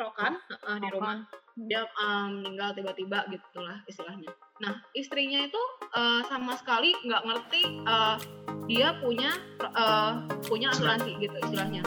[0.00, 0.32] Rokan
[0.64, 1.28] uh, di rumah
[1.68, 4.32] dia um, meninggal tiba-tiba gitulah istilahnya.
[4.64, 5.60] Nah istrinya itu
[5.92, 8.16] uh, sama sekali nggak ngerti uh,
[8.64, 9.36] dia punya
[9.76, 11.84] uh, punya asuransi gitu istilahnya.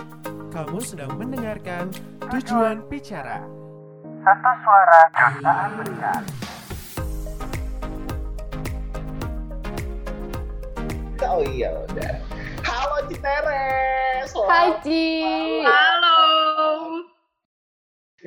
[0.54, 1.90] Kamu sedang mendengarkan
[2.38, 3.42] tujuan bicara.
[4.22, 6.22] Satu suara jutaan mendengar.
[11.26, 12.14] Oh iya udah.
[12.62, 14.30] Halo Citeres.
[14.46, 15.10] Hai Ci.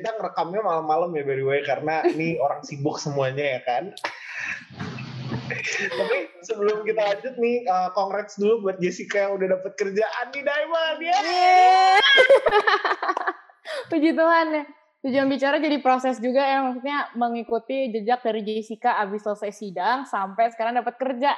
[0.07, 3.91] Kita ngerekamnya malam-malam ya by the way karena ini orang sibuk semuanya ya kan.
[5.99, 10.47] Tapi sebelum kita lanjut nih, uh, congrats dulu buat Jessica yang udah dapet kerjaan di
[10.47, 11.19] Diamond ya.
[13.91, 14.63] Puji Tuhan ya.
[15.03, 20.55] Tujuan bicara jadi proses juga ya, maksudnya mengikuti jejak dari Jessica abis selesai sidang sampai
[20.55, 21.35] sekarang dapat kerja.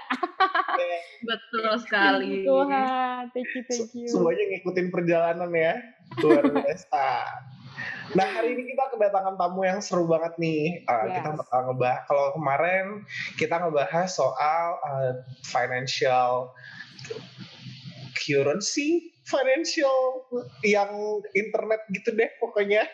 [1.26, 2.22] Betul sekali.
[2.22, 4.10] Puji Tuhan, thank you, thank you.
[4.14, 5.74] Semuanya ngikutin perjalanan ya,
[6.22, 7.06] luar biasa.
[8.18, 10.84] Nah hari ini kita kedatangan tamu yang seru banget nih.
[10.86, 11.16] Uh, Yes.
[11.22, 12.02] Kita bakal ngebahas.
[12.06, 12.86] Kalau kemarin
[13.38, 15.14] kita ngebahas soal uh,
[15.46, 16.54] financial
[18.18, 20.26] currency, financial
[20.66, 20.90] yang
[21.34, 22.86] internet gitu deh pokoknya.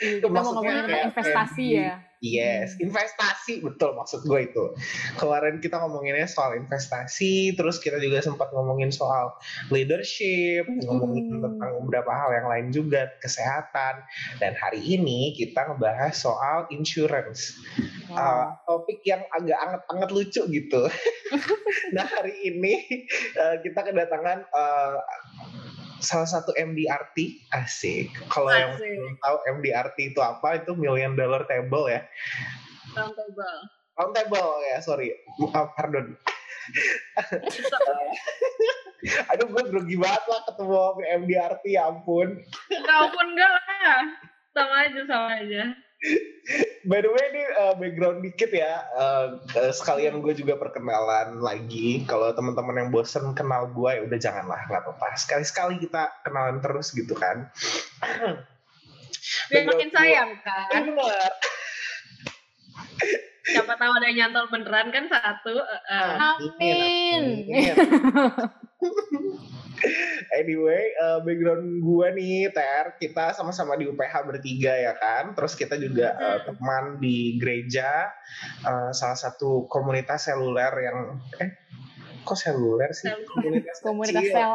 [0.00, 1.94] Iya, Kita mau ngomongin kayak investasi ya.
[2.24, 4.72] Yes, investasi betul maksud gue itu.
[5.20, 9.36] Kemarin kita ngomonginnya soal investasi, terus kita juga sempat ngomongin soal
[9.68, 11.44] leadership, ngomongin Mm-mm.
[11.44, 14.08] tentang beberapa hal yang lain juga, kesehatan.
[14.40, 17.60] Dan hari ini kita ngebahas soal insurance.
[18.08, 20.82] Uh, topik yang agak anget-anget lucu gitu.
[21.94, 23.04] nah hari ini
[23.36, 24.96] uh, kita kedatangan uh,
[26.04, 28.12] salah satu MDRT asik.
[28.28, 30.60] Kalau yang belum tahu MDRT itu apa?
[30.60, 32.04] Itu million dollar table ya.
[32.94, 33.58] Round table.
[33.96, 35.16] Round table ya, sorry.
[35.40, 36.14] Uh, pardon.
[39.32, 40.80] Aduh, gue grogi banget lah ketemu
[41.24, 42.40] MDRT, ya ampun.
[42.88, 44.00] Kau pun enggak lah.
[44.54, 45.62] Sama aja, sama aja.
[46.84, 48.84] By the way, ini uh, background dikit ya.
[48.92, 52.04] Uh, uh, sekalian gue juga perkenalan lagi.
[52.04, 55.16] Kalau teman-teman yang bosen kenal gue, ya udah janganlah, nggak apa-apa.
[55.16, 57.48] Sekali-sekali kita kenalan terus gitu kan.
[59.48, 60.82] Biar makin Background gue- sayang kan.
[63.44, 65.56] Siapa tahu ada nyantol beneran kan satu.
[65.56, 66.12] eh, eh.
[66.20, 67.22] Amin.
[67.48, 67.74] Amin.
[70.40, 75.32] anyway, uh, background gue nih, Ter, kita sama-sama di UPH bertiga ya kan.
[75.36, 78.10] Terus kita juga uh, teman di gereja,
[78.64, 80.98] uh, salah satu komunitas seluler yang
[81.40, 81.50] eh
[82.24, 83.12] kok seluler sih?
[83.28, 84.34] Komunitas, Komunitas kecil.
[84.34, 84.54] sel.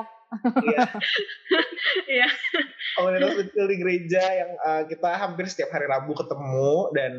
[0.62, 0.86] Iya,
[2.22, 2.30] Iya.
[2.94, 7.14] komunitas kecil di gereja yang uh, kita hampir setiap hari Rabu ketemu dan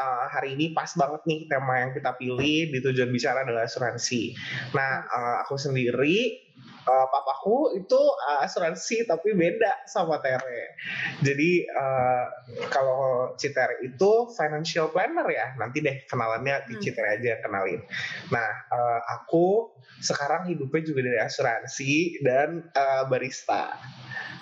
[0.00, 4.32] uh, hari ini pas banget nih tema yang kita pilih di tujuan bicara adalah asuransi.
[4.72, 6.40] Nah, uh, aku sendiri
[6.86, 10.74] uh, papaku itu uh, asuransi tapi beda sama Tere.
[11.22, 12.24] Jadi uh,
[12.70, 15.54] kalau Citere itu financial planner ya.
[15.58, 16.82] Nanti deh kenalannya di Hmm.
[16.82, 17.80] Citere aja kenalin.
[18.30, 23.78] Nah, uh, aku sekarang hidupnya juga dari asuransi dan uh, barista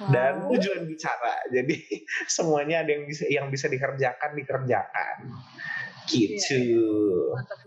[0.08, 0.56] dan Wow.
[0.56, 1.44] tujuan bicara.
[1.52, 1.76] Jadi
[2.36, 5.16] semuanya ada yang bisa yang bisa dikerjakan dikerjakan.
[6.08, 6.56] Gitu.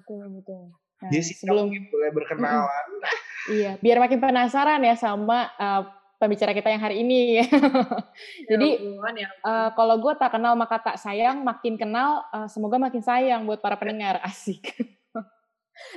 [0.01, 0.63] Betul, betul.
[1.03, 2.87] Nah, Jessica sebelum mungkin boleh berkenalan.
[3.51, 5.83] Iya, biar makin penasaran ya sama uh,
[6.23, 7.43] pembicara kita yang hari ini.
[8.49, 12.79] Jadi Ya ya uh, kalau gue tak kenal maka tak sayang, makin kenal uh, semoga
[12.79, 14.23] makin sayang buat para pendengar.
[14.27, 14.71] Asik.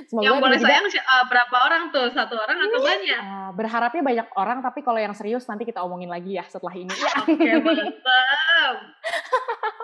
[0.09, 2.11] semoga yang boleh juga, sayang eh, berapa orang tuh?
[2.11, 3.19] Satu orang atau banyak?
[3.23, 6.91] uh, berharapnya banyak orang, tapi kalau yang serius nanti kita omongin lagi ya setelah ini.
[7.23, 8.75] Oke, mantap.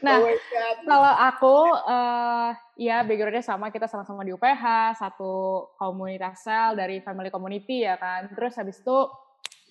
[0.00, 0.76] Nah, Oh God.
[0.88, 1.56] Kalau aku,
[1.88, 2.50] eh
[2.80, 8.32] ya backgroundnya sama, kita sama-sama di UPH, satu komunitas sel dari family community ya kan.
[8.32, 8.98] Terus habis itu,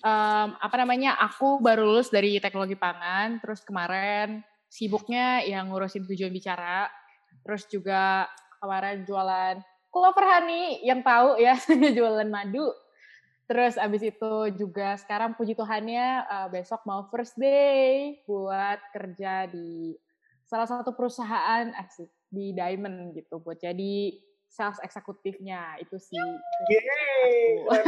[0.02, 6.34] em, apa namanya, aku baru lulus dari teknologi pangan, terus kemarin sibuknya yang ngurusin tujuan
[6.34, 6.90] bicara,
[7.46, 8.26] terus juga
[8.58, 9.56] kemarin jualan
[9.90, 11.56] Clover Honey, yang tahu ya,
[11.96, 12.68] jualan madu.
[13.46, 19.94] Terus abis itu juga sekarang puji Tuhannya eh, besok mau first day buat kerja di
[20.46, 24.18] salah satu perusahaan asik di Diamond gitu buat jadi
[24.50, 26.26] sales eksekutifnya itu sih.
[26.70, 27.62] Yeay.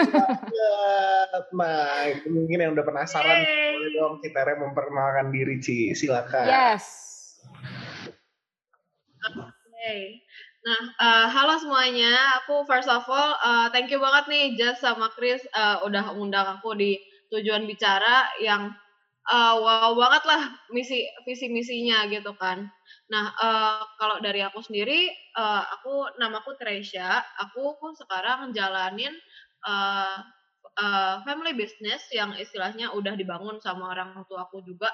[1.55, 3.77] Nah, itu mungkin yang udah penasaran, Yeay.
[3.77, 5.93] boleh dong Citere memperkenalkan diri, Ci.
[5.93, 6.49] Silakan.
[6.49, 6.85] Yes.
[9.23, 10.25] Oke.
[10.69, 12.13] Nah, eh, halo semuanya.
[12.45, 16.45] Aku first of all, eh, thank you banget nih Jess sama Chris eh, udah undang
[16.61, 17.01] aku di
[17.33, 18.77] tujuan bicara yang
[19.33, 22.69] eh, wow banget lah misi visi misinya gitu kan.
[23.09, 25.09] Nah, eh, kalau dari aku sendiri,
[25.41, 27.17] eh, aku namaku Tresya.
[27.49, 29.17] Aku sekarang jalanin
[29.65, 30.17] eh,
[30.85, 34.93] eh, family business yang istilahnya udah dibangun sama orang tua aku juga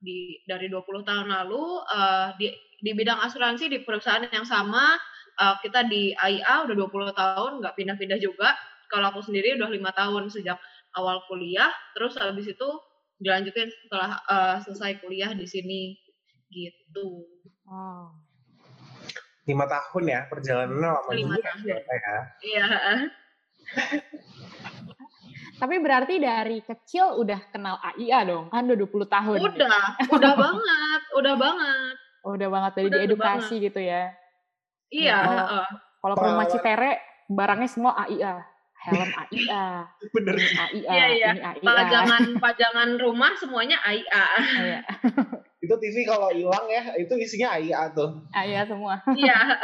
[0.00, 2.48] di dari 20 tahun lalu uh, di
[2.80, 4.96] di bidang asuransi di perusahaan yang sama
[5.40, 8.52] uh, kita di AIA udah 20 tahun nggak pindah-pindah juga.
[8.92, 10.60] Kalau aku sendiri udah lima tahun sejak
[10.94, 11.72] awal kuliah.
[11.96, 12.68] Terus habis itu
[13.20, 15.96] dilanjutin setelah uh, selesai kuliah di sini.
[16.50, 17.24] Gitu.
[17.64, 18.10] Oh.
[19.48, 21.66] Lima tahun ya perjalanannya lama lima juga tahun.
[21.66, 22.18] ya.
[22.44, 22.66] iya
[25.60, 29.38] Tapi berarti dari kecil udah kenal AIA dong, kan udah 20 tahun.
[29.44, 29.76] udah
[30.08, 31.96] udah banget udah banget.
[32.20, 32.72] Oh, udah banget.
[32.76, 34.12] Dari Udah tuh diedukasi gitu ya.
[34.90, 35.66] Iya Ya, kalau- heeh.
[36.00, 36.46] Kalau ke rumah.
[36.46, 36.90] Citere,
[37.26, 38.34] barangnya semua AIA.
[38.80, 39.84] Helm AIA,
[40.16, 40.34] Bener.
[40.34, 41.30] ini AIA, Iya, iya.
[41.52, 41.68] ini AIA.
[41.76, 44.24] pajangan pajangan rumah semuanya AIA
[44.56, 44.80] Iya,
[45.60, 48.24] Itu TV kalau hilang ya, itu isinya AIA tuh.
[48.32, 48.96] AIA semua.
[49.12, 49.36] iya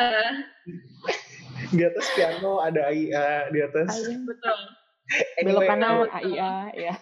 [1.68, 3.88] Di atas piano ada AIA, di atas.
[3.96, 4.20] AIA.
[4.22, 4.58] betul
[5.38, 6.08] Belok Anyway, kanan betul.
[6.12, 6.94] AIA, ya.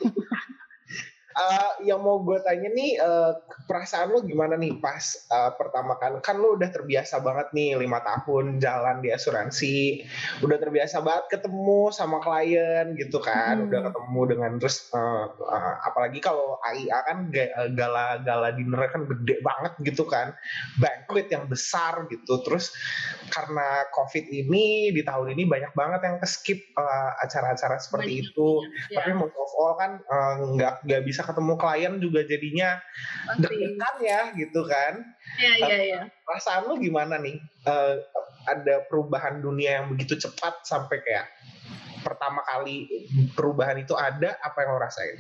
[1.35, 3.33] Eh, yang mau gue tanya nih, eh,
[3.67, 6.23] perasaan lo gimana nih pas eh, pertama kan?
[6.23, 10.07] Kan lo udah terbiasa banget nih lima tahun jalan di asuransi,
[10.41, 13.67] udah terbiasa banget ketemu sama klien gitu kan, Hmm.
[13.67, 19.43] udah ketemu dengan terus eh, eh, apalagi kalau AIA kan ga- gala-gala dinner kan gede
[19.43, 20.39] banget gitu kan,
[20.79, 22.39] banquet yang besar gitu.
[22.47, 22.71] Terus
[23.29, 28.49] karena COVID ini di tahun ini banyak banget yang keskip eh, acara-acara seperti Banyak, itu.
[28.95, 29.99] Iya, Tapi most of all kan
[30.55, 32.79] nggak nggak bisa ketemu klien juga jadinya
[33.41, 35.01] deg-degan ya gitu kan.
[35.41, 37.41] iya iya iya Perasaan lu gimana nih?
[37.67, 37.95] Eh,
[38.45, 41.27] ada perubahan dunia yang begitu cepat sampai kayak
[42.05, 42.85] pertama kali
[43.33, 45.17] perubahan itu ada apa yang lo rasain?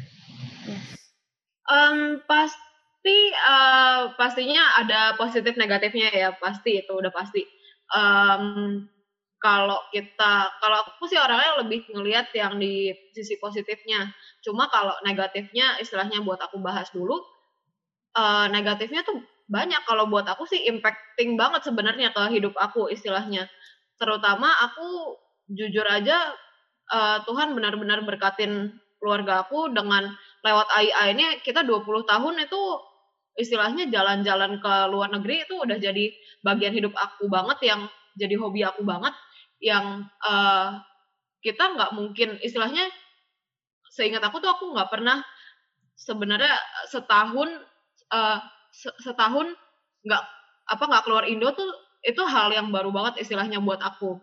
[1.64, 7.42] Em, pasti eh, pastinya ada positif negatifnya ya pasti itu udah pasti
[7.92, 8.44] Em,
[9.36, 14.08] kalau kita kalau aku sih orangnya lebih ngelihat yang di sisi positifnya
[14.44, 17.16] cuma kalau negatifnya istilahnya buat aku bahas dulu
[18.14, 19.82] eh, negatifnya tuh banyak.
[19.84, 23.48] Kalau buat aku sih impacting banget sebenarnya ke hidup aku istilahnya.
[24.00, 25.18] Terutama aku
[25.52, 26.32] jujur aja
[26.92, 30.08] eh, Tuhan benar-benar berkatin keluarga aku dengan
[30.44, 31.24] lewat AIA ini.
[31.44, 32.62] Kita 20 tahun itu
[33.34, 36.14] istilahnya jalan-jalan ke luar negeri itu udah jadi
[36.46, 37.80] bagian hidup aku banget yang
[38.14, 39.12] jadi hobi aku banget
[39.58, 40.68] yang eh,
[41.44, 42.88] kita nggak mungkin istilahnya
[43.94, 45.22] seingat aku tuh aku nggak pernah
[45.96, 46.54] sebenarnya
[46.90, 47.48] setahun
[48.12, 48.38] eh,
[48.74, 49.46] se- setahun
[50.06, 50.22] nggak
[50.74, 51.70] apa nggak keluar Indo tuh
[52.04, 54.20] itu hal yang baru banget istilahnya buat aku.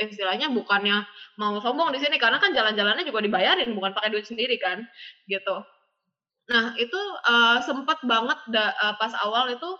[0.00, 1.04] Istilahnya bukannya
[1.38, 4.82] mau sombong di sini karena kan jalan-jalannya juga dibayarin bukan pakai duit sendiri kan
[5.30, 5.62] gitu.
[6.50, 7.00] Nah itu
[7.32, 9.70] eh, sempat banget da- eh, pas awal itu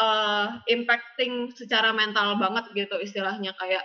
[0.00, 3.84] eh, impacting secara mental banget gitu istilahnya kayak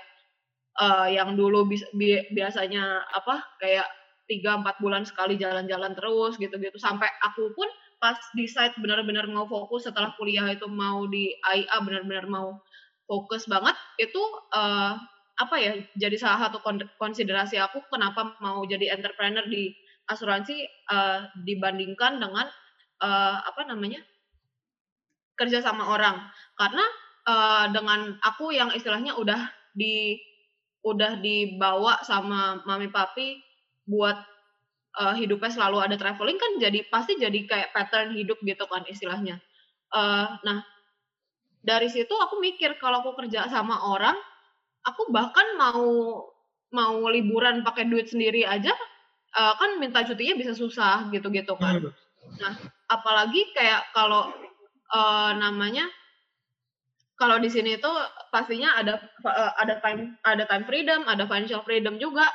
[0.82, 3.88] eh, yang dulu bis- bi- biasanya apa kayak
[4.32, 6.80] tiga empat bulan sekali jalan-jalan terus gitu-gitu.
[6.80, 7.68] Sampai aku pun
[8.00, 12.64] pas decide benar-benar mau fokus setelah kuliah itu mau di AIA benar-benar mau
[13.06, 14.22] fokus banget itu
[14.56, 14.94] eh,
[15.38, 19.76] apa ya jadi salah satu kon- konsiderasi aku kenapa mau jadi entrepreneur di
[20.10, 22.48] asuransi eh, dibandingkan dengan
[23.04, 24.02] eh, apa namanya
[25.38, 26.26] kerja sama orang.
[26.58, 26.86] Karena
[27.28, 30.18] eh, dengan aku yang istilahnya udah di
[30.82, 33.38] udah dibawa sama mami papi
[33.92, 34.16] buat
[35.04, 39.44] eh, hidupnya selalu ada traveling kan jadi pasti jadi kayak pattern hidup gitu kan istilahnya.
[39.92, 40.64] Eh, nah
[41.62, 44.16] dari situ aku mikir kalau aku kerja sama orang
[44.88, 45.86] aku bahkan mau
[46.72, 48.72] mau liburan pakai duit sendiri aja
[49.36, 51.84] eh, kan minta cutinya bisa susah gitu-gitu kan.
[52.88, 54.32] Apalagi kayak kalau
[54.96, 55.86] eh, namanya
[57.22, 57.94] kalau di sini tuh
[58.34, 58.98] pastinya ada
[59.62, 62.26] ada time ada time freedom, ada financial freedom juga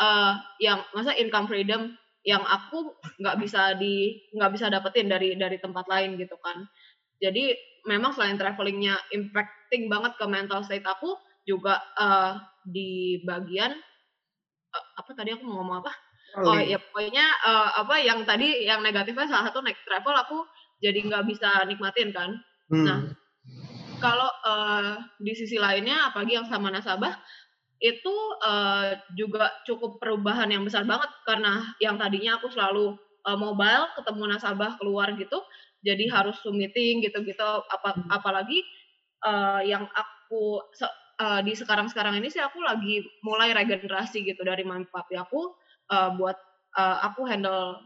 [0.00, 1.94] eh, yang masa income freedom
[2.26, 6.66] yang aku nggak bisa di nggak bisa dapetin dari dari tempat lain gitu kan.
[7.22, 7.54] Jadi
[7.86, 11.14] memang selain travelingnya impacting banget ke mental state aku
[11.46, 12.32] juga eh,
[12.66, 13.72] di bagian
[14.74, 15.92] eh, apa tadi aku mau ngomong apa?
[16.44, 20.38] Oh ya pokoknya eh, apa yang tadi yang negatifnya salah satu naik travel aku
[20.82, 22.30] jadi nggak bisa nikmatin kan.
[22.70, 22.84] Hmm.
[22.84, 23.00] Nah,
[23.96, 24.92] Kalau eh,
[25.24, 27.16] di sisi lainnya apalagi yang sama nasabah
[27.80, 32.96] itu eh, juga cukup perubahan yang besar banget karena yang tadinya aku selalu
[33.28, 35.38] eh, mobile ketemu nasabah keluar gitu
[35.84, 38.64] jadi harus Zoom meeting gitu-gitu apa apalagi
[39.26, 44.64] eh, yang aku se- eh, di sekarang-sekarang ini sih aku lagi mulai regenerasi gitu dari
[44.64, 45.52] mami papi aku
[45.92, 46.36] eh, buat
[46.80, 47.80] eh, aku handle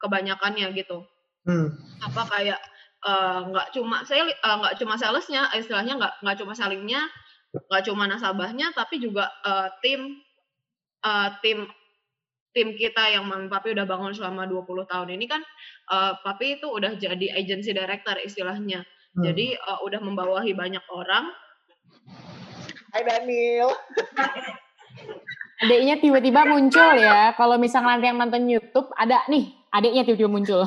[0.00, 1.04] kebanyakannya gitu
[1.44, 1.76] Hmm.
[2.00, 2.56] apa kayak
[3.52, 7.04] nggak cuma saya nggak cuma salesnya istilahnya nggak nggak cuma sellingnya
[7.54, 10.18] nggak cuma nasabahnya tapi juga eh, tim
[11.06, 11.70] eh, tim
[12.54, 15.42] tim kita yang mami papi udah bangun selama 20 tahun ini kan
[15.90, 18.86] uh, papi itu udah jadi agency director istilahnya.
[19.18, 19.26] Hmm.
[19.26, 21.34] Jadi uh, udah membawahi banyak orang.
[22.94, 23.74] Hai Daniel.
[25.66, 27.34] Adiknya tiba-tiba muncul ya.
[27.34, 30.62] Kalau misalnya nanti yang nonton YouTube, ada nih, adiknya tiba-tiba muncul.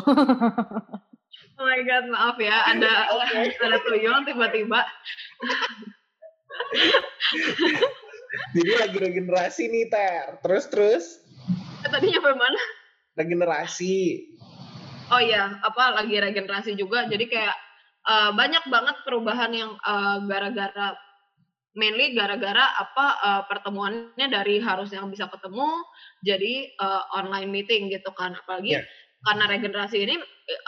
[1.57, 3.09] Oh my god, maaf ya, ada
[3.65, 4.83] ada tuyul tiba-tiba.
[8.55, 10.27] Jadi lagi regenerasi nih Ter.
[10.43, 11.05] Terus terus
[11.85, 12.59] Eh, Tadi nyampe mana?
[13.17, 14.27] regenerasi.
[15.09, 17.07] Oh iya, apa lagi regenerasi juga.
[17.07, 17.55] Jadi kayak
[18.03, 20.93] uh, banyak banget perubahan yang uh, gara-gara
[21.77, 25.69] mainly gara-gara apa uh, pertemuannya dari harus yang bisa ketemu
[26.25, 28.33] jadi uh, online meeting gitu kan.
[28.35, 28.85] Apalagi Yeah.
[29.25, 30.15] karena regenerasi ini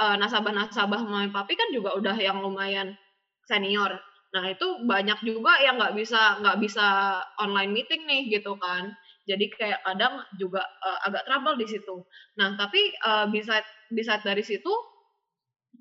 [0.02, 2.98] uh, nasabah-nasabah mami papi kan juga udah yang lumayan
[3.46, 3.98] senior.
[4.30, 8.94] Nah itu banyak juga yang nggak bisa nggak bisa online meeting nih gitu kan.
[9.26, 12.06] Jadi kayak kadang juga uh, agak trouble di situ.
[12.38, 14.72] Nah tapi uh, bisa bisa dari situ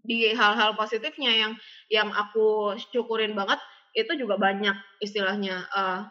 [0.04, 1.52] di hal-hal positifnya yang
[1.92, 3.60] yang aku syukurin banget
[3.92, 6.08] itu juga banyak istilahnya uh,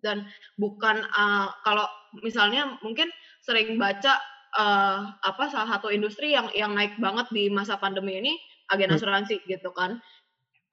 [0.00, 1.86] dan bukan uh, kalau
[2.24, 3.06] misalnya mungkin
[3.44, 4.16] sering baca
[4.56, 8.34] uh, apa salah satu industri yang yang naik banget di masa pandemi ini
[8.70, 8.96] agen Hmm.
[8.96, 9.98] asuransi gitu kan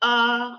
[0.03, 0.57] uh,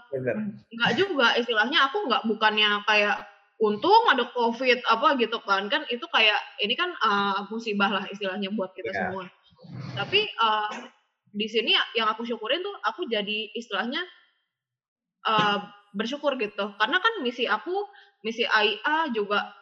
[0.74, 3.22] nggak juga istilahnya aku nggak bukannya kayak
[3.58, 5.66] untung ada covid apa gitu kan.
[5.66, 8.98] Kan itu kayak ini kan uh, musibah lah istilahnya buat kita Iya.
[9.10, 9.24] semua.
[9.98, 10.70] Tapi uh,
[11.34, 14.00] di sini yang aku syukurin tuh aku jadi istilahnya
[15.26, 15.58] uh,
[15.92, 16.74] bersyukur gitu.
[16.78, 17.74] Karena kan misi aku
[18.22, 19.54] misi AIA juga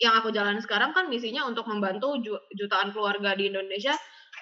[0.00, 3.94] yang aku jalan sekarang kan misinya untuk membantu ju- jutaan keluarga di Indonesia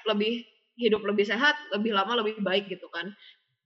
[0.09, 0.41] lebih
[0.81, 3.13] hidup lebih sehat lebih lama lebih baik gitu kan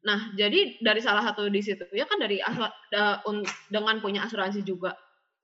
[0.04, 4.28] Nah, jadi dari salah satu di situ ya kan dari asu- da- un- dengan punya
[4.28, 4.92] asuransi juga.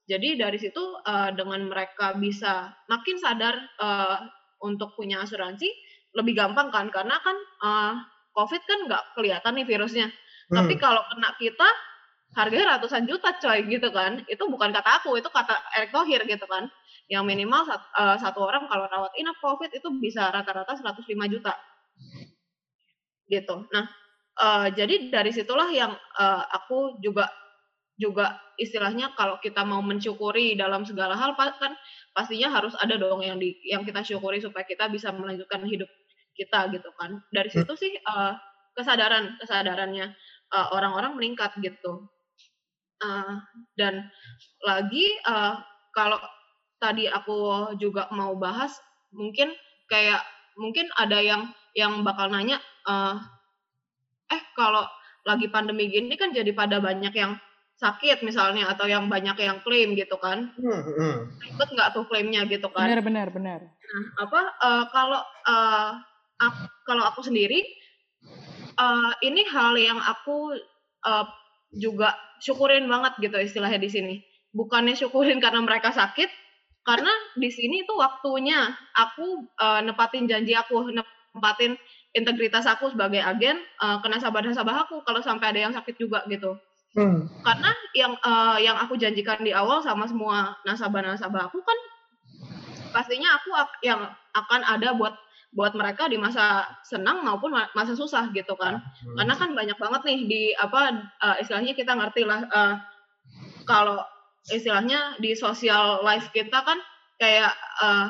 [0.05, 4.19] Jadi dari situ eh, dengan mereka bisa makin sadar eh,
[4.61, 5.65] untuk punya asuransi
[6.13, 7.95] lebih gampang kan karena kan eh,
[8.37, 10.09] COVID kan nggak kelihatan nih virusnya.
[10.51, 10.83] Tapi Hmm.
[10.83, 11.69] kalau kena kita
[12.37, 14.23] harganya ratusan juta coy gitu kan.
[14.29, 16.69] Itu bukan kata aku, itu kata Erick Thohir gitu kan.
[17.09, 21.55] Yang minimal sat- eh, satu orang kalau rawat inap COVID itu bisa rata-rata 105 juta.
[23.31, 23.57] Gitu.
[23.71, 23.87] Nah,
[24.41, 27.29] eh, jadi dari situlah yang eh, aku juga
[28.01, 31.77] juga istilahnya kalau kita mau mensyukuri dalam segala hal kan
[32.17, 35.89] pastinya harus ada dong yang di yang kita syukuri supaya kita bisa melanjutkan hidup
[36.33, 37.21] kita gitu kan.
[37.33, 38.35] Dari situ sih eh,
[38.77, 40.17] kesadaran kesadarannya
[40.51, 42.11] orang-orang meningkat gitu.
[43.01, 43.35] Eh,
[43.81, 44.13] dan
[44.61, 45.55] lagi eh,
[45.97, 46.21] kalau
[46.77, 48.77] tadi aku juga mau bahas
[49.13, 49.57] mungkin
[49.89, 50.21] kayak
[50.61, 53.17] mungkin ada yang yang bakal nanya eh
[54.31, 54.87] eh kalau
[55.27, 57.37] lagi pandemi gini kan jadi pada banyak yang
[57.77, 61.17] sakit misalnya atau yang banyak yang klaim gitu kan Hmm, hmm.
[61.41, 63.61] ribet nggak tuh klaimnya gitu kan Benar, benar, benar.
[63.65, 65.91] Nah, apa eh, kalau eh,
[66.41, 67.61] ak- kalau aku sendiri
[68.79, 70.57] eh, ini hal yang aku
[71.07, 71.27] eh,
[71.77, 74.15] juga syukurin banget gitu istilahnya di sini.
[74.53, 76.29] Bukannya syukurin karena mereka sakit,
[76.85, 81.77] karena di sini itu waktunya aku eh, nepatin janji aku, nepatin
[82.17, 86.57] integritas aku sebagai agen eh, ke nasabah-nasabah aku kalau sampai ada yang sakit juga gitu.
[86.91, 87.23] Hmm.
[87.47, 91.79] karena yang eh, yang aku janjikan di awal sama semua nasabah-nasabah aku kan
[92.91, 95.15] pastinya aku ak- yang akan ada buat
[95.55, 98.79] buat mereka di masa senang maupun ma- masa susah gitu kan.
[99.19, 102.75] Karena kan banyak banget nih di apa eh, istilahnya kita ngerti lah eh,
[103.67, 103.99] kalau
[104.51, 106.79] istilahnya di sosial life kita kan
[107.19, 108.07] kayak eh,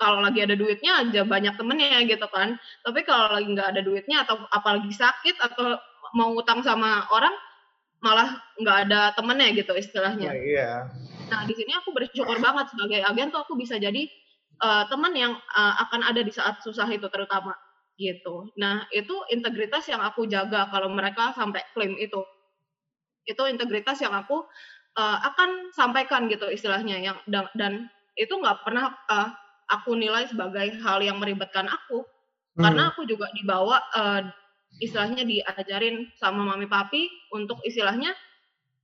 [0.00, 4.24] kalau lagi ada duitnya aja banyak temennya gitu kan tapi kalau lagi nggak ada duitnya
[4.26, 5.78] atau apalagi sakit atau
[6.12, 7.32] mau utang sama orang
[8.02, 10.70] malah nggak ada temennya gitu istilahnya Nah, iya.
[11.32, 14.04] Nah, di sini aku bersyukur banget sebagai agen tuh aku bisa jadi
[14.60, 17.56] eh, teman yang eh, akan ada di saat susah itu terutama
[17.96, 18.52] gitu.
[18.60, 22.20] Nah, itu integritas yang aku jaga kalau mereka sampai klaim itu.
[23.24, 24.44] Itu integritas yang aku
[25.00, 27.72] eh, akan sampaikan gitu istilahnya yang dan, dan
[28.18, 29.28] itu nggak pernah eh,
[29.72, 32.04] aku nilai sebagai hal yang meribetkan aku.
[32.52, 32.68] Hmm.
[32.68, 34.28] karena aku juga dibawa eh,
[34.84, 38.12] istilahnya diajarin sama mami papi untuk istilahnya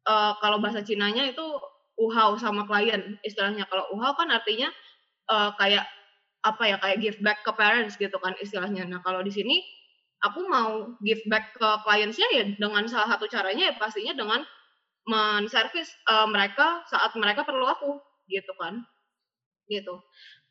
[0.09, 1.45] eh, kalau bahasa Cinanya itu
[2.01, 3.69] uhau sama klien istilahnya.
[3.69, 4.73] Kalau uhau kan artinya
[5.29, 5.85] eh, kayak
[6.49, 8.89] apa ya kayak give back ke parents gitu kan istilahnya.
[8.89, 9.61] Nah kalau di sini
[10.25, 14.41] aku mau give back ke kliennya ya dengan salah satu caranya ya pastinya dengan
[15.05, 18.01] menservis eh, mereka saat mereka perlu aku
[18.33, 18.81] gitu kan.
[19.69, 19.93] Gitu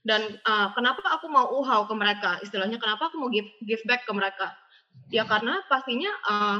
[0.07, 2.39] dan eh, kenapa aku mau uhau ke mereka?
[2.39, 4.55] Istilahnya kenapa aku mau give give back ke mereka?
[5.11, 6.59] Ya karena pastinya eh,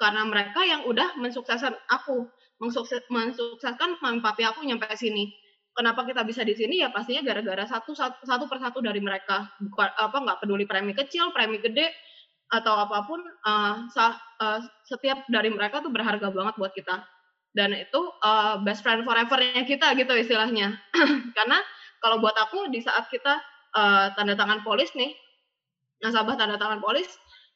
[0.00, 2.24] karena mereka yang udah mensukseskan aku.
[2.56, 5.28] Mensukses, mensukseskan mami papi aku nyampe sini.
[5.76, 6.80] Kenapa kita bisa di sini?
[6.80, 9.44] Ya pastinya gara-gara satu, satu satu persatu dari mereka.
[9.60, 11.92] Bukan apa nggak peduli premi kecil premi gede
[12.48, 17.04] atau apa pun uh, sah, uh, setiap dari mereka tuh berharga banget buat kita.
[17.52, 20.80] Dan itu uh, best friend forevernya kita gitu istilahnya.
[21.36, 21.60] Karena
[22.02, 23.40] kalau buat aku di saat kita
[23.76, 25.12] uh, tanda tangan polis nih
[26.04, 27.08] nasabah tanda tangan polis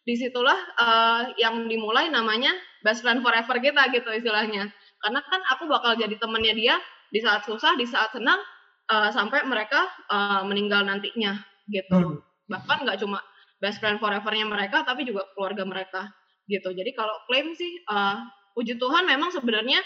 [0.04, 4.72] di situlah uh, yang dimulai namanya best friend forever kita gitu istilahnya.
[5.00, 6.74] Karena kan aku bakal jadi temennya dia
[7.12, 8.40] di saat susah di saat senang
[8.88, 11.36] uh, sampai mereka uh, meninggal nantinya
[11.70, 11.96] gitu.
[11.96, 12.18] Hmm.
[12.50, 13.22] bahkan nggak cuma
[13.62, 16.10] best friend forevernya mereka tapi juga keluarga mereka
[16.50, 16.74] gitu.
[16.74, 18.18] Jadi kalau klaim sih uh,
[18.58, 19.78] puji Tuhan memang sebenarnya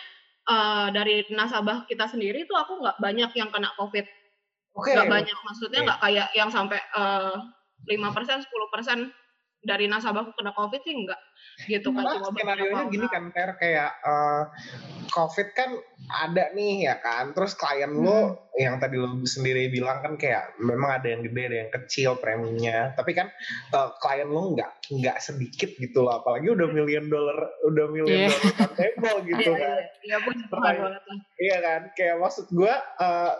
[0.48, 4.08] uh, dari nasabah kita sendiri tuh aku nggak banyak yang kena covid
[4.74, 5.14] nggak okay.
[5.22, 6.10] banyak maksudnya nggak okay.
[6.10, 6.78] kayak yang sampai
[7.86, 9.14] lima persen sepuluh persen
[9.64, 11.18] dari nasabahku kena covid sih enggak
[11.64, 14.44] gitu kan cuma skenario nya gini kan Per kayak uh,
[15.08, 15.70] covid kan
[16.10, 17.32] ada nih ya kan?
[17.32, 18.04] Terus klien hmm.
[18.04, 22.10] lo yang tadi lo sendiri bilang kan kayak memang ada yang gede ada yang kecil
[22.20, 23.32] preminya tapi kan
[23.72, 26.20] uh, klien lo nggak nggak sedikit gitu loh.
[26.20, 28.30] Apalagi udah million dollar udah million yeah.
[28.34, 29.80] dollar table gitu iya, kan.
[30.04, 30.88] iya iya,
[31.40, 31.80] iya kan?
[31.96, 33.32] Kayak maksud gue uh,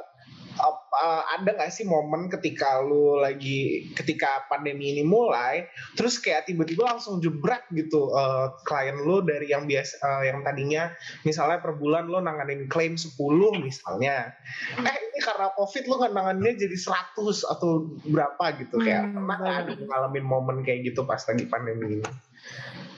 [0.73, 5.69] uh, ada nggak sih momen ketika lu lagi ketika pandemi ini mulai
[5.99, 10.91] terus kayak tiba-tiba langsung jebrak gitu uh, klien lu dari yang biasa uh, yang tadinya
[11.27, 13.17] misalnya per bulan lu nanganin klaim 10
[13.61, 14.33] misalnya.
[14.79, 17.71] Eh ini karena covid lu nangannya jadi 100 atau
[18.09, 22.09] berapa gitu kayak hmm, pernah ada ngalamin momen kayak gitu pas lagi pandemi ini?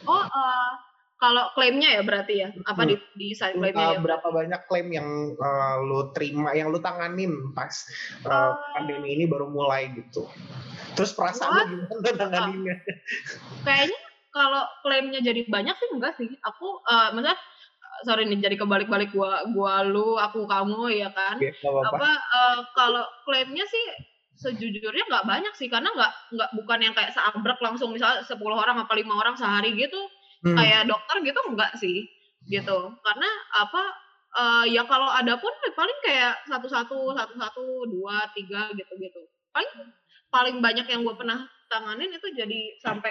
[0.07, 0.71] Oh uh,
[1.17, 2.91] kalau klaimnya ya berarti ya apa hmm.
[2.93, 4.01] di di side klaimnya uh, ya?
[4.05, 5.09] Berapa banyak klaim yang
[5.41, 7.73] uh, lu terima, yang lu tanganin pas
[8.29, 10.29] uh, uh, pandemi ini baru mulai gitu.
[10.93, 12.77] Terus perasaan lu gimana tanganinnya?
[13.67, 16.29] Kayaknya kalau klaimnya jadi banyak sih enggak sih.
[16.45, 17.37] Aku uh, maksudnya
[18.05, 21.41] sorry nih jadi kebalik-balik gua gua lu aku kamu ya kan.
[21.41, 21.97] Okay, apa, -apa.
[21.97, 23.85] apa uh, kalau klaimnya sih
[24.37, 28.77] sejujurnya nggak banyak sih karena nggak nggak bukan yang kayak seabrek langsung misalnya 10 orang
[28.77, 29.97] apa lima orang sehari gitu
[30.47, 30.55] hmm.
[30.55, 32.07] kayak dokter gitu enggak sih
[32.47, 32.79] gitu.
[33.03, 33.83] Karena apa
[34.39, 39.23] uh, ya kalau ada pun paling kayak satu satu satu satu dua tiga gitu gitu
[39.57, 39.73] paling
[40.29, 43.09] paling banyak yang gue pernah tanganin itu jadi sampai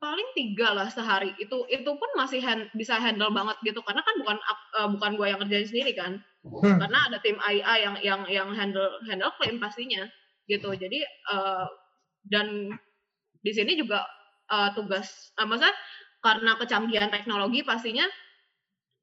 [0.00, 1.36] paling tiga lah sehari.
[1.36, 3.80] Itu itu pun masih hand, bisa handle banget gitu.
[3.84, 4.36] Karena kan bukan
[4.80, 6.20] uh, bukan gue yang kerjain sendiri kan.
[6.44, 6.76] Hmm.
[6.76, 10.04] karena ada tim IA yang yang yang handle handle claim pastinya
[10.44, 10.76] gitu.
[10.76, 11.00] Jadi
[11.32, 11.64] uh,
[12.28, 12.68] dan
[13.40, 14.04] di sini juga
[14.52, 15.72] uh, tugas uh, maksudnya
[16.24, 18.08] karena kecanggihan teknologi pastinya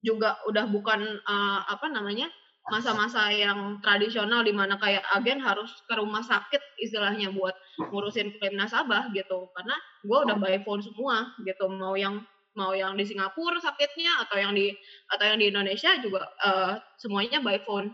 [0.02, 2.26] juga udah bukan uh, apa namanya
[2.70, 7.54] masa-masa yang tradisional di mana kayak agen harus ke rumah sakit istilahnya buat
[7.90, 9.50] ngurusin klaim nasabah gitu.
[9.54, 12.22] Karena gue udah by phone semua gitu mau yang
[12.54, 14.76] mau yang di Singapura sakitnya atau yang di
[15.10, 17.94] atau yang di Indonesia juga uh, semuanya by phone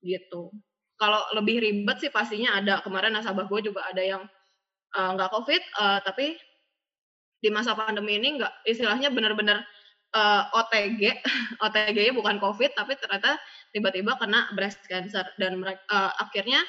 [0.00, 0.52] gitu.
[0.96, 4.22] Kalau lebih ribet sih pastinya ada kemarin nasabah gue juga ada yang
[4.92, 6.36] eh, nggak uh, covid uh, tapi
[7.40, 9.64] di masa pandemi ini nggak istilahnya benar-benar
[10.14, 11.24] uh, OTG,
[11.64, 13.40] OTG-nya bukan COVID tapi ternyata
[13.72, 16.60] tiba-tiba kena breast cancer dan mereka uh, akhirnya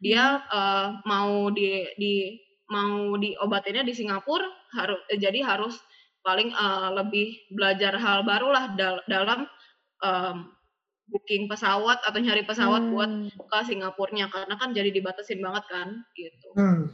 [0.00, 2.40] dia uh, mau di di
[2.70, 4.46] mau diobatinnya di Singapura
[4.78, 5.74] harus jadi harus
[6.22, 9.48] paling uh, lebih belajar hal baru lah dal dalam
[10.04, 10.52] um,
[11.10, 12.90] booking pesawat atau nyari pesawat hmm.
[12.94, 16.48] buat ke Singapurnya karena kan jadi dibatasin banget kan gitu.
[16.54, 16.86] Hmm.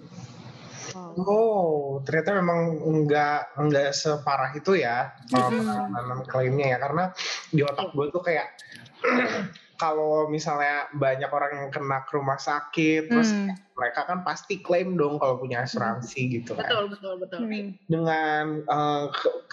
[0.94, 7.04] Oh, ternyata memang enggak enggak separah itu ya penanganan klaimnya ya karena
[7.50, 8.46] di otak gue tuh kayak
[9.76, 13.52] kalau misalnya banyak orang yang kena ke rumah sakit, terus hmm.
[13.76, 16.32] mereka kan pasti klaim dong kalau punya asuransi hmm.
[16.40, 16.64] gitu kan.
[16.64, 17.38] Betul, betul, betul.
[17.44, 17.76] Hmm.
[17.84, 19.06] Dengan uh,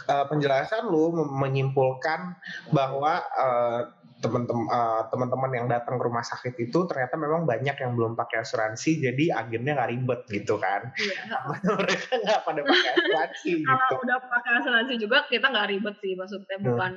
[0.07, 2.39] uh, penjelasan lu menyimpulkan
[2.71, 3.91] bahwa uh,
[4.23, 8.47] teman-teman uh, teman-teman yang datang ke rumah sakit itu ternyata memang banyak yang belum pakai
[8.47, 11.43] asuransi jadi agennya nggak ribet gitu kan iya.
[11.83, 13.67] mereka nggak pada pakai asuransi gitu.
[13.67, 16.67] kalau udah pakai asuransi juga kita nggak ribet sih maksudnya hmm.
[16.71, 16.93] bukan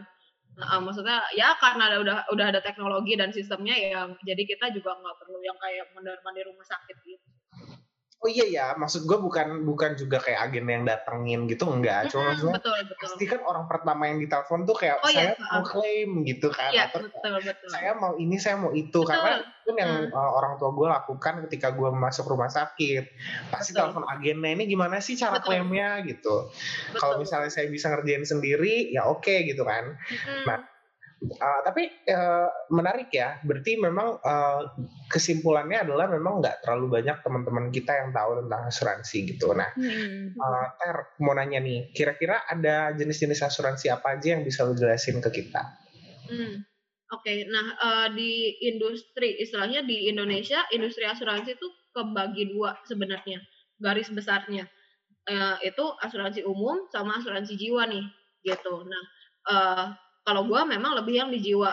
[0.56, 4.96] Nah, maksudnya ya karena ada, udah udah ada teknologi dan sistemnya yang jadi kita juga
[4.96, 7.26] nggak perlu yang kayak mondar mandir rumah sakit gitu.
[8.24, 12.32] Oh iya ya, maksud gue bukan bukan juga kayak agen yang datengin gitu enggak, cuma
[12.32, 12.96] maksudnya betul, betul.
[12.96, 15.46] pasti kan orang pertama yang ditelepon tuh kayak oh, iya, saya iya.
[15.52, 17.68] mau klaim gitu kan, iya, atau betul, betul.
[17.68, 19.12] saya mau ini saya mau itu betul.
[19.12, 20.16] karena itu yang hmm.
[20.16, 23.04] uh, orang tua gue lakukan ketika gue masuk rumah sakit,
[23.52, 23.92] pasti betul.
[23.92, 25.52] telepon agennya ini gimana sih cara betul.
[25.52, 26.48] klaimnya gitu.
[26.96, 29.92] Kalau misalnya saya bisa ngerjain sendiri ya oke okay, gitu kan.
[29.92, 30.44] Hmm.
[30.48, 30.58] Nah
[31.16, 34.68] Uh, tapi uh, menarik ya, berarti memang uh,
[35.08, 39.56] kesimpulannya adalah memang nggak terlalu banyak teman-teman kita yang tahu tentang asuransi gitu.
[39.56, 44.76] Nah, uh, Ter mau nanya nih, kira-kira ada jenis-jenis asuransi apa aja yang bisa lo
[44.76, 45.64] jelasin ke kita?
[46.28, 46.68] Hmm.
[47.06, 53.40] Oke, nah uh, di industri, istilahnya di Indonesia, industri asuransi itu kebagi dua sebenarnya,
[53.80, 54.68] garis besarnya.
[55.24, 58.04] Uh, itu asuransi umum sama asuransi jiwa nih,
[58.44, 58.84] gitu.
[58.84, 59.04] Nah,
[59.48, 59.86] uh,
[60.26, 61.70] kalau gua memang lebih yang di jiwa.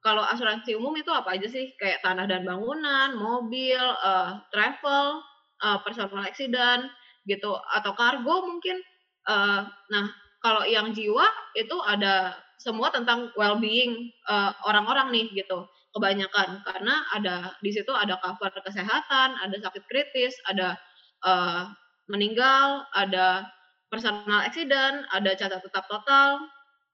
[0.00, 1.76] Kalau asuransi umum itu apa aja sih?
[1.76, 5.20] Kayak tanah dan bangunan, mobil, uh, travel,
[5.60, 6.88] uh, personal accident,
[7.28, 8.80] gitu, atau kargo mungkin.
[9.28, 10.08] Uh, nah,
[10.40, 17.56] kalau yang jiwa itu ada semua tentang well-being uh, orang-orang nih gitu kebanyakan karena ada
[17.64, 20.78] di situ ada cover kesehatan, ada sakit kritis, ada
[21.26, 21.66] uh,
[22.06, 23.48] meninggal, ada
[23.90, 26.46] personal accident, ada cacat tetap total,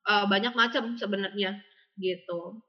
[0.09, 1.59] uh, banyak macam sebenarnya
[1.99, 2.63] gitu.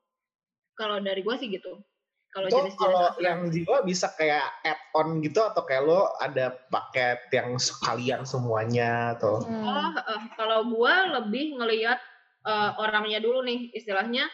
[0.78, 1.82] Kalau dari gue sih gitu.
[2.28, 7.58] Kalau jenis kalau yang jiwa bisa kayak add-on gitu atau kayak lo ada paket yang
[7.58, 9.42] sekalian semuanya atau?
[9.42, 9.64] Hmm.
[9.64, 11.98] Oh, uh, kalau gue lebih ngelihat
[12.46, 14.30] uh, orangnya dulu nih istilahnya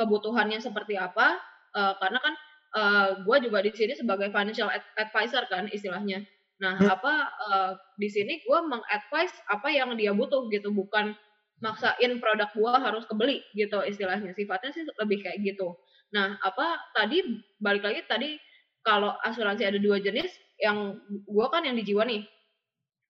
[0.00, 1.36] kebutuhannya seperti apa
[1.76, 2.34] uh, karena kan
[2.72, 6.24] uh, eh, gue juga di sini sebagai financial advisor kan istilahnya
[6.60, 6.88] nah hmm.
[6.88, 7.14] apa
[7.48, 11.16] uh, di sini gue mengadvise apa yang dia butuh gitu bukan
[11.60, 14.32] maksain produk gue harus kebeli gitu istilahnya.
[14.36, 15.76] Sifatnya sih lebih kayak gitu.
[16.12, 17.22] Nah apa tadi
[17.60, 18.36] balik lagi tadi
[18.80, 22.24] kalau asuransi ada dua jenis yang gue kan yang di jiwa nih.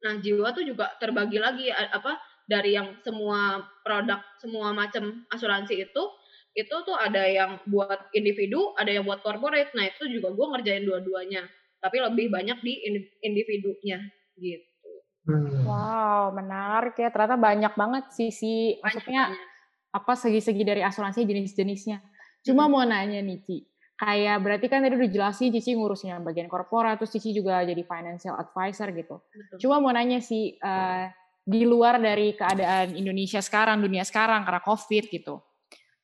[0.06, 2.18] Nah jiwa tuh juga terbagi lagi apa
[2.50, 6.02] dari yang semua produk semua macam asuransi itu
[6.58, 9.70] itu tuh ada yang buat individu ada yang buat corporate.
[9.78, 11.46] Nah itu juga gue ngerjain dua-duanya
[11.80, 12.74] tapi lebih banyak di
[13.24, 13.98] individunya
[14.36, 14.69] gitu
[15.30, 15.64] hmm.
[15.66, 19.30] wow menarik ya ternyata banyak banget sisi maksudnya
[19.90, 21.98] apa segi-segi dari asuransi jenis-jenisnya
[22.42, 22.72] cuma hmm.
[22.72, 27.12] mau nanya nih Ci kayak berarti kan tadi udah jelasin Cici ngurusnya bagian korporat, terus
[27.12, 29.20] Cici juga jadi financial advisor gitu.
[29.28, 29.56] Betul.
[29.60, 31.04] Cuma mau nanya sih, uh,
[31.44, 35.44] di luar dari keadaan Indonesia sekarang, dunia sekarang karena COVID gitu.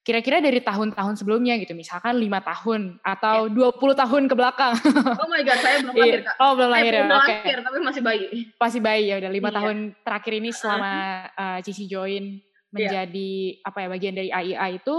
[0.07, 3.53] Kira-kira dari tahun-tahun sebelumnya gitu, misalkan lima tahun atau iya.
[3.53, 4.79] dua puluh tahun ke belakang.
[5.19, 6.35] Oh my god, saya belum lahir kak.
[6.39, 7.11] Oh belum lahir ya, oke.
[7.11, 7.37] Okay.
[7.43, 8.27] lahir tapi masih bayi.
[8.55, 9.57] Masih bayi ya udah lima iya.
[9.59, 10.93] tahun terakhir ini selama
[11.35, 12.39] uh, Cici join iya.
[12.71, 13.67] menjadi iya.
[13.67, 14.95] apa ya bagian dari AIA itu,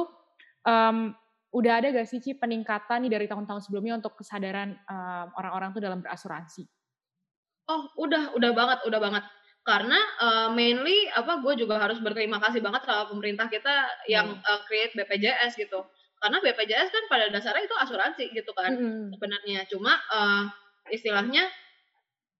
[0.67, 1.15] um,
[1.55, 4.75] udah ada gak sih Ci peningkatan nih dari tahun-tahun sebelumnya untuk kesadaran
[5.39, 6.67] orang-orang um, tuh dalam berasuransi?
[7.71, 9.23] Oh udah, udah banget, udah banget
[9.67, 14.63] karena uh, mainly apa gue juga harus berterima kasih banget sama pemerintah kita yang uh,
[14.63, 15.83] create BPJS gitu.
[16.23, 19.11] Karena BPJS kan pada dasarnya itu asuransi gitu kan hmm.
[19.11, 19.67] sebenarnya.
[19.67, 20.47] Cuma uh,
[20.87, 21.51] istilahnya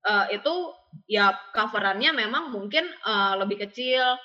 [0.08, 0.72] uh, itu
[1.12, 4.16] ya coverannya memang mungkin uh, lebih kecil.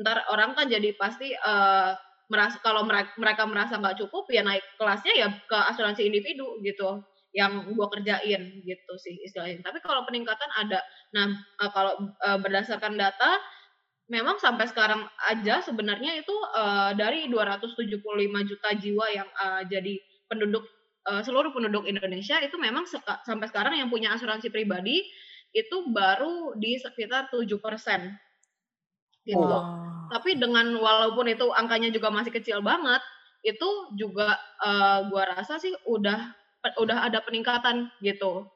[0.00, 1.92] Ntar orang kan jadi pasti uh,
[2.32, 7.04] merasa kalau mereka merasa nggak cukup ya naik kelasnya ya ke asuransi individu gitu
[7.36, 9.60] yang gue kerjain gitu sih istilahnya.
[9.60, 10.80] Tapi kalau peningkatan ada.
[11.12, 11.28] Nah
[11.60, 13.36] uh, kalau uh, berdasarkan data,
[14.08, 18.00] memang sampai sekarang aja sebenarnya itu uh, dari 275
[18.48, 20.64] juta jiwa yang uh, jadi penduduk
[21.08, 25.04] uh, seluruh penduduk Indonesia itu memang seka, sampai sekarang yang punya asuransi pribadi
[25.52, 28.16] itu baru di sekitar 7 persen.
[29.24, 29.40] Gitu.
[29.40, 30.08] Oh.
[30.08, 33.00] Tapi dengan walaupun itu angkanya juga masih kecil banget,
[33.44, 36.32] itu juga uh, gua rasa sih udah
[36.78, 38.46] udah ada peningkatan gitu.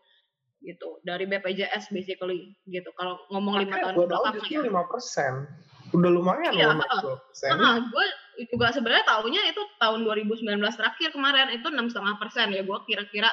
[0.63, 2.91] Gitu dari BPJS basically gitu.
[2.95, 4.63] Kalau ngomong lima tahun belakang ya.
[4.63, 5.51] lima persen.
[5.93, 7.21] Udah lumayan iya, loh
[7.53, 8.07] nah, gue
[8.49, 13.29] juga sebenarnya tahunya itu tahun 2019 terakhir kemarin itu enam setengah persen ya gue kira-kira.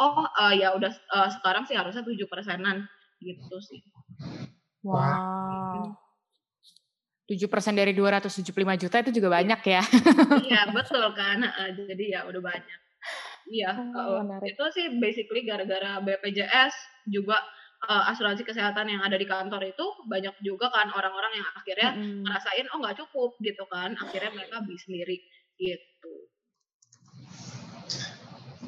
[0.00, 2.88] Oh uh, ya udah uh, sekarang sih harusnya tujuh persenan
[3.20, 3.84] gitu sih.
[4.80, 5.92] Wow.
[7.30, 9.82] tujuh persen dari 275 juta itu juga banyak ya.
[10.50, 11.46] Iya betul kan?
[11.78, 12.80] Jadi ya udah banyak
[13.50, 16.70] Iya, oh, uh, itu sih basically gara-gara BPJS
[17.10, 17.34] juga
[17.90, 22.22] uh, asuransi kesehatan yang ada di kantor itu banyak juga kan orang-orang yang akhirnya mm.
[22.22, 25.16] ngerasain oh nggak cukup gitu kan, akhirnya mereka beli sendiri
[25.58, 26.14] gitu.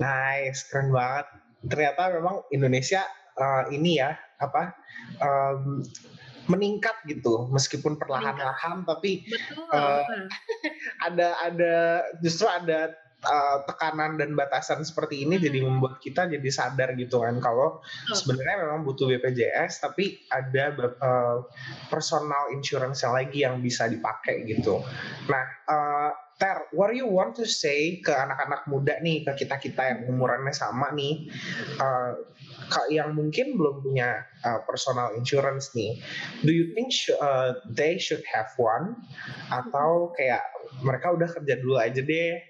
[0.02, 1.30] Nice, keren banget.
[1.62, 3.06] Ternyata memang Indonesia
[3.38, 4.74] uh, ini ya apa
[5.22, 5.86] um,
[6.50, 10.22] meningkat gitu meskipun perlahan-lahan tapi betul, uh, betul.
[11.06, 11.74] ada ada
[12.18, 12.90] justru ada
[13.22, 15.66] uh, tekanan dan batasan seperti ini jadi hmm.
[15.78, 21.46] membuat kita jadi sadar gitu kan kalau sebenarnya memang butuh BPJS tapi ada uh,
[21.88, 24.82] personal insurance yang lagi yang bisa dipakai gitu.
[25.30, 26.10] Nah, uh,
[26.42, 30.50] Ter, what do you want to say ke anak-anak muda nih, ke kita-kita yang umurannya
[30.50, 31.30] sama nih,
[31.78, 32.18] uh,
[32.90, 36.02] yang mungkin belum punya uh, personal insurance nih,
[36.42, 38.98] do you think sh uh, they should have one?
[39.54, 40.42] Atau kayak
[40.82, 42.42] mereka udah kerja dulu aja deh,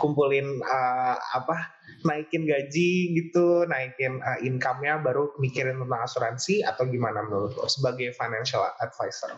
[0.00, 1.70] kumpulin uh, apa
[2.04, 8.16] naikin gaji gitu, naikin uh, income-nya baru mikirin tentang asuransi atau gimana menurut lo sebagai
[8.16, 9.36] financial advisor?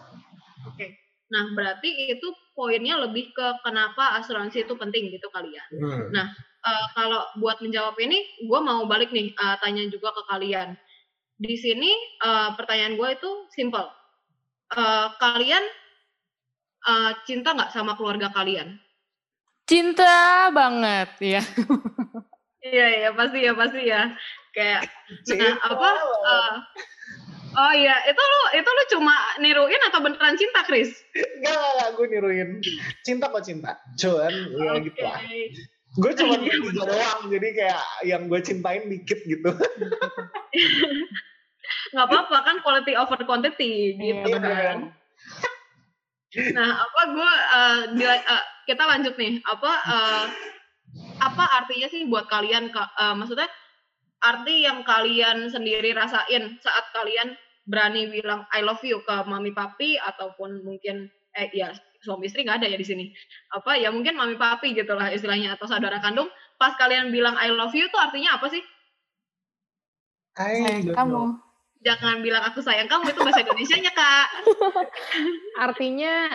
[0.67, 0.77] Oke.
[0.79, 0.91] Okay.
[1.33, 5.65] Nah, berarti itu poinnya lebih ke kenapa asuransi itu penting gitu kalian.
[5.81, 6.13] Hmm.
[6.13, 6.29] Nah,
[6.61, 10.77] uh, kalau buat menjawab ini, gue mau balik nih uh, tanya juga ke kalian.
[11.41, 11.91] Di sini
[12.23, 13.89] uh, pertanyaan gue itu simple.
[14.77, 15.65] Uh, kalian
[16.85, 18.77] uh, cinta nggak sama keluarga kalian?
[19.73, 21.43] Cinta banget ya.
[22.61, 24.03] Iya iya pasti ya pasti ya.
[24.53, 24.85] Kayak
[25.25, 25.89] Cinta nah, apa?
[25.97, 26.55] uh,
[27.57, 30.93] oh iya itu lu itu lu cuma niruin atau beneran cinta Chris?
[31.17, 32.51] Enggak, enggak, enggak, gue niruin.
[33.01, 33.81] Cinta kok cinta.
[33.97, 34.85] Cuman, ya Oke.
[34.93, 35.19] gitu lah.
[35.93, 39.51] Gue cuma tiga doang, jadi kayak yang gue cintain dikit gitu.
[41.93, 44.77] nggak apa-apa kan quality over quantity gitu Iya, kan.
[46.33, 49.45] Nah, apa gue uh, uh, kita lanjut nih.
[49.45, 50.27] Apa uh,
[51.21, 52.73] apa artinya sih buat kalian?
[52.73, 53.49] Ka- uh, maksudnya
[54.23, 57.37] arti yang kalian sendiri rasain saat kalian
[57.69, 62.65] berani bilang I love you ke mami papi ataupun mungkin eh ya suami istri nggak
[62.65, 63.05] ada ya di sini.
[63.53, 66.33] Apa ya mungkin mami papi gitulah istilahnya atau saudara kandung.
[66.57, 68.63] Pas kalian bilang I love you itu artinya apa sih?
[70.33, 71.23] I Sayang don't kamu.
[71.83, 74.29] Jangan bilang aku sayang kamu itu bahasa Indonesianya kak.
[75.67, 76.31] Artinya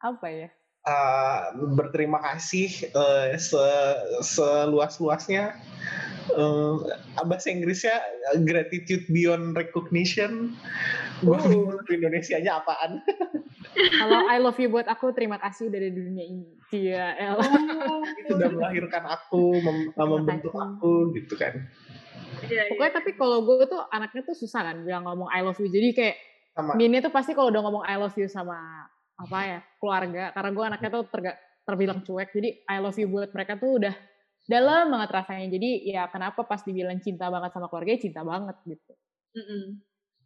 [0.00, 0.48] apa ya?
[0.80, 3.60] Uh, berterima kasih uh, se
[4.24, 5.60] seluas-luasnya.
[6.32, 6.80] Uh,
[7.28, 8.00] bahasa Inggrisnya
[8.32, 10.56] uh, gratitude beyond recognition.
[11.20, 11.44] Gue Uh.
[11.44, 13.04] bingung Indonesianya apaan.
[14.00, 16.48] Kalau I love you buat aku, terima kasih udah ada di dunia ini.
[16.72, 17.36] Iya, El.
[18.24, 21.70] Itu udah melahirkan aku, mem- membentuk aku gitu kan.
[22.46, 22.70] Iya, iya.
[22.72, 25.68] Pokoknya tapi kalau gue tuh anaknya tuh susah kan bilang ngomong I love you.
[25.70, 26.16] Jadi kayak
[26.50, 28.56] Sama Mini tuh pasti kalau udah ngomong I love you sama
[29.18, 30.34] apa ya keluarga.
[30.34, 31.32] Karena gue anaknya tuh terga,
[31.66, 32.28] terbilang cuek.
[32.34, 33.94] Jadi I love you buat mereka tuh udah
[34.46, 35.46] dalam banget rasanya.
[35.50, 38.92] Jadi ya kenapa pas dibilang cinta banget sama keluarga, cinta banget gitu.
[39.38, 39.78] Mm-mm.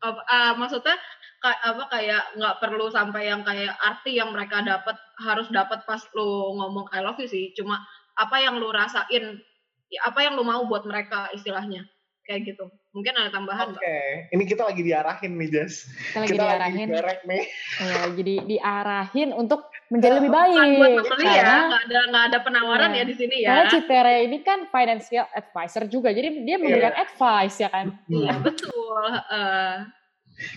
[0.05, 0.97] Apa, ah, maksudnya
[1.45, 6.01] kayak apa kayak nggak perlu sampai yang kayak arti yang mereka dapat harus dapat pas
[6.17, 7.85] lu ngomong I love you sih cuma
[8.17, 9.45] apa yang lu rasain
[9.93, 11.85] ya, apa yang lu mau buat mereka istilahnya
[12.25, 14.33] kayak gitu mungkin ada tambahan Oke, nggak?
[14.33, 15.75] ini kita lagi diarahin nih, Jas.
[15.85, 17.45] Kita lagi Kita lagi diarahin, direct nih.
[17.77, 20.55] ya, jadi diarahin untuk menjadi lebih baik.
[20.55, 22.97] Bukan buat membeli ya Karena, nggak ada nggak ada penawaran Iya.
[22.97, 26.09] ya di sini karena ya Citere ini kan financial advisor juga.
[26.11, 27.87] Jadi dia memberikan advice ya kan.
[28.07, 28.41] Iya, Hmm.
[28.41, 29.75] betul eh,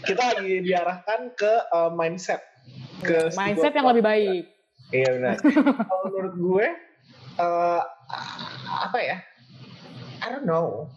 [0.04, 2.42] Kita lagi diarahkan ke uh, mindset.
[3.00, 4.44] Ke Mindset sebuah yang lebih baik.
[4.90, 5.36] Iya benar.
[5.86, 6.68] Kalau menurut gue,
[7.38, 7.82] uh,
[8.80, 9.18] apa ya?
[10.18, 10.90] I don't know.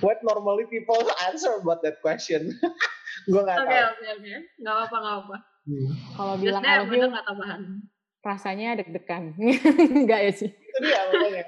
[0.00, 2.52] What normally people answer about that question?
[3.28, 3.84] gue nggak oke tahu.
[3.90, 5.92] oke oke nggak apa nggak apa Hmm.
[6.16, 7.60] Kalau just bilang I love bener you, nggak tambahan
[8.20, 9.22] rasanya deg-degan.
[10.00, 10.48] Enggak ya sih.
[10.48, 11.44] Itu dia makanya.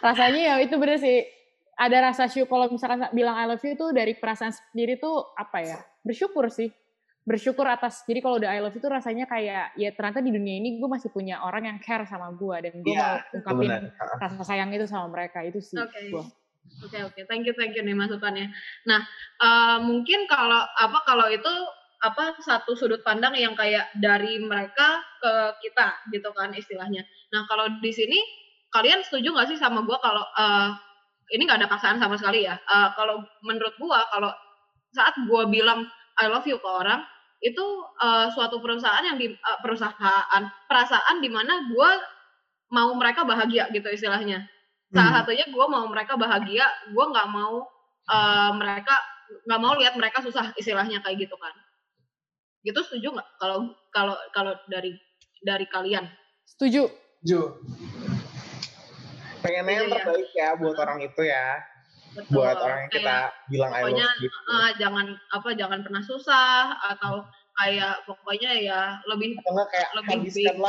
[0.00, 1.28] rasanya ya itu bener sih
[1.74, 5.60] ada rasa syukur kalau misalkan bilang I love you itu dari perasaan sendiri tuh apa
[5.60, 6.72] ya bersyukur sih
[7.22, 10.56] bersyukur atas jadi kalau udah I love you itu rasanya kayak ya ternyata di dunia
[10.56, 13.82] ini gue masih punya orang yang care sama gue dan gue Iya, mau ungkapin benar.
[14.18, 15.76] rasa sayang itu sama mereka itu sih
[16.62, 16.78] Oke.
[16.78, 16.86] gua.
[16.86, 18.50] Oke oke, thank you thank you nih masukannya.
[18.86, 19.00] Nah
[19.42, 21.52] eh, mungkin kalau apa kalau itu
[22.02, 27.02] apa satu sudut pandang yang kayak dari mereka ke kita gitu kan istilahnya.
[27.34, 28.18] Nah kalau di sini
[28.74, 30.68] kalian setuju nggak sih sama gua kalau eh,
[31.34, 32.58] ini nggak ada paksaan sama sekali ya.
[32.58, 34.30] Eh, kalau menurut gua kalau
[34.94, 35.86] saat gua bilang
[36.18, 37.02] I love you ke orang
[37.42, 37.64] itu
[38.02, 41.98] eh, suatu perusahaan yang di eh, perusahaan perasaan di mana gua
[42.72, 44.46] mau mereka bahagia gitu istilahnya
[44.92, 45.18] salah Hmm.
[45.20, 47.64] satunya gue mau mereka bahagia gue nggak mau
[48.04, 48.94] eh, mereka
[49.42, 51.54] nggak mau lihat mereka susah istilahnya kayak gitu kan
[52.60, 54.92] gitu setuju nggak kalau kalau kalau dari
[55.40, 56.06] dari kalian
[56.44, 56.86] setuju
[57.22, 57.54] Ju.
[59.38, 59.94] Pengennya yang Iya, iya.
[59.96, 61.46] terbaik ya buat orang itu ya.
[62.12, 64.30] betul Buat orang yang kita Kayak, bilang I pokoknya, love you.
[64.30, 67.14] eh, jangan apa jangan pernah susah atau
[67.54, 70.18] kayak pokoknya ya lebih kayak lebih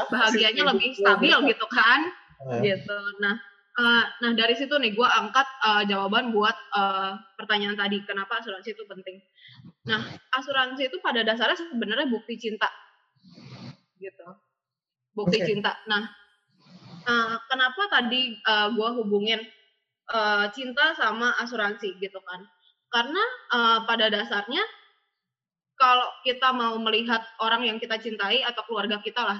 [0.08, 2.00] bahagianya lebih stabil gitu kan
[2.44, 2.98] Nah, gitu.
[3.18, 3.40] Nah,
[3.74, 8.74] eh, nah dari situ nih gue angkat eh, jawaban buat eh, pertanyaan tadi kenapa asuransi
[8.74, 9.18] itu penting.
[9.90, 10.02] Nah,
[10.38, 12.72] asuransi itu pada dasarnya sebenarnya bukti cinta,
[14.00, 14.28] gitu.
[15.14, 15.48] Bukti Oke.
[15.48, 15.76] cinta.
[15.90, 16.04] Nah,
[17.04, 18.38] eh, kenapa tadi
[18.74, 19.42] gue hubungin
[20.14, 22.42] eh, cinta sama asuransi gitu kan?
[22.94, 24.64] Karena eh, pada dasarnya
[25.74, 29.40] kalau kita mau melihat orang yang kita cintai atau keluarga kita lah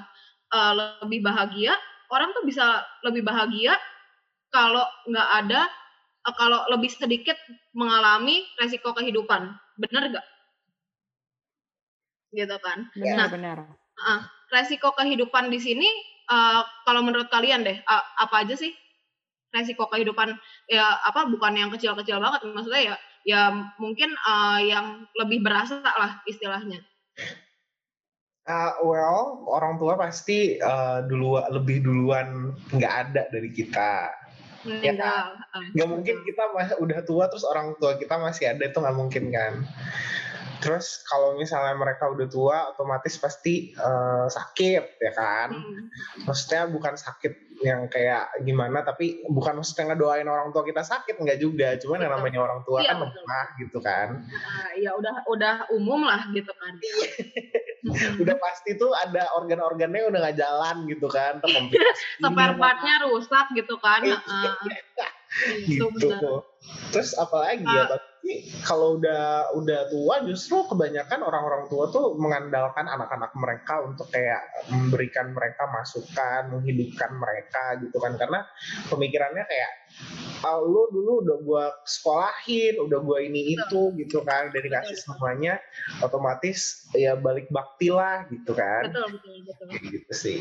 [0.52, 0.72] eh,
[1.06, 1.72] lebih bahagia,
[2.10, 3.78] orang tuh bisa lebih bahagia
[4.54, 5.66] kalau nggak ada
[6.22, 7.34] eh, kalau lebih sedikit
[7.74, 9.50] mengalami resiko kehidupan,
[9.82, 10.26] bener gak?
[12.30, 12.86] Gitu kan?
[12.94, 13.66] benar-benar
[14.54, 15.90] Resiko kehidupan di sini,
[16.30, 18.70] eh, kalau menurut kalian deh, eh, apa aja sih
[19.50, 20.38] resiko kehidupan?
[20.70, 21.26] Ya apa?
[21.26, 23.42] Bukan yang kecil-kecil banget, maksudnya ya, ya
[23.82, 26.78] mungkin eh, yang lebih berasa lah istilahnya.
[28.44, 34.12] Uh, well, orang tua pasti uh, dulu lebih duluan nggak ada dari kita.
[34.64, 35.36] Meninggal.
[35.52, 36.42] Ah, Nggak mungkin kita
[36.80, 39.52] udah tua terus orang tua kita masih ada itu nggak mungkin kan.
[40.64, 45.52] Terus kalau misalnya mereka udah tua, otomatis pasti uh, sakit ya kan.
[45.52, 45.92] Hmm.
[46.24, 51.36] Maksudnya bukan sakit yang kayak gimana, tapi bukan maksudnya ngedoain orang tua kita sakit nggak
[51.36, 51.76] juga.
[51.76, 54.08] Cuman yang namanya orang tua Iya, kan lemah gitu kan.
[54.24, 56.72] Nah, ya udah udah umum lah gitu kan.
[56.80, 58.16] Hmm.
[58.24, 61.36] Udah pasti tuh ada organ-organnya udah nggak jalan gitu kan.
[61.44, 62.16] terkomplikasi.
[62.24, 64.00] spare partnya rusak gitu kan.
[64.00, 64.16] Iya.
[65.34, 65.66] Heeh.
[65.66, 65.90] gitu.
[65.90, 66.46] Benar.
[66.94, 67.98] Terus apalagi ya, Ah.
[67.98, 68.32] tapi
[68.64, 74.40] kalau udah udah tua justru kebanyakan orang-orang tua tuh mengandalkan anak-anak mereka untuk kayak
[74.72, 78.48] memberikan mereka masukan, menghidupkan mereka gitu kan karena
[78.88, 79.72] pemikirannya kayak
[80.40, 85.04] ah, lu dulu udah gua sekolahin, udah gua ini itu gitu kan, udah dikasih Betul.
[85.04, 85.54] semuanya,
[86.00, 88.88] otomatis ya balik bakti lah gitu kan.
[88.88, 89.66] Betul betul betul.
[89.68, 90.38] Kayak gitu sih.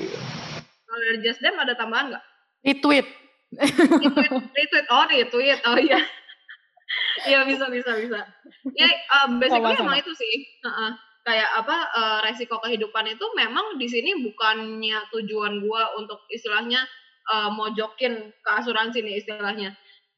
[0.87, 2.23] Kalau dari Just Dem ada tambahan nggak?
[2.63, 3.22] Retweet.
[3.59, 6.01] Retweet, oh retweet, oh iya.
[7.25, 8.19] Iya bisa bisa bisa.
[8.77, 9.97] Ya uh, basically Sama-sama.
[9.97, 10.35] emang itu sih.
[10.61, 10.91] Heeh.
[11.23, 16.83] Kayak apa uh, resiko kehidupan itu memang di sini bukannya tujuan gua untuk istilahnya
[17.31, 19.71] uh, mojokin ke asuransi nih istilahnya.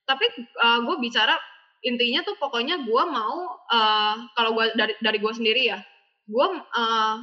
[0.09, 0.25] Tapi
[0.65, 1.37] uh, gue bicara
[1.85, 5.77] intinya tuh pokoknya gua mau uh, kalau gua dari dari gua sendiri ya,
[6.25, 7.15] gua uh,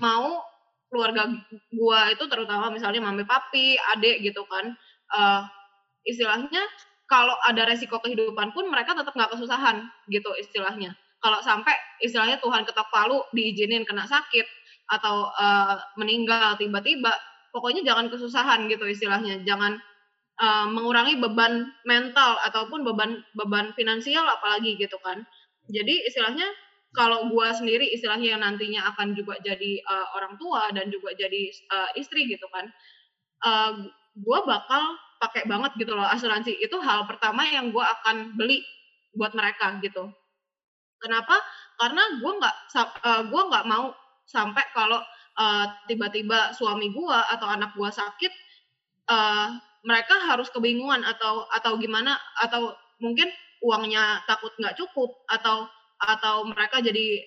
[0.00, 0.40] mau
[0.88, 1.28] keluarga
[1.76, 4.72] gua itu terutama misalnya mami papi, adik gitu kan.
[5.14, 5.46] Uh,
[6.08, 6.64] istilahnya
[7.08, 10.92] kalau ada resiko kehidupan pun mereka tetap nggak kesusahan gitu istilahnya.
[11.18, 14.46] Kalau sampai istilahnya Tuhan ketok palu diizinin kena sakit
[14.92, 17.10] atau eh, meninggal tiba-tiba,
[17.50, 19.40] pokoknya jangan kesusahan gitu istilahnya.
[19.42, 19.80] Jangan
[20.38, 25.24] eh, mengurangi beban mental ataupun beban beban finansial apalagi gitu kan.
[25.72, 26.46] Jadi istilahnya
[26.92, 31.50] kalau gua sendiri istilahnya yang nantinya akan juga jadi eh, orang tua dan juga jadi
[31.50, 32.68] eh, istri gitu kan.
[33.48, 33.72] eh,
[34.18, 34.82] gue bakal
[35.22, 36.58] pakai banget gitu loh asuransi.
[36.58, 38.62] Itu hal pertama yang gue akan beli
[39.14, 40.10] buat mereka gitu.
[40.98, 41.38] Kenapa?
[41.78, 43.94] Karena gue nggak uh, gue nggak mau
[44.26, 44.98] sampai kalau
[45.38, 48.32] uh, tiba-tiba suami gue atau anak gue sakit
[49.08, 53.30] uh, mereka harus kebingungan atau atau gimana atau mungkin
[53.62, 57.22] uangnya takut nggak cukup atau atau mereka jadi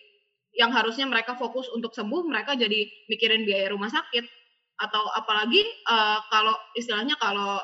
[0.55, 4.40] yang harusnya mereka fokus untuk sembuh mereka jadi mikirin biaya rumah sakit
[4.81, 7.61] atau apalagi uh, kalau istilahnya kalau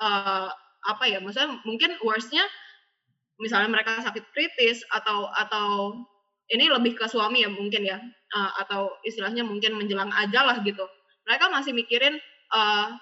[0.00, 0.48] uh,
[0.88, 2.42] apa ya maksudnya mungkin worstnya
[3.36, 5.94] misalnya mereka sakit kritis atau atau
[6.48, 8.00] ini lebih ke suami ya mungkin ya
[8.32, 10.82] uh, atau istilahnya mungkin menjelang aja lah gitu.
[11.28, 12.16] Mereka masih mikirin
[12.56, 12.96] uh,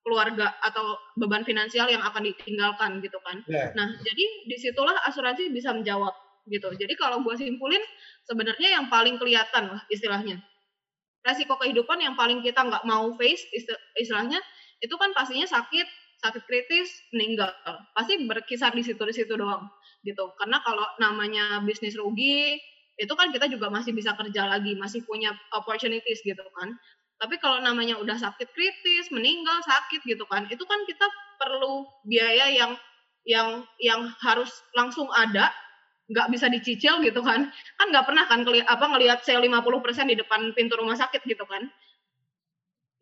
[0.00, 3.44] keluarga atau beban finansial yang akan ditinggalkan gitu kan.
[3.50, 3.74] Ya.
[3.76, 6.14] nah jadi di situlah asuransi bisa menjawab
[6.48, 6.72] gitu.
[6.72, 7.82] Jadi kalau gue simpulin
[8.24, 10.40] sebenarnya yang paling kelihatan lah istilahnya
[11.26, 14.38] resiko kehidupan yang paling kita nggak mau face isti- istilahnya
[14.78, 15.86] itu kan pastinya sakit
[16.22, 17.52] sakit kritis meninggal.
[17.92, 19.68] Pasti berkisar di situ di situ doang
[20.06, 20.32] gitu.
[20.40, 22.56] Karena kalau namanya bisnis rugi
[22.96, 26.72] itu kan kita juga masih bisa kerja lagi masih punya opportunities gitu kan.
[27.16, 31.06] Tapi kalau namanya udah sakit kritis meninggal sakit gitu kan itu kan kita
[31.40, 32.72] perlu biaya yang
[33.26, 35.50] yang yang harus langsung ada
[36.06, 37.50] nggak bisa dicicil gitu kan.
[37.50, 41.42] Kan nggak pernah kan keli apa ngelihat sale 50% di depan pintu rumah sakit gitu
[41.46, 41.66] kan.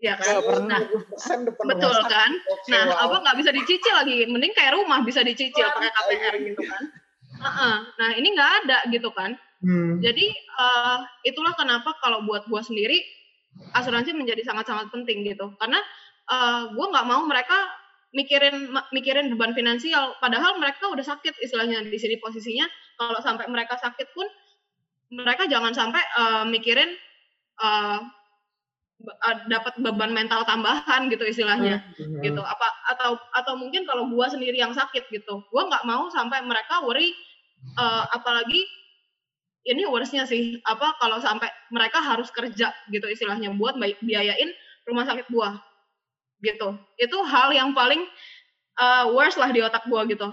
[0.01, 0.41] Ya kan?
[0.41, 0.69] Pernah.
[0.69, 2.13] nah 20% depan betul rumah sakit.
[2.13, 2.31] kan?
[2.49, 3.05] Oke, nah wow.
[3.09, 4.17] apa nggak bisa dicicil lagi.
[4.29, 6.85] Mending kayak rumah bisa dicicil pakai KPR gitu kan.
[7.35, 7.77] Heeh.
[7.99, 9.37] nah ini nggak ada gitu kan.
[9.65, 9.97] Hmm.
[9.97, 13.01] jadi eh, itulah kenapa kalau buat gua sendiri
[13.73, 15.53] asuransi menjadi sangat-sangat penting gitu.
[15.61, 15.81] Karena
[16.31, 17.69] eh, gua nggak mau mereka
[18.15, 20.15] mikirin mikirin beban finansial.
[20.23, 22.65] Padahal mereka udah sakit istilahnya di sini posisinya
[22.99, 24.27] kalau sampai mereka sakit pun
[25.13, 26.91] mereka jangan sampai eh, mikirin
[27.63, 27.99] eh,
[29.51, 31.83] dapat beban mental tambahan gitu istilahnya.
[31.99, 32.23] Hmm.
[32.25, 32.41] gitu.
[32.41, 35.45] Apa atau atau mungkin kalau gua sendiri yang sakit gitu.
[35.51, 37.13] Gua nggak mau sampai mereka worry
[37.79, 38.65] eh, apalagi
[39.65, 40.61] ini worstnya sih.
[40.65, 44.51] Apa kalau sampai mereka harus kerja gitu istilahnya buat biayain
[44.89, 45.61] rumah sakit gua
[46.41, 46.77] gitu.
[46.97, 48.03] Itu hal yang paling
[48.81, 50.33] eh, worst lah di otak gua gitu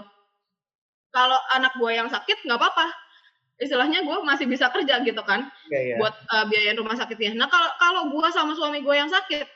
[1.12, 2.88] kalau anak gua yang sakit nggak apa-apa
[3.62, 5.96] istilahnya gua masih bisa kerja gitu kan Iya, iya.
[6.02, 7.32] buat uh, biayain rumah sakitnya.
[7.38, 9.46] Nah kalau kalau gue sama suami gue yang sakit,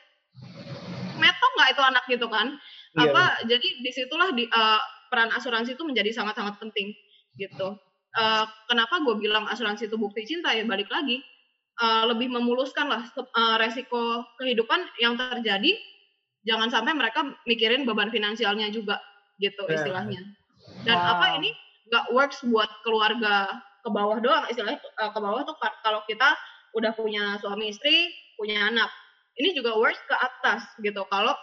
[1.21, 2.57] metong nggak itu anak gitu kan?
[2.97, 4.81] Iya, Apa jadi di situlah di uh,
[5.13, 6.97] peran asuransi itu menjadi sangat-sangat penting
[7.37, 7.77] gitu.
[8.17, 11.21] Uh, kenapa gue bilang asuransi itu bukti cinta ya balik lagi
[11.85, 15.77] uh, lebih memuluskan lah uh, resiko kehidupan yang terjadi.
[16.47, 19.03] Jangan sampai mereka mikirin beban finansialnya juga
[19.37, 19.83] gitu Ya.
[19.83, 20.23] istilahnya.
[20.87, 21.13] Dan Wow.
[21.19, 21.51] apa ini
[21.91, 26.35] nggak works buat keluarga ke bawah doang istilahnya uh, ke bawah tuh ka- kalau kita
[26.75, 28.91] udah punya suami istri, punya anak.
[29.37, 31.05] Ini juga worst ke atas gitu.
[31.13, 31.37] Kalau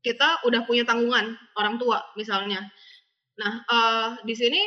[0.00, 2.70] kita udah punya tanggungan orang tua misalnya.
[3.36, 4.62] Nah, eh, di sini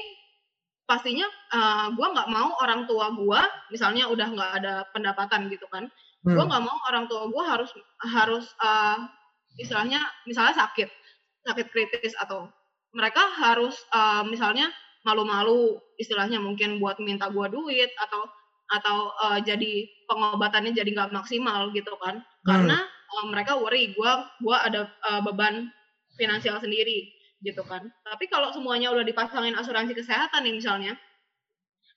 [0.84, 3.42] pastinya eh, gue nggak mau orang tua gue
[3.74, 5.88] misalnya udah nggak ada pendapatan gitu kan.
[6.24, 6.36] Hmm.
[6.38, 7.72] Gue nggak mau orang tua gue harus
[8.08, 8.98] harus eh,
[9.60, 10.90] istilahnya misalnya sakit
[11.44, 12.48] sakit kritis atau
[12.94, 14.70] mereka harus eh, misalnya
[15.04, 18.24] malu-malu istilahnya mungkin buat minta gue duit atau
[18.72, 19.74] atau eh, jadi
[20.08, 22.24] pengobatannya jadi nggak maksimal gitu kan.
[22.48, 25.70] Karena eh, mereka worry gue gua ada eh, beban
[26.16, 27.12] finansial sendiri
[27.44, 27.84] gitu kan.
[28.08, 30.94] Tapi kalau semuanya udah dipasangin asuransi kesehatan nih misalnya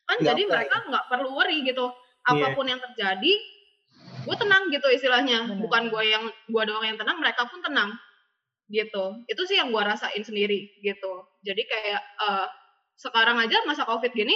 [0.07, 1.93] kan jadi apa mereka nggak perlu worry gitu.
[2.27, 2.43] Iya.
[2.43, 3.33] apa pun yang terjadi
[4.27, 5.47] gue tenang gitu istilahnya.
[5.63, 7.95] Bukan gue yang gue doang yang tenang mereka pun tenang
[8.71, 9.23] gitu.
[9.31, 11.27] Itu sih yang gue rasain sendiri gitu.
[11.47, 12.49] Jadi kayak eh,
[12.97, 14.35] sekarang aja masa covid gini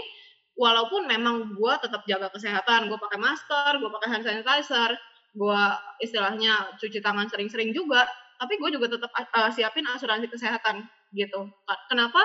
[0.58, 4.92] walaupun memang gue tetap jaga kesehatan gue pakai masker gue pakai hand sanitizer
[5.32, 5.62] gue
[6.04, 8.04] istilahnya cuci tangan sering-sering juga
[8.36, 10.84] tapi gue juga tetap eh, siapin asuransi kesehatan
[11.16, 11.50] gitu.
[11.90, 12.22] Kenapa?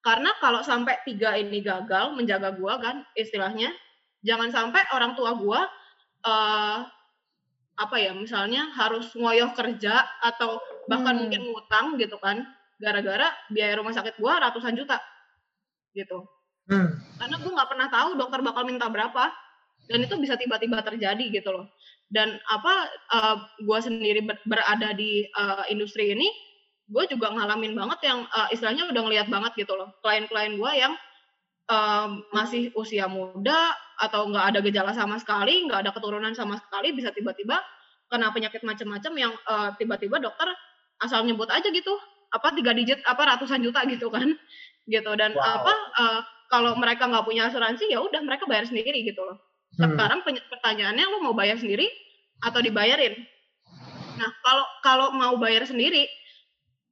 [0.00, 3.72] Karena kalau sampai tiga ini gagal menjaga gue kan istilahnya
[4.24, 5.60] jangan sampai orang tua gue
[6.20, 6.78] eh
[7.80, 11.20] apa ya misalnya harus ngoyoh kerja atau bahkan Hmm.
[11.26, 12.44] mungkin ngutang gitu kan
[12.76, 15.00] gara-gara biaya rumah sakit gua ratusan juta
[15.96, 16.28] gitu
[16.70, 16.86] Hmm.
[17.18, 19.34] karena gue nggak pernah tahu dokter bakal minta berapa
[19.90, 21.66] dan itu bisa tiba-tiba terjadi gitu loh
[22.14, 26.30] dan apa uh, gue sendiri ber- berada di uh, industri ini
[26.86, 30.94] gue juga ngalamin banget yang uh, istilahnya udah ngeliat banget gitu loh klien-klien gue yang
[31.66, 36.96] um, masih usia muda atau nggak ada gejala sama sekali nggak ada keturunan sama sekali
[36.96, 37.60] bisa tiba-tiba
[38.10, 40.48] kena penyakit macam-macam yang uh, tiba-tiba dokter
[41.04, 41.94] asal nyebut aja gitu
[42.32, 44.26] apa tiga digit apa ratusan juta gitu kan
[44.88, 45.44] gitu dan Wow.
[45.62, 46.20] apa uh,
[46.50, 49.38] kalau mereka nggak punya asuransi ya udah mereka bayar sendiri gitu loh
[49.78, 49.94] Hmm.
[49.94, 51.86] sekarang pertanyaannya lu mau bayar sendiri
[52.42, 53.14] atau dibayarin
[54.18, 56.10] nah kalau kalau mau bayar sendiri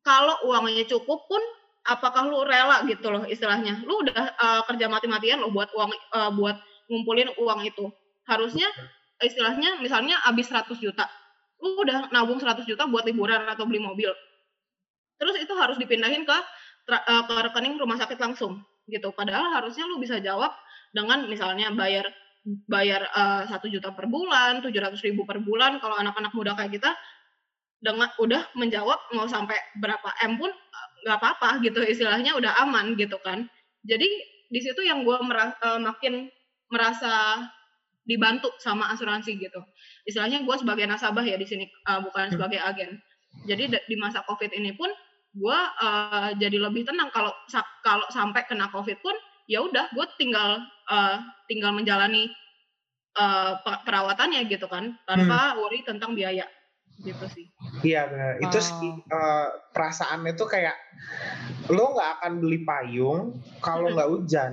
[0.06, 1.42] kalau uangnya cukup pun
[1.82, 6.30] apakah lu rela gitu loh istilahnya lu udah uh, kerja mati-matian lo buat uang uh,
[6.38, 6.54] buat
[6.88, 7.92] ngumpulin uang itu.
[8.26, 8.68] Harusnya
[9.22, 11.08] istilahnya misalnya habis 100 juta
[11.58, 14.10] lu udah nabung 100 juta buat liburan atau beli mobil.
[15.18, 16.36] Terus itu harus dipindahin ke
[16.94, 19.10] uh, ke rekening rumah sakit langsung gitu.
[19.10, 20.54] Padahal harusnya lu bisa jawab
[20.94, 22.06] dengan misalnya bayar
[22.64, 26.80] bayar eh, satu juta per bulan tujuh ratus ribu per bulan kalau anak-anak muda kayak
[26.80, 26.96] kita
[27.76, 31.82] dengan udah menjawab mau sampai berapa m pun eh, nggak apa-apa gitu.
[31.82, 33.50] Istilahnya udah aman gitu kan.
[33.84, 34.08] Jadi
[34.48, 35.18] di situ yang gue
[35.82, 36.32] makin
[36.68, 37.44] merasa
[38.04, 39.60] dibantu sama asuransi gitu
[40.04, 42.96] istilahnya gue sebagai nasabah ya di sini eh, bukan sebagai agen
[43.44, 44.88] jadi di masa covid ini pun
[45.34, 49.12] gue eh, jadi lebih tenang kalau sa- kalau sampai kena covid pun
[49.44, 50.56] ya udah gue tinggal
[50.88, 51.16] eh,
[51.46, 52.32] tinggal menjalani
[53.14, 56.48] eh, pe- perawatannya gitu kan tanpa worry tentang biaya
[56.98, 57.46] gitu sih
[57.78, 58.32] Iya benar.
[58.40, 58.64] Itu Wow.
[58.64, 58.74] sih
[59.06, 60.74] eh, perasaannya tuh kayak
[61.68, 63.94] lo nggak akan beli payung kalau Mm-mm.
[63.94, 64.52] nggak hujan.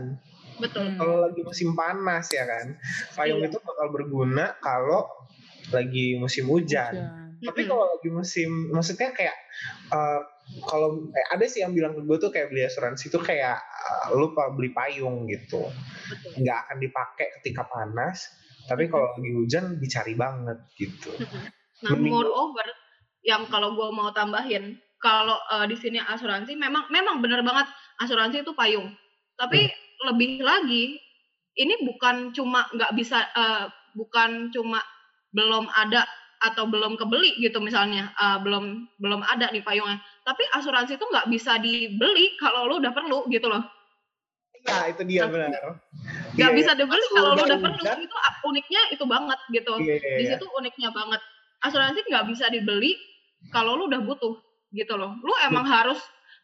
[0.58, 0.98] Betul Hmm.
[0.98, 2.68] Kalau lagi musim panas ya kan,
[3.14, 3.50] payung Iya.
[3.50, 5.08] itu bakal berguna kalau
[5.70, 6.94] lagi musim hujan.
[7.36, 7.70] Tapi Mm-mm.
[7.70, 9.36] kalau lagi musim, maksudnya kayak
[9.88, 10.22] eh,
[10.64, 14.14] kalau eh, ada sih yang bilang ke gue tuh kayak beli asuransi tuh kayak eh,
[14.14, 15.68] lu pa- beli payung gitu,
[16.06, 18.30] betul nggak akan dipakai ketika panas.
[18.66, 21.14] Tapi kalau lagi hujan dicari banget gitu.
[21.82, 22.66] Nah, Mending- moreover,
[23.22, 27.68] yang kalau gue mau tambahin, kalau eh, di sini asuransi memang memang benar banget
[28.00, 28.90] asuransi itu payung.
[29.36, 29.70] Tapi
[30.04, 30.98] lebih lagi,
[31.56, 33.66] ini bukan cuma nggak bisa, eh,
[33.96, 34.82] bukan cuma
[35.36, 36.04] belum ada
[36.44, 39.98] atau belum kebeli gitu misalnya, eh, belum belum ada nih payungnya.
[40.28, 43.64] Tapi asuransi itu nggak bisa dibeli kalau lu udah perlu gitu loh.
[44.66, 45.78] Iya itu dia benar.
[46.36, 47.82] Nggak Iya, bisa dibeli kalau lu udah perlu.
[47.86, 48.18] hujan, Itu
[48.50, 50.30] uniknya itu banget gitu Iya, iya, di iya.
[50.38, 51.22] situ uniknya banget
[51.66, 52.94] asuransi nggak bisa dibeli
[53.54, 54.36] kalau lu udah butuh
[54.74, 55.98] gitu loh lu emang harus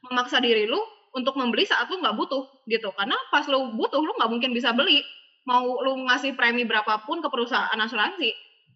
[0.05, 0.79] memaksa diri lu
[1.11, 2.89] untuk membeli saat lu nggak butuh gitu.
[2.95, 5.03] Karena pas lu butuh lu nggak mungkin bisa beli.
[5.49, 8.31] Mau lu ngasih premi berapapun ke perusahaan asuransi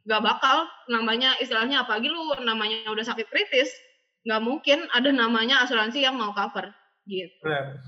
[0.05, 3.73] nggak bakal namanya istilahnya apalagi lu namanya udah sakit kritis
[4.25, 6.69] nggak mungkin ada namanya asuransi yang mau cover
[7.09, 7.33] gitu.
[7.41, 7.81] Benar.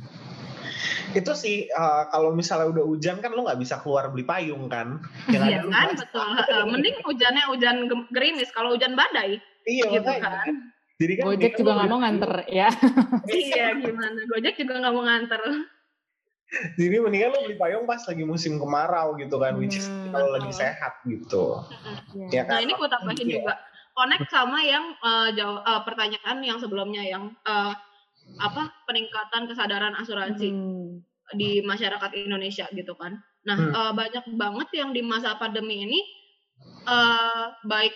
[1.13, 5.01] Itu sih eh, kalau misalnya udah hujan kan lo nggak bisa keluar beli payung kan?
[5.29, 6.29] Iya lu kan betul.
[6.69, 8.49] Mending hujannya hujan gerimis.
[8.53, 9.37] Kalau hujan badai
[9.67, 12.69] Iya gitu kan Jadi kan Gojek juga nggak mau nganter ya.
[13.29, 15.41] iya gimana Gojek juga nggak mau nganter
[16.79, 20.31] Jadi mendingan lo beli payung pas lagi musim kemarau gitu kan, which is Hmm, kalau
[20.31, 21.59] lagi sehat gitu.
[22.15, 22.27] Iya.
[22.31, 22.63] Ya Nah kan?
[22.63, 23.35] ini gue tambahin Iya.
[23.35, 23.53] juga
[23.91, 27.73] connect sama yang eh, jaw- eh, pertanyaan yang sebelumnya yang eh,
[28.39, 31.03] apa peningkatan kesadaran asuransi Hmm.
[31.35, 33.19] di masyarakat Indonesia gitu kan.
[33.43, 33.75] Nah, Hmm.
[33.75, 35.99] eh, banyak banget yang di masa pandemi ini
[36.87, 37.91] eh baik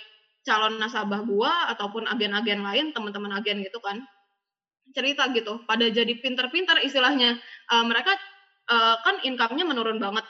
[0.47, 4.01] calon nasabah gua ataupun agen-agen lain, teman-teman agen gitu kan,
[4.95, 7.39] cerita gitu, pada jadi pinter-pinter istilahnya.
[7.71, 8.13] Eh, mereka
[8.71, 10.25] eh, kan income-nya menurun banget,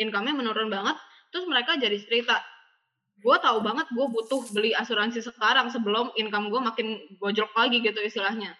[0.00, 0.96] income-nya menurun banget,
[1.32, 2.40] terus mereka jadi cerita,
[3.20, 6.88] gue tahu banget gue butuh beli asuransi sekarang sebelum income gue makin
[7.20, 8.52] gojlok lagi gitu istilahnya.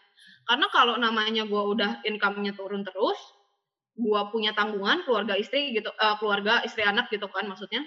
[0.49, 3.19] Karena kalau namanya gue udah income-nya turun terus,
[3.97, 7.83] gue punya tanggungan keluarga istri gitu, eh, keluarga istri anak gitu kan maksudnya.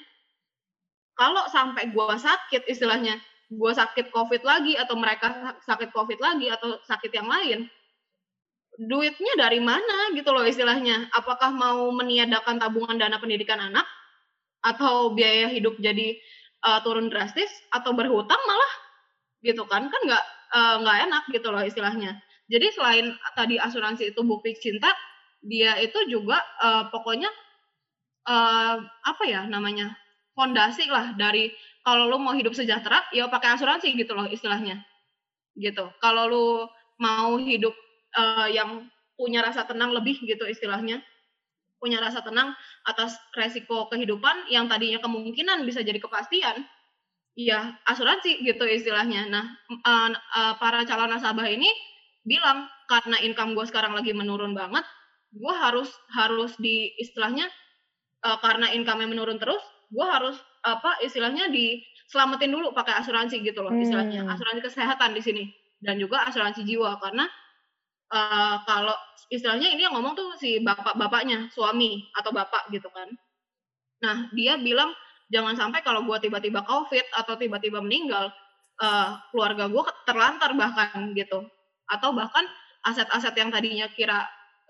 [1.20, 3.20] Kalau sampai gue sakit istilahnya,
[3.52, 7.68] gue sakit covid lagi atau mereka sakit covid lagi atau sakit yang lain,
[8.80, 11.12] duitnya dari mana gitu loh istilahnya.
[11.12, 13.84] Apakah mau meniadakan tabungan dana pendidikan anak
[14.64, 16.16] atau biaya hidup jadi
[16.64, 18.74] uh, turun drastis atau berhutang malah
[19.44, 22.16] gitu kan kan nggak uh, nggak enak gitu loh istilahnya.
[22.48, 24.90] Jadi selain tadi asuransi itu bukti cinta,
[25.44, 27.30] dia itu juga uh, pokoknya
[28.26, 29.94] uh, apa ya namanya
[30.40, 31.52] fondasi lah dari
[31.84, 34.80] kalau lu mau hidup sejahtera ya pakai asuransi gitu loh istilahnya.
[35.60, 35.84] Gitu.
[36.00, 36.48] Kalau lu
[37.04, 37.76] mau hidup
[38.16, 38.88] uh, yang
[39.20, 41.04] punya rasa tenang lebih gitu istilahnya.
[41.80, 42.56] Punya rasa tenang
[42.88, 46.64] atas resiko kehidupan yang tadinya kemungkinan bisa jadi kepastian
[47.36, 49.28] ya asuransi gitu istilahnya.
[49.28, 49.46] Nah
[49.84, 51.68] uh, uh, para calon nasabah ini
[52.24, 54.84] bilang karena income gue sekarang lagi menurun banget
[55.30, 57.48] gue harus harus di istilahnya
[58.26, 63.74] uh, karena income-nya menurun terus gue harus apa istilahnya diselamatin dulu pakai asuransi gitu loh
[63.74, 64.34] istilahnya Hmm.
[64.34, 65.44] asuransi kesehatan di sini
[65.80, 67.26] dan juga asuransi jiwa karena
[68.14, 68.96] uh, kalau
[69.30, 73.10] istilahnya ini yang ngomong tuh si bapak-bapaknya, suami atau bapak gitu kan.
[74.04, 74.92] Nah, dia bilang
[75.30, 78.34] jangan sampai kalau gua tiba-tiba COVID atau tiba-tiba meninggal,
[78.82, 81.46] uh, keluarga gua terlantar bahkan gitu.
[81.90, 82.46] Atau bahkan
[82.86, 84.26] aset-aset yang tadinya kira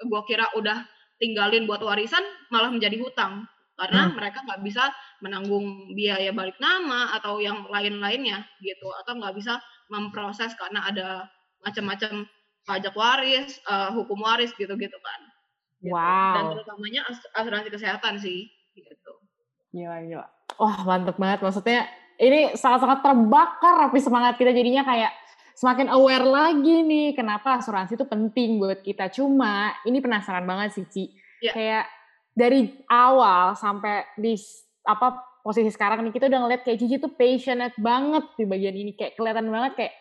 [0.08, 0.84] gua kira udah
[1.20, 3.44] tinggalin buat warisan malah menjadi hutang
[3.80, 4.20] karena Hmm.
[4.20, 4.92] mereka nggak bisa
[5.24, 11.08] menanggung biaya balik nama atau yang lain-lainnya gitu atau nggak bisa memproses karena ada
[11.64, 12.28] macam-macam
[12.68, 15.22] pajak waris, eh, hukum waris gitu-gitu kan.
[15.80, 15.96] Gitu.
[15.96, 16.36] Wow.
[16.36, 19.14] Dan terutamanya as- asuransi kesehatan sih gitu.
[19.72, 20.28] Gila, gila.
[20.60, 21.40] Wah, mantep banget.
[21.40, 21.88] Maksudnya
[22.20, 25.16] ini sangat-sangat terbakar tapi semangat kita jadinya kayak
[25.56, 29.08] semakin aware lagi nih kenapa asuransi itu penting buat kita.
[29.12, 31.04] Cuma ini penasaran banget sih, Ci.
[31.40, 31.52] Iya.
[31.56, 31.86] Kayak
[32.40, 34.40] dari awal sampai di
[34.88, 38.96] apa posisi sekarang nih kita udah ngeliat kayak Cici tuh passionate banget di bagian ini
[38.96, 39.94] kayak kelihatan banget kayak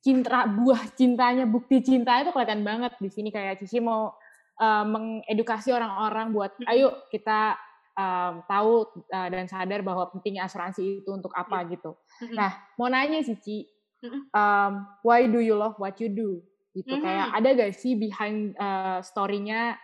[0.00, 4.16] cinta buah cintanya bukti cintanya tuh kelihatan banget di sini kayak Cici mau
[4.60, 7.60] uh, mengedukasi orang-orang buat ayo kita
[7.96, 8.72] um, tahu
[9.12, 11.96] uh, dan sadar bahwa pentingnya asuransi itu untuk apa gitu.
[12.20, 12.36] Mm-mm.
[12.36, 13.58] Nah, mau nanya sih Ci,
[14.04, 14.30] Mm-mm.
[14.34, 14.72] um,
[15.06, 16.40] why do you love what you do?
[16.74, 17.02] Gitu Mhm.
[17.06, 19.78] kayak ada gak sih behind uh, story-nya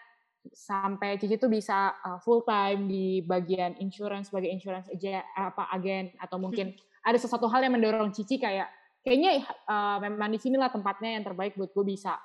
[0.49, 6.17] sampai Cici tuh bisa uh, full time di bagian insurance sebagai insurance aja apa agen
[6.17, 6.73] atau mungkin
[7.09, 8.69] ada sesuatu hal yang mendorong Cici kayak
[9.05, 12.17] kayaknya uh, memang di sinilah tempatnya yang terbaik buat gue bisa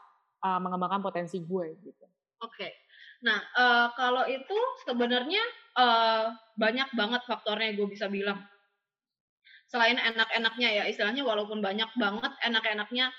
[0.44, 2.06] uh, mengembangkan potensi gue gitu.
[2.44, 2.86] Oke.
[3.24, 5.44] Nah, eh, kalau itu sebenarnya
[5.76, 8.44] eh, banyak banget faktornya gue bisa bilang.
[9.66, 13.10] Selain enak-enaknya ya, istilahnya walaupun banyak banget enak-enaknya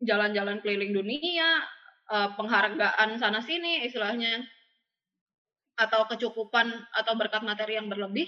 [0.00, 1.60] jalan-jalan keliling dunia,
[2.10, 4.42] eh, penghargaan sana sini istilahnya
[5.76, 8.24] atau kecukupan atau berkat materi yang berlebih,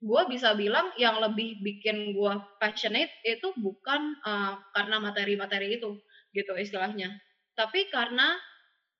[0.00, 6.00] gue bisa bilang yang lebih bikin gue passionate itu bukan eh, karena materi-materi itu
[6.32, 7.12] gitu istilahnya,
[7.56, 8.36] tapi karena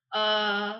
[0.09, 0.73] eh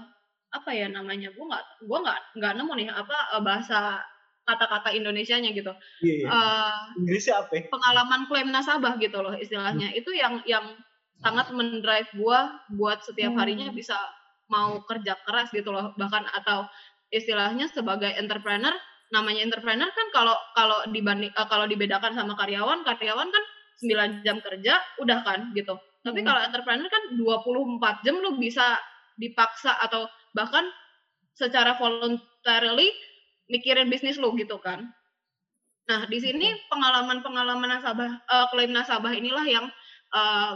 [0.49, 4.01] apa ya namanya gue nggak gue nggak nggak nemu nih apa eh, bahasa
[4.49, 5.69] kata-kata Indonesianya gitu
[6.01, 6.27] Iya, iya.
[6.33, 7.63] Eh, Inggrisnya apa ya?
[7.69, 10.73] pengalaman klaim nasabah gitu loh istilahnya itu yang yang
[11.23, 12.39] sangat mendrive gue
[12.79, 13.77] buat setiap harinya Hmm.
[13.77, 13.97] bisa
[14.49, 16.65] mau kerja keras gitu loh bahkan atau
[17.13, 18.73] istilahnya sebagai entrepreneur
[19.13, 23.43] namanya entrepreneur kan kalau kalau dibanding eh, kalau dibedakan sama karyawan karyawan kan
[23.81, 26.27] 9 jam kerja udah kan gitu tapi Hmm.
[26.31, 28.79] kalau entrepreneur kan 24 jam lu bisa
[29.19, 30.63] dipaksa atau bahkan
[31.35, 32.91] secara voluntarily
[33.51, 34.87] mikirin bisnis lu gitu kan.
[35.89, 39.65] Nah, di sini pengalaman-pengalaman nasabah eh, klaim nasabah inilah yang
[40.15, 40.53] eh,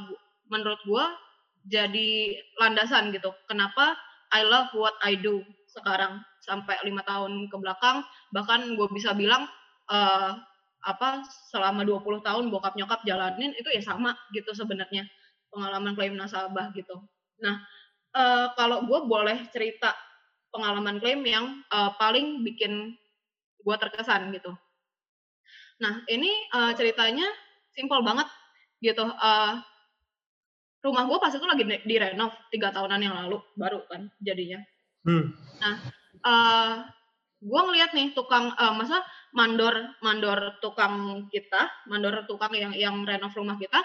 [0.53, 1.17] menurut gua
[1.65, 3.33] jadi landasan gitu.
[3.49, 3.97] Kenapa
[4.33, 9.47] I love what I do sekarang sampai lima tahun ke belakang bahkan gue bisa bilang
[9.89, 10.31] eh,
[10.83, 15.07] apa selama 20 tahun bokap nyokap jalanin itu ya sama gitu sebenarnya
[15.47, 16.99] pengalaman klaim nasabah gitu.
[17.39, 17.63] Nah,
[18.13, 19.95] eh, kalau gue boleh cerita
[20.51, 22.93] pengalaman klaim yang eh, paling bikin
[23.63, 24.51] gue terkesan gitu.
[25.79, 27.25] Nah, ini eh, ceritanya
[27.71, 28.27] simpel banget
[28.83, 29.07] gitu.
[29.07, 29.53] Eh,
[30.83, 34.59] rumah gue pas itu lagi di- direnov tiga tahunan yang lalu baru kan jadinya.
[35.03, 35.35] Hmm.
[36.23, 36.75] eh
[37.43, 39.03] gue ngeliat nih tukang eh, masa
[39.35, 43.83] mandor mandor tukang kita mandor tukang yang yang renov rumah kita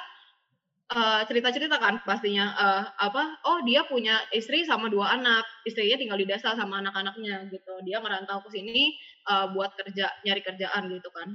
[0.95, 6.19] eh, cerita-cerita kan pastinya eh, apa oh dia punya istri sama dua anak istrinya tinggal
[6.23, 8.95] di desa sama anak-anaknya gitu dia ngerantau ke sini
[9.27, 11.29] eh, buat kerja nyari kerjaan gitu kan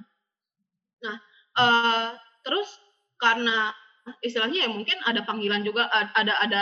[1.04, 1.18] nah
[1.60, 2.10] eh,
[2.48, 2.72] terus
[3.20, 3.76] karena
[4.24, 6.62] istilahnya ya mungkin ada panggilan juga ada ada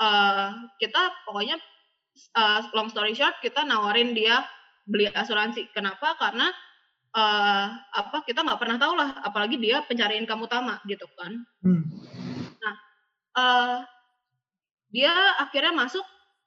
[0.00, 0.48] eh,
[0.80, 1.56] kita pokoknya
[2.36, 4.44] eh, long story short kita nawarin dia
[4.84, 6.52] beli asuransi kenapa karena
[7.16, 11.80] eh, apa kita nggak pernah tahu lah apalagi dia pencari income utama gitu kan Hmm.
[13.34, 13.78] eh
[14.94, 15.10] dia
[15.42, 16.04] akhirnya masuk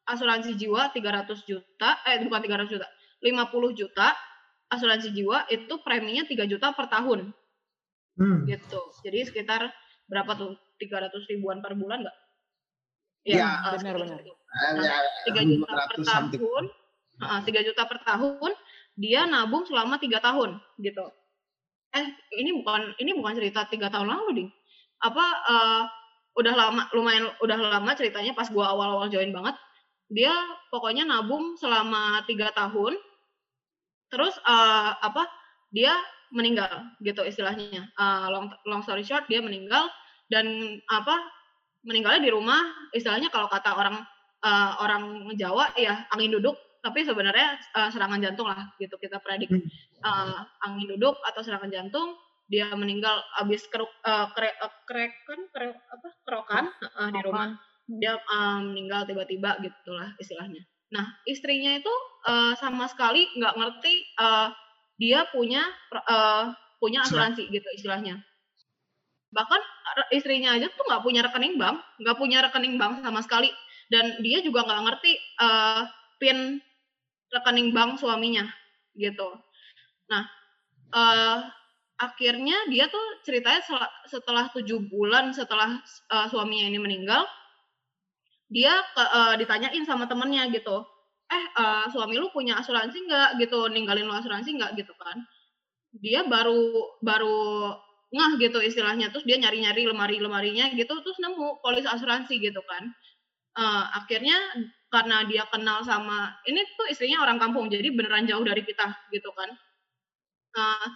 [0.07, 2.87] asuransi jiwa 300 juta, eh bukan 300 juta,
[3.19, 4.15] 50 juta
[4.71, 7.35] asuransi jiwa itu preminya 3 juta per tahun
[8.17, 8.47] Hmm.
[8.49, 8.81] gitu.
[9.05, 9.67] Jadi sekitar
[10.07, 10.55] berapa tuh?
[10.79, 12.17] 300 ribuan per bulan nggak?
[13.27, 14.23] Ya, eh, benar-benar.
[14.23, 14.33] itu.
[14.79, 14.97] Ya,
[15.27, 16.39] 3 juta per 500 something.
[16.39, 16.63] tahun,
[17.19, 18.51] eh, 3 juta per tahun,
[18.97, 21.05] dia nabung selama tiga tahun gitu.
[21.93, 22.05] Eh,
[22.41, 24.49] ini bukan ini bukan cerita tiga tahun lalu ding.
[25.05, 25.83] Apa eh,
[26.37, 29.53] udah lama lumayan udah lama ceritanya pas gua awal-awal join banget.
[30.09, 30.33] Dia
[30.73, 32.97] pokoknya nabung selama tiga tahun.
[34.09, 35.29] Terus eh, apa?
[35.69, 35.93] Dia
[36.33, 36.69] meninggal
[37.03, 37.87] gitu istilahnya.
[37.87, 39.87] Eh, long long story short dia meninggal
[40.31, 40.45] dan
[40.91, 41.15] apa?
[41.87, 42.59] Meninggalnya di rumah
[42.91, 43.95] istilahnya kalau kata orang
[44.43, 45.03] eh, orang
[45.39, 49.51] Jawa ya angin duduk tapi sebenarnya eh, serangan jantung lah gitu kita predik.
[49.51, 52.15] Eh, angin duduk atau serangan jantung
[52.47, 58.15] dia meninggal habis keruk eh, kere, eh, kerekan kere, apa kerokan eh, di rumah dia
[58.15, 61.93] eh, meninggal tiba-tiba gitulah istilahnya nah istrinya itu
[62.27, 64.49] eh, sama sekali nggak ngerti eh,
[64.97, 66.45] dia punya eh,
[66.81, 68.21] punya asuransi gitu istilahnya.
[69.33, 69.61] Bahkan
[70.13, 73.49] istrinya aja tuh nggak punya rekening bank nggak punya rekening bank sama sekali.
[73.87, 75.83] Dan dia juga nggak ngerti eh,
[76.17, 76.59] pin
[77.31, 78.45] rekening bank suaminya
[78.97, 79.37] gitu.
[80.09, 80.23] Nah
[80.87, 81.39] eh
[81.97, 83.61] akhirnya dia tuh ceritanya
[84.05, 85.81] setelah tujuh bulan setelah
[86.13, 87.25] eh, suaminya ini meninggal
[88.47, 90.85] dia ke, eh, ditanyain sama temennya gitu
[91.27, 95.17] eh eh, suami lu punya asuransi nggak gitu ninggalin lu asuransi nggak gitu kan.
[96.03, 97.39] Dia baru baru
[98.15, 102.83] ngah gitu istilahnya terus dia nyari-nyari lemari-lemarinya gitu terus nemu polis asuransi gitu kan.
[103.57, 104.37] Eh, akhirnya
[104.93, 109.29] karena dia kenal sama ini tuh istrinya orang kampung jadi beneran jauh dari kita gitu
[109.35, 109.49] kan.
[110.57, 110.87] Eh,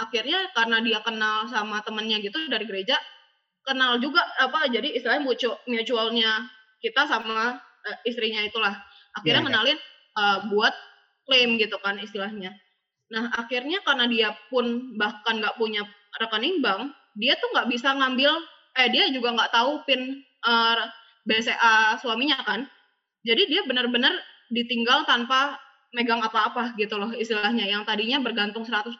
[0.00, 2.98] akhirnya karena dia kenal sama temennya gitu dari gereja
[3.64, 6.50] kenal juga apa jadi istilahnya mutual mutualnya
[6.82, 7.56] kita sama
[7.88, 8.74] eh, istrinya itulah
[9.18, 9.48] akhirnya Iya, iya.
[9.50, 9.78] kenalin
[10.20, 10.74] eh, buat
[11.26, 12.52] klaim gitu kan istilahnya.
[13.12, 15.82] Nah akhirnya karena dia pun bahkan nggak punya
[16.20, 18.32] rekening bank dia tuh nggak bisa ngambil
[18.74, 20.76] eh dia juga nggak tahu pin eh,
[21.24, 22.66] BCA suaminya kan.
[23.24, 24.12] Jadi dia benar-benar
[24.52, 25.56] ditinggal tanpa
[25.96, 27.64] megang apa-apa gitu loh istilahnya.
[27.64, 28.92] Yang tadinya bergantung 100%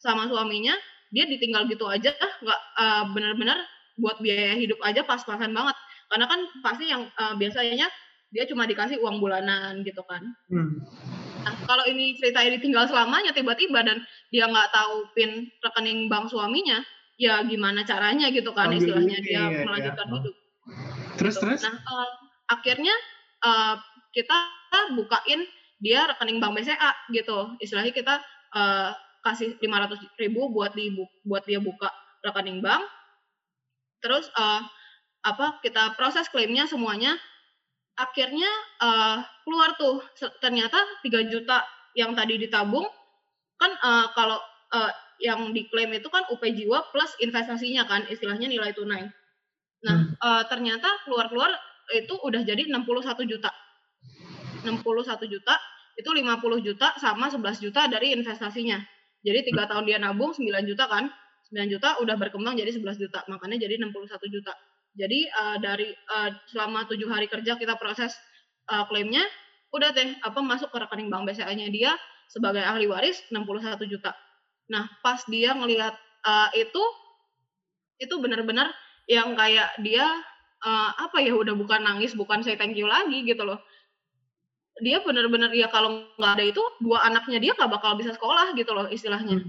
[0.00, 0.74] sama suaminya
[1.14, 3.58] dia ditinggal gitu aja nggak eh, benar-benar
[4.00, 5.76] buat biaya hidup aja pas-pasan banget.
[6.10, 7.86] Karena kan pasti yang eh, biasanya
[8.34, 10.82] dia cuma dikasih uang bulanan gitu kan Hmm.
[11.46, 14.02] nah kalau ini ceritanya ditinggal selamanya tiba-tiba dan
[14.34, 16.82] dia nggak tahu pin rekening bank suaminya
[17.14, 19.62] ya gimana caranya gitu kan Ambil istilahnya duit, dia iya.
[19.62, 20.34] melanjutkan hidup
[21.18, 21.42] Terus gitu.
[21.46, 21.60] terus?
[21.62, 22.08] Nah, eh,
[22.50, 22.94] akhirnya
[23.44, 23.74] eh,
[24.14, 24.36] kita
[24.98, 25.46] bukain
[25.82, 27.54] dia rekening bank BCA gitu.
[27.60, 28.14] Istilahnya kita
[28.54, 28.90] eh,
[29.24, 30.92] kasih 500 ribu buat di
[31.24, 31.90] buat dia buka
[32.24, 32.84] rekening bank.
[34.00, 34.62] Terus eh,
[35.24, 37.16] apa kita proses klaimnya semuanya.
[37.94, 38.50] Akhirnya
[38.82, 40.02] eh, keluar tuh
[40.42, 41.62] ternyata 3 juta
[41.94, 42.86] yang tadi ditabung
[43.58, 44.38] kan eh, kalau
[44.74, 44.92] eh,
[45.22, 49.06] yang diklaim itu kan UP jiwa plus investasinya kan istilahnya nilai tunai.
[49.84, 51.54] Nah, eh, ternyata keluar-keluar
[51.94, 53.52] itu udah jadi 61 juta.
[54.64, 55.54] 61 juta
[55.94, 58.80] itu 50 juta sama 11 juta dari investasinya.
[59.24, 61.06] Jadi tiga tahun dia nabung 9 juta kan.
[61.52, 63.22] 9 juta udah berkembang jadi 11 juta.
[63.30, 64.52] Makanya jadi 61 juta.
[64.94, 68.14] Jadi eh, dari eh, selama tujuh hari kerja kita proses
[68.70, 69.26] eh, klaimnya
[69.74, 71.98] udah deh apa masuk ke rekening bank BCA-nya dia
[72.30, 74.14] sebagai ahli waris 61 juta.
[74.70, 76.82] Nah, pas dia ngelihat eh, itu
[77.98, 78.70] itu benar-benar
[79.10, 80.06] yang kayak dia
[80.62, 83.58] eh, apa ya udah bukan nangis bukan say thank you lagi gitu loh.
[84.82, 88.70] Dia benar-benar ya kalau nggak ada itu dua anaknya dia nggak bakal bisa sekolah gitu
[88.74, 89.42] loh istilahnya.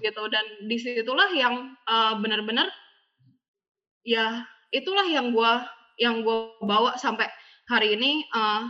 [0.00, 2.72] Gitu dan di situlah yang eh, benar-benar
[4.06, 5.66] ya itulah yang gua
[6.00, 7.28] yang gua bawa sampai
[7.68, 8.62] hari ini eh,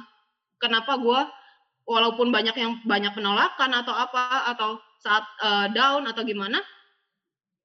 [0.62, 1.28] kenapa gua
[1.88, 6.60] walaupun banyak yang banyak penolakan atau apa atau saat eh, down atau gimana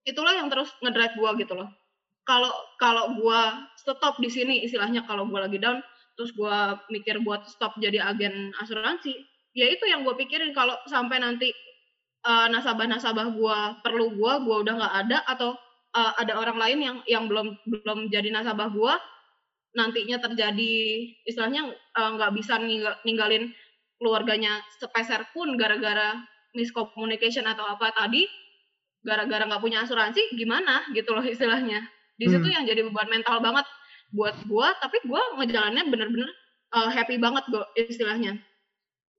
[0.05, 1.70] itulah yang terus ngedrive gua gitu loh.
[2.26, 2.49] Kalau
[2.82, 5.82] kalau gua stop di sini istilahnya kalau gua lagi down
[6.16, 9.13] terus gua mikir buat stop jadi agen asuransi
[9.55, 10.51] ya itu yang gue pikirin.
[10.51, 11.49] Kalau sampai nanti
[12.28, 15.55] uh, nasabah-nasabah gue perlu gue gue udah nggak ada atau
[15.95, 18.93] uh, ada orang lain yang yang belum belum jadi nasabah gue
[19.75, 20.75] nantinya terjadi
[21.27, 23.51] istilahnya uh, nggak uh, bisa ninggal, ninggalin
[23.99, 26.19] keluarganya sepeser pun gara-gara
[26.55, 28.27] miscommunication atau apa tadi
[29.03, 31.83] gara-gara nggak punya asuransi gimana gitu loh istilahnya
[32.15, 32.55] di situ hmm.
[32.55, 33.67] yang jadi beban mental banget
[34.15, 36.31] buat gue tapi gue ngejalannya bener-bener
[36.71, 38.39] uh, happy banget gue istilahnya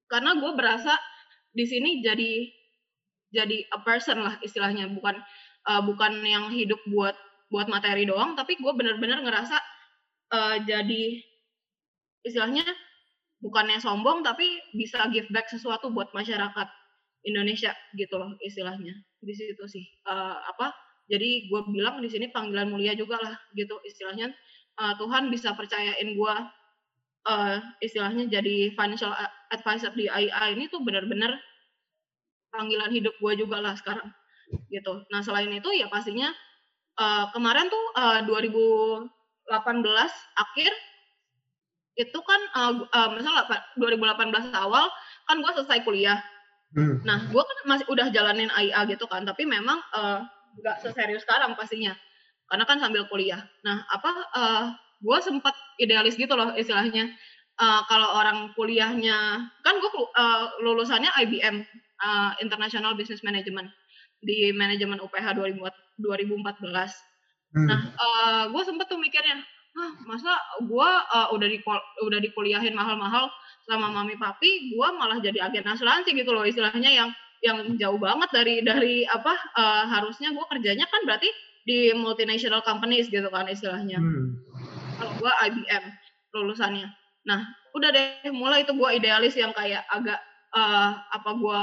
[0.09, 0.97] karena gue berasa
[1.53, 2.49] di sini jadi
[3.37, 5.21] jadi a person lah istilahnya bukan
[5.67, 7.15] uh, bukan yang hidup buat
[7.51, 9.57] buat materi doang tapi gue bener-bener ngerasa
[10.35, 11.23] uh, jadi
[12.27, 12.67] istilahnya
[13.39, 16.69] bukannya sombong tapi bisa give back sesuatu buat masyarakat
[17.27, 18.95] Indonesia gitu loh istilahnya.
[19.23, 20.75] Di situ sih uh, apa
[21.07, 24.35] jadi gue bilang di sini panggilan mulia juga lah gitu istilahnya.
[24.77, 26.35] Uh, Tuhan bisa percayain gue
[27.27, 29.15] uh, istilahnya jadi financial
[29.51, 31.39] advisor di IA ini tuh benar-benar
[32.53, 34.07] panggilan hidup gue juga lah sekarang
[34.71, 36.31] gitu nah selain itu ya pastinya
[36.99, 39.07] uh, kemarin tuh uh, 2018
[40.37, 40.73] akhir
[41.97, 43.49] itu kan uh, uh, misalnya
[43.81, 44.91] 2018 awal
[45.27, 46.21] kan gue selesai kuliah
[46.75, 47.01] Hmm.
[47.07, 50.21] Nah, gue kan masih udah jalanin AIA gitu kan, tapi memang uh,
[50.61, 51.95] nggak seserius sekarang pastinya,
[52.51, 53.47] karena kan sambil kuliah.
[53.63, 54.65] Nah, apa uh, eh,
[55.01, 57.15] gue sempat idealis gitu loh istilahnya.
[57.57, 61.65] Uh, kalau orang kuliahnya, kan gue uh, lulusannya IBM,
[62.05, 63.73] uh, International Business Management
[64.27, 66.03] di manajemen UPH 2014.
[66.03, 67.67] Hmm.
[67.71, 69.39] Nah, uh, gue sempet tuh mikirnya,
[69.77, 70.33] ah masa
[70.65, 71.61] gue uh, udah di
[72.01, 73.29] udah dikuliahin mahal-mahal
[73.69, 77.09] sama mami papi gue malah jadi agen asuransi gitu loh istilahnya yang
[77.45, 81.29] yang jauh banget dari dari apa uh, harusnya gue kerjanya kan berarti
[81.69, 84.41] di multinational companies gitu kan istilahnya hmm.
[84.97, 85.85] kalau gue IBM
[86.33, 86.89] lulusannya
[87.29, 87.45] nah
[87.77, 90.17] udah deh mulai itu gue idealis yang kayak agak
[90.57, 91.61] uh, apa gue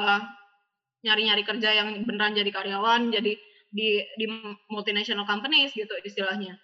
[1.03, 3.35] nyari-nyari kerja yang beneran jadi karyawan jadi
[3.73, 4.25] di di
[4.71, 6.55] multinational companies gitu istilahnya.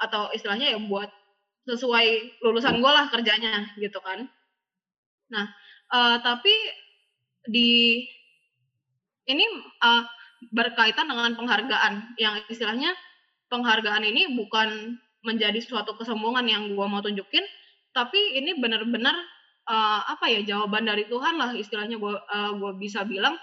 [0.00, 1.08] Atau istilahnya ya buat
[1.68, 4.28] sesuai lulusan gue lah kerjanya gitu kan.
[5.32, 5.46] Nah,
[5.92, 6.52] uh, tapi
[7.48, 8.04] di
[9.28, 9.44] ini
[9.80, 10.04] uh,
[10.52, 12.16] berkaitan dengan penghargaan.
[12.16, 12.92] Yang istilahnya
[13.52, 17.44] penghargaan ini bukan menjadi suatu kesombongan yang gue mau tunjukin,
[17.92, 19.12] tapi ini benar-benar
[19.68, 23.36] uh, apa ya jawaban dari Tuhan lah istilahnya gue uh, bisa bilang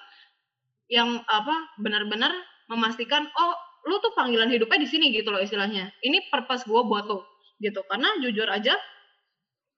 [0.88, 2.32] yang apa benar-benar
[2.72, 3.54] memastikan oh
[3.88, 5.92] lu tuh panggilan hidupnya di sini gitu loh istilahnya.
[6.04, 7.24] Ini purpose gue buat lo
[7.64, 7.84] gitu.
[7.88, 8.76] Karena jujur aja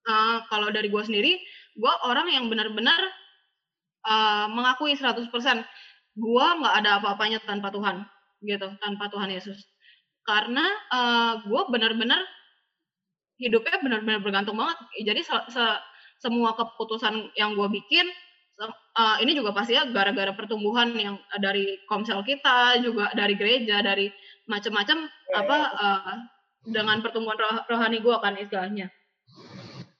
[0.09, 1.37] uh, kalau dari gue sendiri
[1.77, 2.99] gue orang yang benar-benar
[4.09, 5.29] uh, mengakui 100%
[6.19, 8.03] gue nggak ada apa-apanya tanpa Tuhan
[8.43, 9.61] gitu tanpa Tuhan Yesus.
[10.25, 12.21] Karena uh, eh, gue benar-benar
[13.39, 14.77] hidupnya benar-benar bergantung banget.
[15.05, 15.63] Jadi se se
[16.19, 18.05] semua keputusan yang gue bikin
[18.67, 24.11] uh, ini juga pasti ya gara-gara pertumbuhan yang dari komsel kita juga dari gereja dari
[24.49, 26.15] macam-macam apa uh,
[26.67, 28.91] dengan pertumbuhan roh rohani gue kan istilahnya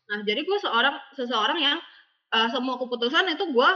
[0.10, 1.78] Nah, jadi gue seorang seseorang yang
[2.34, 3.70] uh, semua keputusan itu gue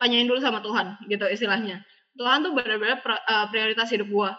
[0.00, 1.84] tanyain dulu sama Tuhan, gitu istilahnya.
[2.16, 4.30] Tuhan tuh benar-benar uh, prioritas hidup gue.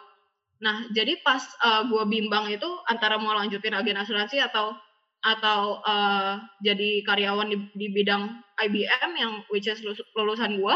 [0.65, 4.73] Nah, jadi pas uh, gue bimbang itu antara mau lanjutin agen asuransi atau
[5.25, 8.29] atau uh, jadi karyawan di, di bidang
[8.61, 9.81] IBM yang which is
[10.13, 10.75] lulusan gue,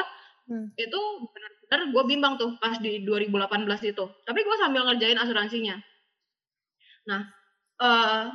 [0.50, 0.68] hmm.
[0.74, 4.06] itu benar-benar gue bimbang tuh pas di 2018 itu.
[4.26, 5.78] Tapi gue sambil ngerjain asuransinya.
[7.06, 7.22] Nah,
[7.78, 8.34] uh,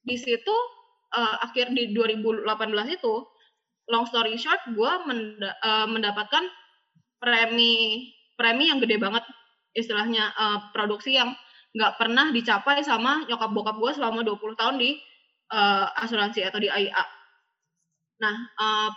[0.00, 0.56] di situ
[1.12, 2.48] uh, akhir di 2018
[2.96, 3.14] itu
[3.92, 6.44] long story short gue menda uh, mendapatkan
[7.20, 9.24] premi premi yang gede banget
[9.76, 11.36] istilahnya uh, produksi yang
[11.74, 14.94] nggak pernah dicapai sama nyokap bokap gue selama 20 tahun di
[15.52, 17.04] uh, asuransi atau di AIA.
[18.22, 18.90] Nah, uh,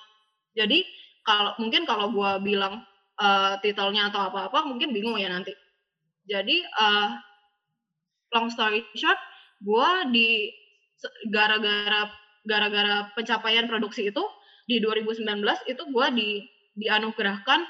[0.54, 0.86] jadi
[1.26, 2.86] kalau mungkin kalau gue bilang
[3.20, 5.52] uh, titelnya atau apa-apa mungkin bingung ya nanti.
[6.28, 7.18] Jadi uh,
[8.36, 9.20] long story short,
[9.64, 10.52] gue di
[11.30, 12.10] gara-gara
[12.48, 14.24] gara-gara pencapaian produksi itu
[14.68, 15.24] di 2019
[15.68, 16.30] itu gue di
[16.78, 17.64] dianugerahkan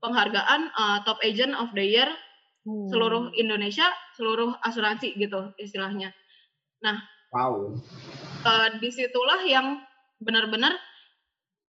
[0.00, 2.08] penghargaan uh, top agent of the year
[2.64, 2.88] hmm.
[2.88, 3.86] seluruh Indonesia
[4.16, 6.14] seluruh asuransi gitu istilahnya.
[6.80, 6.96] Nah,
[7.34, 7.74] wow.
[8.46, 9.82] Uh, di situlah yang
[10.20, 10.76] benar-benar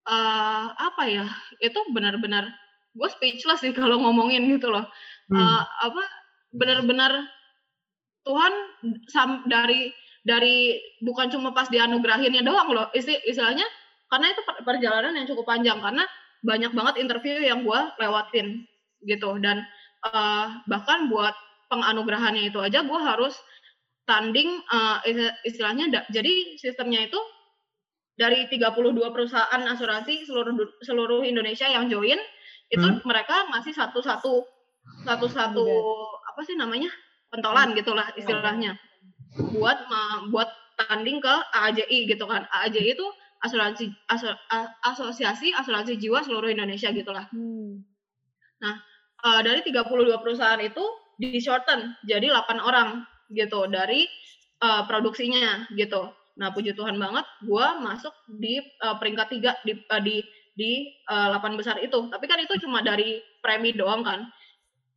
[0.07, 1.27] uh, apa ya
[1.63, 2.51] itu benar-benar
[2.91, 4.87] gue speechless sih kalau ngomongin gitu loh.
[5.31, 5.39] Hmm.
[5.39, 6.03] Uh, apa
[6.51, 7.31] benar-benar
[8.27, 8.53] Tuhan
[9.09, 9.95] sam, dari
[10.27, 13.65] dari bukan cuma pas dianugerahinnya doang loh istilahnya
[14.13, 16.05] karena itu perjalanan yang cukup panjang karena
[16.45, 18.69] banyak banget interview yang gue lewatin
[19.09, 19.65] gitu dan
[20.05, 21.33] uh, bahkan buat
[21.73, 23.33] penganugerahannya itu aja gue harus
[24.11, 24.99] tanding uh,
[25.47, 27.21] istilahnya da, jadi sistemnya itu
[28.19, 30.53] dari 32 perusahaan asuransi seluruh
[30.83, 32.19] seluruh Indonesia yang join
[32.71, 32.99] itu Hmm.
[33.07, 34.43] mereka ngasih satu-satu
[35.07, 35.67] satu-satu
[36.27, 36.91] apa sih namanya
[37.31, 38.75] pentolan gitulah istilahnya.
[39.55, 39.87] Buat
[40.35, 42.51] buat tanding ke AAJI gitu kan.
[42.51, 43.07] AAJI itu
[43.41, 47.31] asuransi asu- a- asosiasi asuransi jiwa seluruh Indonesia gitulah.
[47.31, 47.87] Hmm.
[49.21, 50.81] Eh, dari 32 perusahaan itu
[51.21, 54.07] di shorten jadi 8 orang gitu dari
[54.61, 56.11] eh, produksinya gitu.
[56.41, 60.17] Nah, puji Tuhan banget gua masuk di eh, peringkat tiga di eh, di
[60.55, 60.73] di
[61.09, 62.09] eh, 8 besar itu.
[62.11, 64.29] Tapi kan itu cuma dari premi doang kan.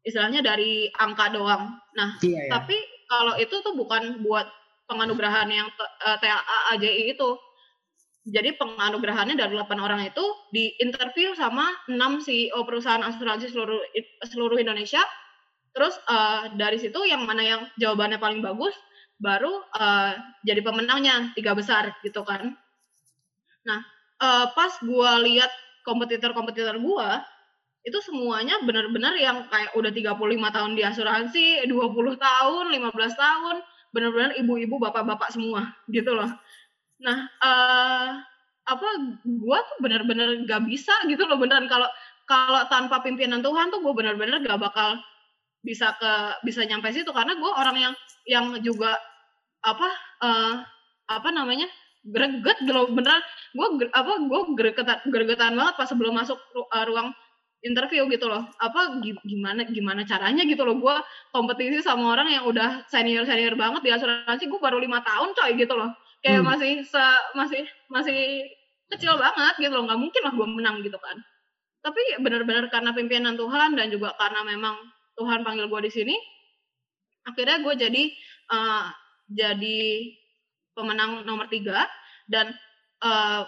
[0.04, 1.80] Istilahnya dari angka doang.
[1.96, 2.60] Nah, Iya ya.
[2.60, 2.76] tapi
[3.08, 4.48] kalau itu tuh bukan buat
[4.88, 5.68] penganugerahan yang
[6.08, 7.32] eh, TAA AJI itu.
[8.24, 10.24] Jadi penganugerahannya dari 8 orang itu
[10.56, 13.84] di interview sama 6 CEO perusahaan asuransi seluruh
[14.32, 15.04] seluruh Indonesia.
[15.74, 18.78] Terus eh, dari situ yang mana yang jawabannya paling bagus
[19.18, 20.14] baru eh,
[20.46, 22.54] jadi pemenangnya tiga besar gitu kan.
[23.66, 23.80] Nah,
[24.22, 25.50] eh, pas gua lihat
[25.84, 27.26] kompetitor-kompetitor gua
[27.84, 33.60] itu semuanya benar-benar yang kayak udah 35 tahun di asuransi, 20 tahun, 15 tahun,
[33.92, 36.30] benar-benar ibu-ibu, bapak-bapak semua gitu loh.
[37.04, 38.10] Nah, eh
[38.64, 38.88] apa
[39.28, 41.90] gua tuh benar-benar gak bisa gitu loh beneran kalau
[42.30, 44.96] kalau tanpa pimpinan Tuhan tuh gue benar-benar gak bakal
[45.66, 46.14] bisa ke
[46.46, 47.10] bisa nyampe situ.
[47.10, 47.94] Karena gue orang yang
[48.28, 49.00] yang juga
[49.64, 49.88] apa
[50.24, 50.54] eh
[51.08, 51.68] apa namanya
[52.04, 52.88] greget gitu loh.
[52.92, 53.24] Beneran
[53.56, 57.10] gue apa gue gregetan gregetan banget pas sebelum masuk ru- eh, ruang
[57.64, 58.44] interview gitu loh.
[58.60, 60.76] Apa gi- gimana gimana caranya gitu loh.
[60.84, 60.96] Gue
[61.32, 65.56] kompetisi sama orang yang udah senior senior banget di asuransi gue baru lima tahun coy
[65.56, 65.96] gitu loh.
[66.24, 66.50] Kayak Hmm.
[66.56, 67.04] masih se,
[67.36, 68.20] masih masih
[68.92, 69.88] kecil banget gitu loh.
[69.88, 71.16] Nggak mungkin lah gue menang gitu kan.
[71.84, 74.76] Tapi benar-benar karena pimpinan Tuhan dan juga karena memang
[75.18, 76.16] Tuhan panggil gue di sini
[77.24, 78.04] akhirnya gue jadi
[78.52, 78.86] eh,
[79.32, 79.82] jadi
[80.76, 81.88] pemenang nomor tiga
[82.28, 82.52] dan
[83.04, 83.42] eh,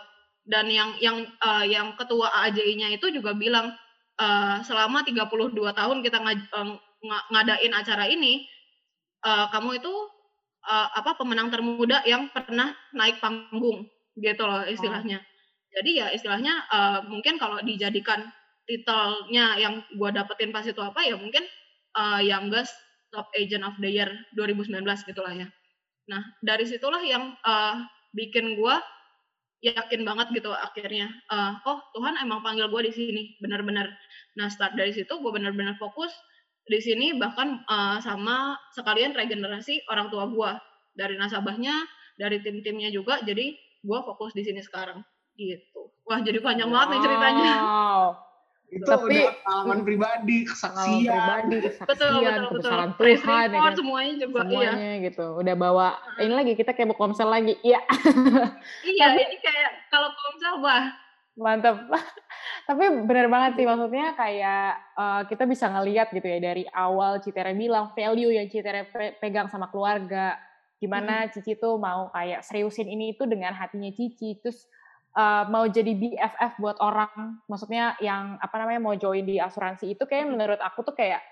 [0.45, 3.73] dan yang yang eh, yang ketua AAJI-nya itu juga bilang
[4.21, 6.67] eh, selama 32 tahun kita ngaj- eh,
[7.05, 8.45] nga- ngadain acara ini
[9.25, 9.93] eh, kamu itu
[10.69, 13.85] eh, apa pemenang termuda yang pernah naik panggung
[14.15, 15.19] gitu loh istilahnya.
[15.75, 18.23] Jadi ya istilahnya eh, mungkin kalau dijadikan
[18.65, 21.45] titelnya yang gua dapetin pas itu apa ya mungkin
[21.95, 22.73] eh, youngest
[23.13, 25.47] top agent of the year 2019 gitulah ya.
[26.11, 27.75] Nah, dari situlah yang eh,
[28.13, 28.81] bikin gua
[29.63, 33.87] yakin banget gitu akhirnya eh, oh Tuhan emang panggil gua di sini benar-benar.
[34.35, 36.11] Nah, start dari situ gua benar-benar fokus
[36.65, 40.59] di sini bahkan eh, sama sekalian regenerasi orang tua gua
[40.97, 41.85] dari nasabahnya,
[42.19, 43.21] dari tim-timnya juga.
[43.23, 43.55] Jadi
[43.85, 45.01] gua fokus di sini sekarang
[45.35, 45.91] gitu.
[46.05, 47.53] Wah, jadi panjang banget nih ceritanya.
[48.75, 51.15] Itu Tapi- udah pengalaman pribadi, Pengalaman kesaksian.
[51.15, 52.43] pribadi, kesaksian, betul, betul.
[52.51, 53.73] kebesaran Tuhan, ya kan?
[53.79, 54.43] semuanya juga iya.
[54.43, 55.25] semuanya gitu.
[55.39, 55.87] Udah bawa
[56.19, 57.55] ini lagi kita kayak mau komsel lagi.
[57.63, 57.79] Iya,
[58.83, 60.85] Iya, ini kayak kalau komsel wah
[61.35, 61.75] mantap.
[62.67, 67.55] Tapi benar banget sih maksudnya kayak eh, kita bisa ngelihat gitu ya dari awal Citere
[67.55, 70.35] bilang value yang Citere pe- pegang sama keluarga.
[70.75, 74.35] Gimana Cici tuh mau kayak seriusin ini itu dengan hatinya Cici.
[74.39, 74.67] Terus
[75.15, 80.03] eh, mau jadi BFF buat orang, maksudnya yang apa namanya mau join di asuransi itu
[80.03, 81.23] kayak menurut aku tuh kayak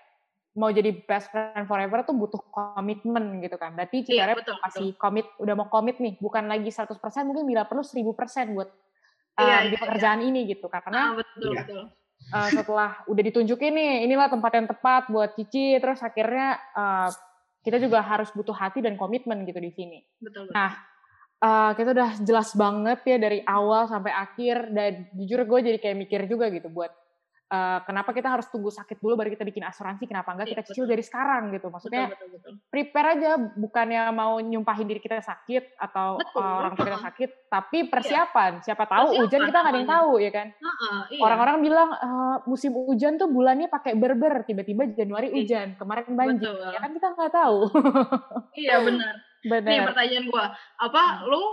[0.53, 3.73] mau jadi best friend forever tuh butuh komitmen gitu kan.
[3.73, 6.93] Berarti Iya, Citere betul, kasih komit, udah mau komit nih, bukan lagi 100%
[7.25, 8.69] mungkin bila perlu 1000% buat
[9.33, 10.85] Iya, uh, iya, di pekerjaan ini gitu kan.
[10.85, 11.61] Karena ah, betul Iya.
[11.65, 11.83] betul.
[12.29, 17.09] uh, setelah udah ditunjukin nih, inilah tempat yang tepat buat Cici, terus akhirnya uh,
[17.65, 19.99] kita juga harus butuh hati dan komitmen gitu di sini.
[20.21, 20.45] Betul.
[20.45, 20.53] betul.
[20.53, 20.77] Nah,
[21.43, 25.97] uh, kita udah jelas banget ya dari awal sampai akhir dan jujur gue jadi kayak
[25.99, 26.89] mikir juga gitu buat
[27.51, 30.63] uh, kenapa kita harus tunggu sakit dulu baru kita bikin asuransi, kenapa enggak Iya, kita
[30.71, 31.69] cicil dari sekarang gitu.
[31.69, 32.53] Maksudnya betul, betul, betul.
[32.73, 36.41] prepare aja bukannya mau nyumpahin diri kita sakit atau Betul.
[36.41, 39.91] uh, orang tua kita sakit tapi persiapan siapa tahu Persiapan hujan kita nggak ada yang
[39.93, 41.21] tahu ya kan Heeh, iya.
[41.21, 45.35] orang-orang bilang eh, musim hujan tuh bulannya pakai berber tiba-tiba Januari Iya.
[45.37, 46.73] hujan kemarin banjir Betul.
[46.73, 47.57] ya kan kita nggak tahu
[48.65, 49.13] Iya benar.
[49.43, 51.43] Nih benar pertanyaan gua, apa lu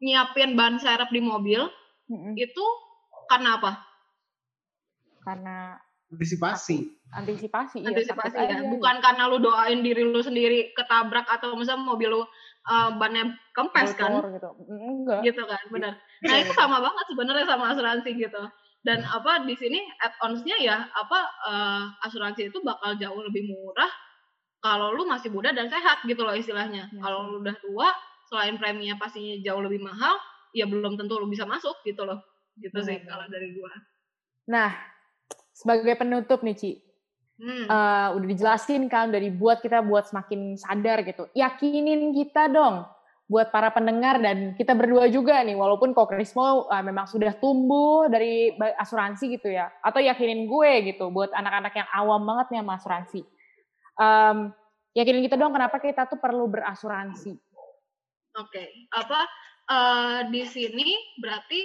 [0.00, 1.66] nyiapin ban serep di mobil
[2.08, 2.34] Mm-mm.
[2.38, 2.64] itu
[3.30, 3.72] karena apa?
[5.20, 5.76] karena
[6.10, 6.90] Antisipasi.
[7.14, 8.56] antisipasi iya, Antisipasi takut ya.
[8.58, 8.66] aja.
[8.66, 12.22] Bukan karena lu doain diri lu sendiri ketabrak atau misalnya mobil lu
[12.66, 14.18] uh, bannya kempes kan?
[14.18, 15.94] Bocor gitu enggak gitu kan benar
[16.26, 18.42] nah itu sama banget sebenarnya sama asuransi gitu
[18.84, 21.18] dan apa di sini add-ons-nya ya apa
[21.52, 23.88] eh, asuransi itu bakal jauh lebih murah
[24.60, 27.88] kalau lu masih muda dan sehat gitu loh istilahnya Ya, kalau lu udah tua
[28.28, 30.14] selain preminya pastinya jauh lebih mahal
[30.54, 32.20] ya belum tentu lu bisa masuk gitu loh
[32.60, 33.08] gitu sih Benar.
[33.08, 33.72] kalau dari gua
[34.46, 34.70] nah
[35.50, 36.72] sebagai penutup nih Ci
[37.40, 37.66] hmm.
[37.66, 42.84] eh, udah dijelasin kan udah dibuat kita buat semakin sadar gitu yakinin kita dong
[43.30, 48.10] buat para pendengar dan kita berdua juga nih, walaupun kok Krismo uh, memang sudah tumbuh
[48.10, 52.74] dari asuransi gitu ya, atau yakinin gue gitu, buat anak-anak yang awam banget nih sama
[52.74, 53.22] asuransi.
[54.00, 54.56] Um,
[54.96, 57.36] yakinin kita dong kenapa kita tuh perlu berasuransi.
[58.40, 58.66] Oke, okay.
[58.94, 59.20] apa
[59.68, 61.60] uh, di sini berarti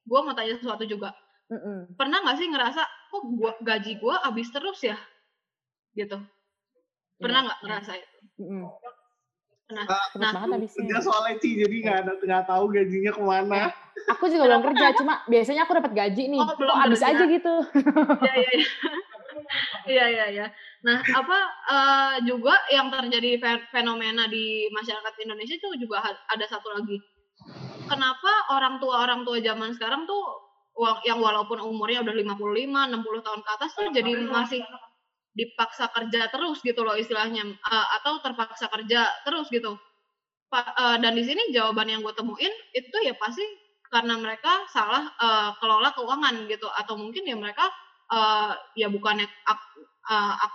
[0.00, 1.12] gue mau tanya sesuatu juga.
[1.52, 1.78] Mm -mm.
[2.00, 2.82] Pernah nggak sih ngerasa
[3.12, 4.96] kok gua gaji gue habis terus ya,
[5.92, 6.16] gitu?
[7.20, 7.46] Pernah iya.
[7.50, 8.18] nggak ngerasa itu?
[8.40, 8.64] Mm -mm.
[9.64, 9.84] Nah,
[10.20, 13.56] nah, nah kerja soalnya sih jadi nggak ada nggak tahu gajinya ke mana.
[13.56, 13.68] Ya,
[14.12, 17.54] aku juga belum kerja, cuma biasanya aku dapat gaji nih, oh, belum habis aja gitu.
[18.20, 18.68] Iya iya iya.
[19.84, 20.46] Iya iya iya.
[20.84, 21.38] Nah apa
[21.72, 23.40] uh, juga yang terjadi
[23.72, 27.00] fenomena di masyarakat Indonesia itu juga ada satu lagi.
[27.88, 30.22] Kenapa orang tua orang tua zaman sekarang tuh
[31.06, 34.60] yang walaupun umurnya udah 55, 60 tahun ke atas tuh jadi masih
[35.34, 39.74] dipaksa kerja terus gitu loh istilahnya uh, atau terpaksa kerja terus gitu
[40.46, 43.42] pa, uh, dan di sini jawaban yang gue temuin itu ya pasti
[43.90, 47.66] karena mereka salah uh, kelola keuangan gitu atau mungkin ya mereka
[48.14, 49.60] uh, ya bukannya ak,
[50.06, 50.54] uh, ak,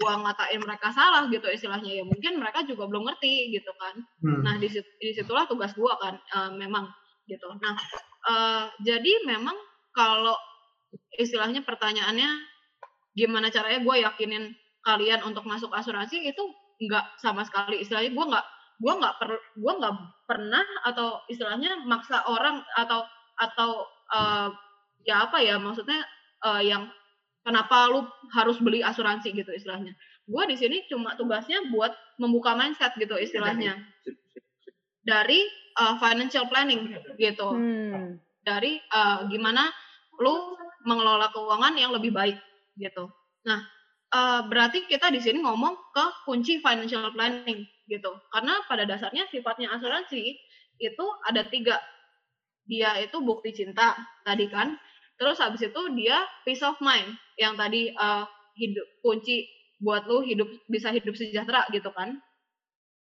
[0.00, 2.02] gua ngatain mereka salah gitu istilahnya.
[2.02, 3.94] Ya mungkin mereka juga belum ngerti gitu kan.
[4.24, 4.40] Hmm.
[4.42, 6.88] nah di di situlah tugas gua kan uh, memang
[7.28, 7.48] gitu.
[7.60, 7.74] Nah
[8.28, 9.56] uh, jadi memang
[9.94, 10.36] kalau
[11.18, 12.28] istilahnya pertanyaannya
[13.14, 14.44] gimana caranya gue yakinin
[14.82, 16.42] kalian untuk masuk asuransi itu
[16.82, 17.80] nggak sama sekali.
[17.80, 18.46] Istilahnya gue nggak
[18.82, 19.94] gue nggak per gue nggak
[20.26, 23.06] pernah atau istilahnya maksa orang atau
[23.38, 24.50] atau uh,
[25.06, 26.02] ya apa ya maksudnya
[26.42, 26.90] uh, yang
[27.44, 29.92] kenapa lu harus beli asuransi gitu istilahnya
[30.24, 33.76] gue di sini cuma tugasnya buat membuka mindset gitu istilahnya
[35.04, 35.44] dari
[35.76, 38.16] uh, financial planning gitu hmm.
[38.40, 39.68] dari uh, gimana
[40.18, 42.36] lu mengelola keuangan yang lebih baik
[42.78, 43.08] gitu.
[43.48, 43.60] Nah,
[44.12, 48.12] uh, berarti kita di sini ngomong ke kunci financial planning gitu.
[48.30, 50.36] Karena pada dasarnya sifatnya asuransi
[50.78, 51.80] itu ada tiga.
[52.64, 54.76] Dia itu bukti cinta tadi kan.
[55.16, 58.24] Terus habis itu dia peace of mind yang tadi uh,
[58.54, 59.46] hidup kunci
[59.82, 62.18] buat lu hidup bisa hidup sejahtera gitu kan.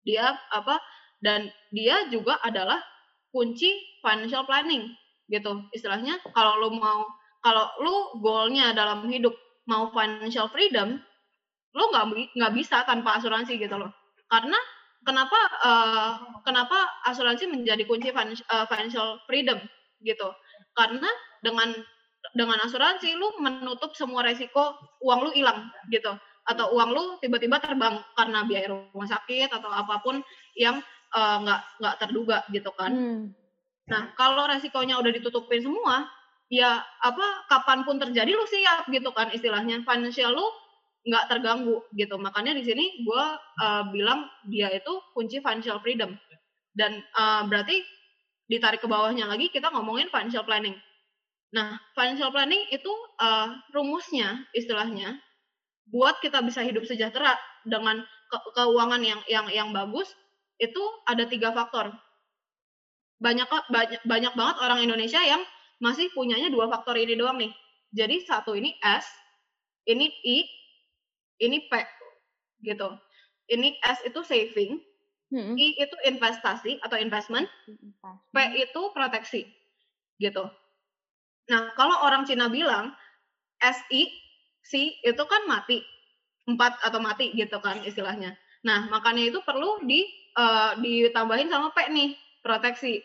[0.05, 0.81] Dia apa
[1.25, 2.81] dan dia juga adalah
[3.33, 4.93] kunci financial planning
[5.29, 5.65] gitu.
[5.73, 7.05] Istilahnya kalau lu mau
[7.45, 9.33] kalau lu goalnya dalam hidup
[9.69, 10.97] mau financial freedom,
[11.77, 13.93] lo nggak nggak bisa tanpa asuransi gitu loh.
[14.29, 14.57] Karena
[15.05, 16.13] kenapa uh,
[16.45, 19.61] kenapa asuransi menjadi kunci eh, financial freedom
[20.01, 20.29] gitu?
[20.73, 21.09] Karena
[21.45, 21.77] dengan
[22.33, 26.17] dengan asuransi lu menutup semua resiko uang lu hilang gitu.
[26.49, 30.25] Atau uang lu tiba-tiba terbang karena biaya rumah sakit atau apa pun
[30.57, 30.81] yang
[31.13, 32.93] eh, nggak uh, nggak terduga gitu kan.
[32.93, 33.23] Hmm.
[33.93, 36.09] Nah kalau resikonya udah ditutupin semua,
[36.49, 39.85] ya apa kapan pun terjadi lu siap gitu kan istilahnya.
[39.85, 40.47] Financial lu
[41.05, 42.17] nggak terganggu gitu.
[42.17, 43.25] Makanya di sini gue
[43.61, 46.17] uh, bilang dia itu kunci financial freedom.
[46.75, 47.85] Dan uh, berarti
[48.49, 50.77] ditarik ke bawahnya lagi kita ngomongin financial planning
[51.55, 52.91] nah financial planning itu
[53.23, 55.15] uh, rumusnya istilahnya
[55.87, 60.11] buat kita bisa hidup sejahtera dengan ke keuangan yang yang yang bagus
[60.59, 61.95] itu ada tiga faktor
[63.23, 65.41] banyak banyak banyak banget orang Indonesia yang
[65.83, 67.53] masih punyanya dua faktor ini doang nih.
[67.95, 69.07] Jadi satu ini S,
[69.87, 70.39] ini I,
[71.45, 71.73] ini P
[72.67, 72.91] gitu.
[73.49, 74.81] Ini S itu saving,
[75.31, 75.55] hmm.
[75.55, 77.47] I itu investasi atau investment,
[78.33, 79.47] P itu proteksi
[80.19, 80.49] gitu.
[81.51, 82.93] Nah kalau orang Cina bilang
[83.61, 84.09] SI,
[84.65, 85.81] C itu kan mati,
[86.49, 88.37] empat atau mati gitu kan istilahnya.
[88.65, 90.05] Nah makanya itu perlu di
[90.37, 93.01] uh, ditambahin sama P nih proteksi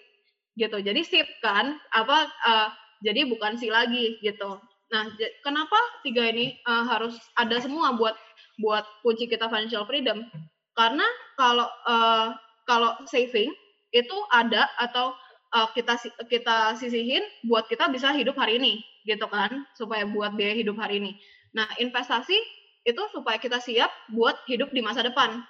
[0.59, 0.77] gitu.
[0.83, 2.67] Jadi sip kan apa uh,
[2.99, 4.59] jadi bukan si lagi gitu.
[4.89, 5.05] Nah,
[5.45, 8.17] kenapa tiga ini uh, harus ada semua buat
[8.59, 10.25] buat kunci kita financial freedom?
[10.73, 11.05] Karena
[11.37, 12.33] kalau uh,
[12.65, 13.53] kalau saving
[13.93, 15.13] itu ada atau
[15.55, 15.97] uh, kita
[16.27, 21.01] kita sisihin buat kita bisa hidup hari ini gitu kan supaya buat biaya hidup hari
[21.01, 21.11] ini.
[21.55, 22.37] Nah, investasi
[22.85, 25.43] itu supaya kita siap buat hidup di masa depan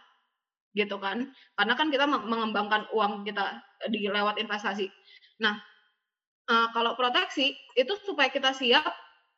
[0.77, 3.57] gitu kan karena kan kita mengembangkan uang kita
[3.89, 4.85] di lewat investasi
[5.39, 5.55] Nah,
[6.51, 8.91] uh, kalau proteksi itu supaya kita siap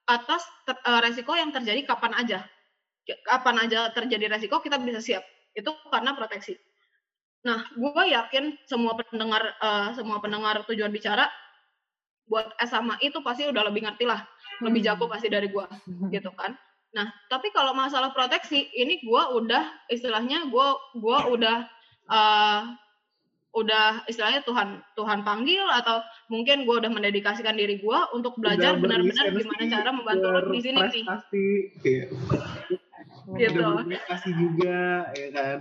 [0.09, 2.39] atas ter, uh, resiko yang terjadi kapan aja.
[3.05, 5.23] Kapan aja terjadi resiko kita bisa siap.
[5.53, 6.57] Itu karena proteksi.
[7.41, 11.25] Nah, gue yakin semua pendengar uh, semua pendengar tujuan bicara
[12.29, 14.23] buat S sama itu pasti udah lebih ngerti lah,
[14.63, 15.65] lebih jago pasti dari gue,
[16.15, 16.53] gitu kan.
[16.91, 20.67] Nah, tapi kalau masalah proteksi ini gue udah istilahnya gue
[20.99, 21.57] gue udah
[22.11, 22.61] uh,
[23.51, 25.99] udah istilahnya Tuhan Tuhan panggil atau
[26.31, 30.79] mungkin gue udah mendedikasikan diri gue untuk belajar benar-benar gimana cara membantu lo di sini
[30.79, 31.03] nih.
[31.83, 32.05] Iya.
[33.37, 33.61] Gitu.
[34.09, 35.59] Kasih juga, ya kan.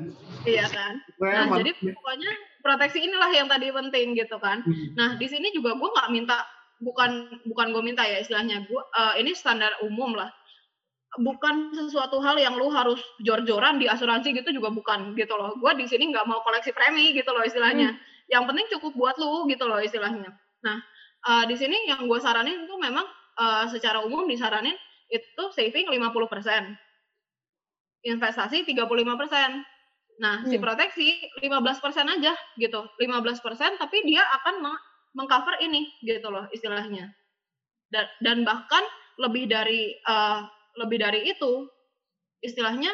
[0.49, 0.95] Iya kan.
[1.21, 2.31] Nah, jadi pokoknya
[2.61, 4.63] proteksi inilah yang tadi penting gitu kan.
[4.65, 4.95] Hmm.
[4.97, 6.45] Nah di sini juga gue nggak minta
[6.81, 10.33] bukan bukan gue minta ya istilahnya gue eh, ini standar umum lah
[11.19, 15.57] bukan sesuatu hal yang lu harus jor-joran di asuransi gitu juga bukan gitu loh.
[15.59, 17.99] Gue di sini nggak mau koleksi premi gitu loh istilahnya.
[18.31, 20.31] Yang penting cukup buat lu gitu loh istilahnya.
[20.63, 20.79] Nah
[21.27, 23.05] eh, di sini yang gue saranin itu memang
[23.41, 24.77] eh, secara umum disaranin
[25.11, 26.90] itu saving 50%.
[28.07, 29.61] Investasi 35%.
[30.21, 30.65] Nah, si Hmm.
[30.65, 31.09] proteksi
[31.41, 32.81] 15% aja gitu.
[33.01, 34.83] 15% tapi dia akan meng-
[35.17, 37.09] mengcover ini gitu loh istilahnya.
[37.91, 38.85] Dan, dan bahkan
[39.19, 40.41] lebih dari eh,
[40.79, 41.67] lebih dari itu
[42.41, 42.93] istilahnya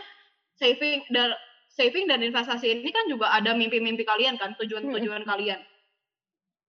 [0.57, 1.37] saving dan
[1.71, 5.61] saving dan investasi ini kan juga ada mimpi-mimpi kalian kan tujuan-tujuan kalian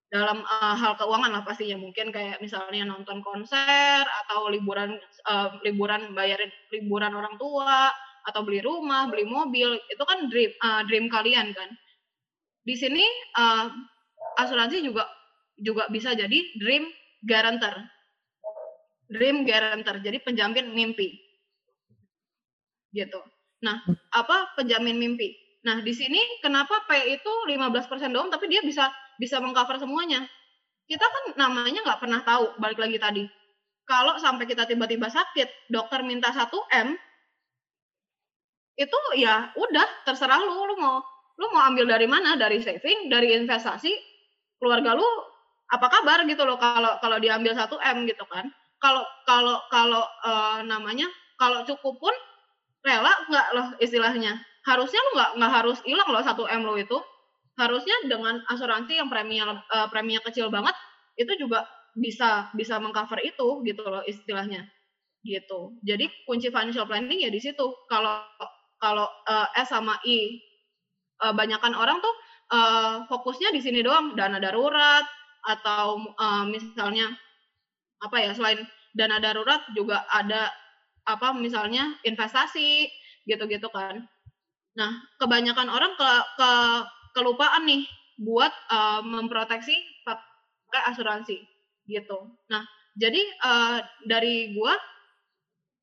[0.08, 6.12] dalam eh, hal keuangan lah pastinya mungkin kayak misalnya nonton konser atau liburan eh, liburan
[6.12, 7.88] bayarin liburan orang tua
[8.28, 11.70] atau beli rumah beli mobil itu kan dream eh, dream kalian kan.
[12.62, 13.02] Di sini
[13.40, 13.66] eh,
[14.38, 15.08] asuransi juga
[15.58, 16.86] juga bisa jadi dream
[17.24, 17.74] guarantor.
[19.08, 21.16] Dream guarantor jadi penjamin mimpi.
[22.92, 23.20] Gitu.
[23.64, 25.34] Nah apa penjamin mimpi?
[25.66, 30.22] Nah di sini kenapa P itu 15% doang tapi dia bisa bisa mengcover semuanya?
[30.88, 33.24] Kita kan namanya nggak pernah tahu balik lagi tadi.
[33.88, 36.52] Kalau sampai kita tiba-tiba sakit dokter minta 1
[36.84, 36.88] m
[38.78, 40.54] itu ya udah terserah lu.
[40.54, 41.02] Lu mau
[41.38, 42.38] lu mau ambil dari mana?
[42.38, 43.90] Dari saving dari investasi
[44.62, 45.06] keluarga lu
[45.68, 48.46] apa kabar gitu loh kalau kalau diambil 1 m gitu kan.
[48.78, 52.14] Kalau kalau kalau eh, namanya kalau cukup pun
[52.86, 54.38] rela nggak loh istilahnya.
[54.64, 56.98] Harusnya lu nggak nggak harus hilang loh 1 m lo itu.
[57.58, 60.74] Harusnya dengan asuransi yang preminya eh, preminya kecil banget
[61.18, 61.66] itu juga
[61.98, 64.64] bisa bisa mengcover itu gitu loh istilahnya.
[65.26, 65.74] Gitu.
[65.82, 67.66] Jadi kunci financial planning ya di situ.
[67.90, 68.22] Kalau
[68.78, 70.38] kalau eh, S sama I
[71.22, 72.14] eh, banyakan orang tuh
[72.54, 75.04] eh, fokusnya di sini doang dana darurat
[75.46, 77.12] atau eh, misalnya
[78.02, 78.62] apa ya selain
[78.94, 80.50] dana darurat juga ada
[81.08, 82.86] apa misalnya investasi
[83.24, 84.04] gitu-gitu kan.
[84.76, 86.50] Nah, kebanyakan orang ke, ke
[87.18, 87.82] kelupaan nih
[88.20, 89.74] buat eh, memproteksi
[90.06, 91.38] pakai asuransi
[91.88, 92.18] gitu.
[92.52, 92.62] Nah,
[92.94, 94.76] jadi eh, dari gua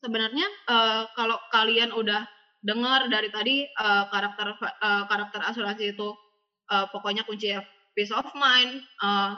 [0.03, 2.23] sebenarnya eh, kalau kalian udah
[2.65, 6.09] dengar dari tadi eh, karakter eh, karakter asuransi itu
[6.73, 7.53] eh, pokoknya kunci
[7.93, 9.31] peace of mind eh,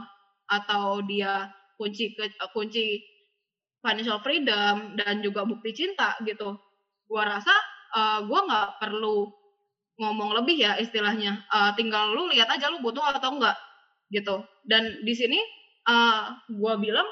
[0.48, 3.04] atau dia kunci ke, eh, kunci
[3.84, 6.56] financial freedom dan juga bukti cinta gitu.
[7.12, 7.54] Gua rasa
[8.00, 9.28] eh, gua nggak perlu
[10.00, 11.44] ngomong lebih ya istilahnya.
[11.52, 13.58] Eh, tinggal lu lihat aja lu butuh atau enggak
[14.14, 14.40] gitu.
[14.64, 15.40] Dan di sini
[15.88, 16.24] eh,
[16.56, 17.08] gua bilang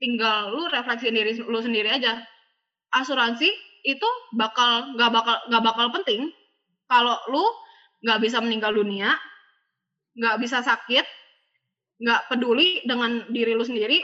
[0.00, 2.20] tinggal lu refleksi diri lu sendiri aja.
[2.92, 6.30] Asuransi itu bakal nggak bakal nggak bakal penting
[6.90, 7.44] kalau lu
[8.00, 9.14] nggak bisa meninggal dunia,
[10.16, 11.04] nggak bisa sakit,
[12.00, 14.02] nggak peduli dengan diri lu sendiri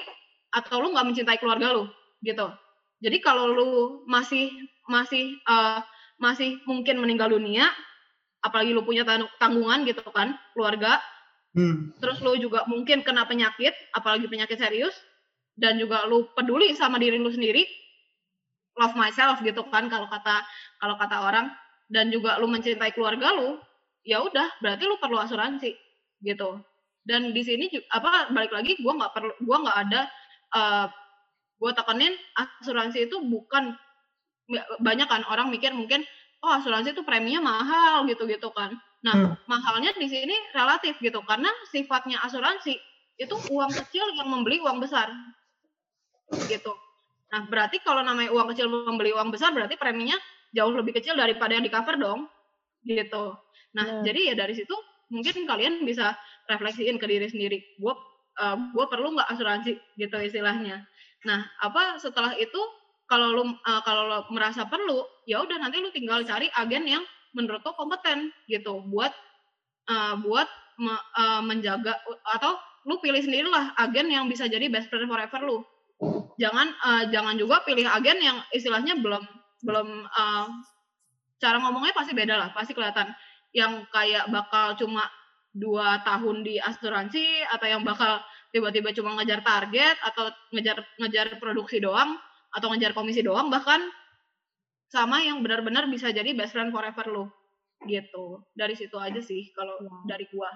[0.53, 1.85] atau lu nggak mencintai keluarga lu
[2.23, 2.49] gitu.
[3.03, 3.69] Jadi kalau lu
[4.09, 4.53] masih
[4.89, 5.81] masih eh,
[6.17, 7.69] masih mungkin meninggal dunia,
[8.41, 11.01] apalagi lu punya tang- tanggungan gitu kan, keluarga,
[11.57, 11.93] Hmm.
[12.05, 14.93] terus lu juga mungkin kena penyakit, apalagi penyakit serius,
[15.57, 17.65] dan juga lu peduli sama diri lu sendiri,
[18.77, 20.45] love myself gitu kan kalau kata
[20.81, 21.47] kalau kata orang,
[21.93, 23.59] dan juga lu mencintai keluarga lu,
[24.05, 25.73] ya udah berarti lu perlu asuransi
[26.25, 26.61] gitu.
[27.07, 30.01] Dan di sini apa balik lagi gua nggak perlu gua nggak ada
[30.57, 30.87] eh
[31.57, 33.73] gue tekenin asuransi itu bukan
[34.85, 36.05] banyak kan orang mikir mungkin
[36.45, 38.77] oh asuransi itu preminya mahal gitu-gitu kan.
[39.01, 39.33] Nah, Hmm.
[39.49, 42.77] mahalnya di sini relatif gitu karena sifatnya asuransi
[43.17, 45.09] itu uang kecil yang membeli uang besar.
[46.51, 46.73] Gitu.
[47.37, 50.17] Nah, berarti kalau namanya uang kecil membeli uang besar berarti preminya
[50.57, 52.25] jauh lebih kecil daripada yang di cover dong.
[52.81, 53.25] Gitu.
[53.77, 54.05] Nah, Benar.
[54.09, 54.73] jadi ya dari situ
[55.13, 56.17] mungkin kalian bisa
[56.49, 57.61] refleksiin ke diri sendiri.
[57.77, 57.93] Gue
[58.41, 60.89] uh, gue perlu nggak asuransi gitu istilahnya.
[61.29, 62.57] Nah, apa setelah itu
[63.05, 67.05] kalau lu uh, kalau lu merasa perlu, ya udah nanti lu tinggal cari agen yang
[67.37, 69.13] menurut lo kompeten gitu buat
[69.93, 70.49] uh, buat
[70.81, 72.01] me- uh, menjaga
[72.33, 72.57] atau
[72.89, 75.61] lu pilih sendirilah agen yang bisa jadi best friend forever lu.
[76.37, 79.25] Jangan uh, jangan juga pilih agen yang istilahnya belum
[79.65, 80.47] belum uh,
[81.41, 83.13] cara ngomongnya pasti beda lah, pasti kelihatan
[83.57, 85.09] yang kayak bakal cuma
[85.57, 88.21] dua tahun di asuransi atau yang bakal
[88.53, 92.21] tiba-tiba cuma ngejar target atau ngejar ngejar produksi doang
[92.53, 93.81] atau ngejar komisi doang bahkan
[94.93, 97.25] sama yang benar-benar bisa jadi best friend forever lo
[97.89, 100.05] gitu dari situ aja sih kalau Wow.
[100.05, 100.51] dari gua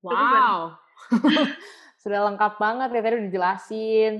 [0.00, 0.80] Wow.
[2.04, 4.12] Sudah lengkap banget ya tadi udah dijelasin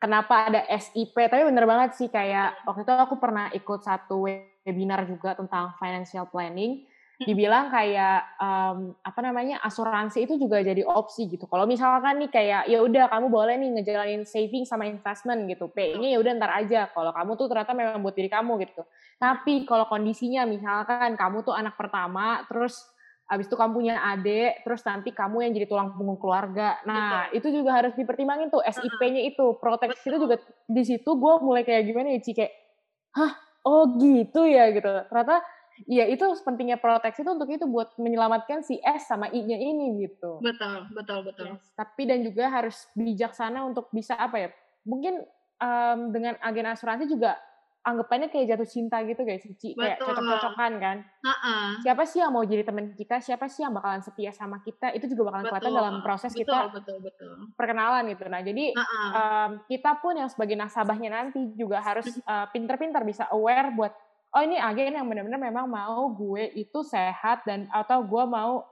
[0.00, 1.12] kenapa ada SIP.
[1.12, 6.24] Tapi bener banget sih kayak waktu itu aku pernah ikut satu webinar juga tentang financial
[6.32, 11.48] planning dibilang kayak um, apa namanya asuransi itu juga jadi opsi gitu.
[11.48, 15.72] Kalau misalkan nih kayak ya udah kamu boleh nih ngejalanin saving sama investment gitu.
[15.72, 16.92] P-nya ya udah ntar aja.
[16.92, 18.84] Kalau kamu tuh ternyata memang buat diri kamu gitu.
[19.16, 22.84] Tapi kalau kondisinya misalkan kamu tuh anak pertama terus
[23.26, 26.78] abis itu kamu punya adik, terus nanti kamu yang jadi tulang punggung keluarga.
[26.86, 27.36] Nah, Betul.
[27.42, 29.58] itu juga harus dipertimbangin tuh SIP-nya itu.
[29.58, 30.36] Proteksi itu juga
[30.70, 32.32] di situ gue mulai kayak gimana ya, Ci?
[32.38, 32.54] Kayak,
[33.18, 33.32] hah,
[33.66, 34.86] oh gitu ya gitu.
[35.10, 35.42] Ternyata
[35.84, 40.40] Iya itu pentingnya proteksi itu untuk itu buat menyelamatkan si S sama I-nya ini gitu.
[40.40, 41.46] Betul, betul, betul.
[41.52, 41.68] Yes.
[41.76, 44.48] Tapi dan juga harus bijaksana untuk bisa apa ya?
[44.88, 45.20] Mungkin
[45.60, 47.36] um, dengan agen asuransi juga
[47.86, 49.78] anggapannya kayak jatuh cinta gitu guys, Cici.
[49.78, 50.96] Kayak cocok-cocokan kan.
[51.22, 51.78] Uh-uh.
[51.86, 53.22] Siapa sih yang mau jadi teman kita?
[53.22, 54.90] Siapa sih yang bakalan setia sama kita?
[54.90, 57.32] Itu juga bakalan kelihatan dalam proses betul, kita betul, betul.
[57.54, 58.26] perkenalan gitu.
[58.26, 59.10] Nah, jadi uh-uh.
[59.14, 63.94] um, kita pun yang sebagai nasabahnya nanti juga harus uh, pinter-pinter bisa aware buat
[64.34, 68.66] oh ini agen yang benar-benar memang mau gue itu sehat dan atau gue mau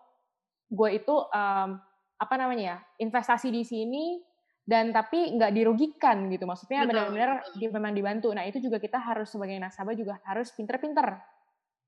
[0.69, 1.79] gue itu um,
[2.19, 4.19] apa namanya ya investasi di sini
[4.65, 6.49] dan tapi nggak dirugikan gitu.
[6.49, 8.33] Maksudnya benar-benar di, memang dibantu.
[8.33, 11.21] Nah itu juga kita harus sebagai nasabah juga harus pinter-pinter.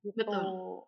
[0.04, 0.22] Gitu.
[0.22, 0.84] betul.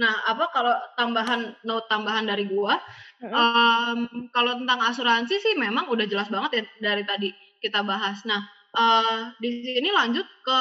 [0.00, 2.76] Nah apa kalau tambahan note tambahan dari gua
[3.20, 3.32] mm-hmm.
[3.32, 3.98] um,
[4.32, 7.28] kalau tentang asuransi sih memang udah jelas banget ya dari tadi
[7.60, 8.20] kita bahas.
[8.28, 8.44] Nah
[8.76, 10.58] uh, di sini lanjut ke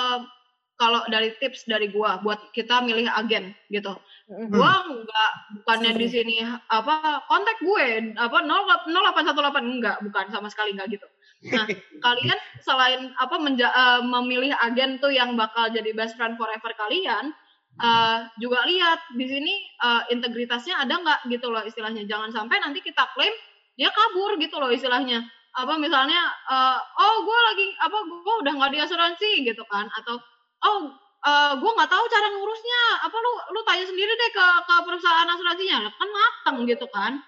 [0.79, 3.99] kalau dari tips dari gua buat kita milih agen gitu.
[4.31, 4.47] Mm-hmm.
[4.55, 6.35] Gua nggak bukannya di sini
[6.71, 11.07] apa kontak gue apa 0818 enggak, bukan sama sekali enggak gitu.
[11.51, 11.67] Nah,
[12.05, 17.35] kalian selain apa menja- uh, memilih agen tuh yang bakal jadi best friend forever kalian,
[17.83, 19.53] uh, juga lihat di sini
[19.83, 22.07] uh, integritasnya ada nggak gitu loh istilahnya.
[22.07, 23.35] Jangan sampai nanti kita klaim
[23.75, 25.23] dia kabur gitu loh istilahnya.
[25.59, 30.19] Apa misalnya uh, oh gue lagi apa gue udah nggak di asuransi gitu kan atau
[30.65, 30.91] oh
[31.23, 32.81] uh, gue nggak tahu cara ngurusnya.
[33.07, 35.79] Apa lu lu tanya sendiri deh ke ke perusahaan asuransinya.
[35.95, 37.19] Kan mateng gitu kan.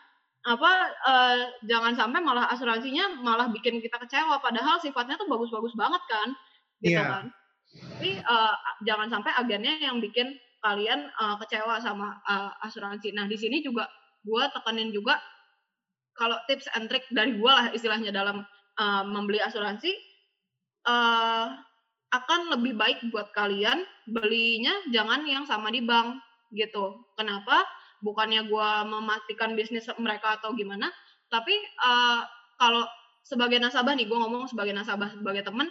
[0.42, 0.72] Apa
[1.06, 1.38] uh,
[1.70, 4.42] jangan sampai malah asuransinya malah bikin kita kecewa.
[4.42, 6.30] Padahal sifatnya tuh bagus-bagus banget kan.
[6.82, 7.08] Gitu yeah.
[7.08, 7.26] kan.
[7.72, 13.16] Tapi uh, jangan sampai agennya yang bikin kalian uh, kecewa sama uh, asuransi.
[13.16, 13.88] Nah di sini juga
[14.22, 15.18] gue tekanin juga
[16.14, 18.46] kalau tips and trick dari gue lah istilahnya dalam
[18.78, 19.90] uh, membeli asuransi
[20.86, 21.50] uh,
[22.12, 26.20] akan lebih baik buat kalian belinya jangan yang sama di bank
[26.52, 27.08] gitu.
[27.16, 27.64] Kenapa?
[28.04, 30.92] Bukannya gue memastikan bisnis mereka atau gimana,
[31.32, 32.26] tapi uh,
[32.60, 32.84] kalau
[33.24, 35.70] sebagai nasabah nih, gue ngomong sebagai nasabah, sebagai temen,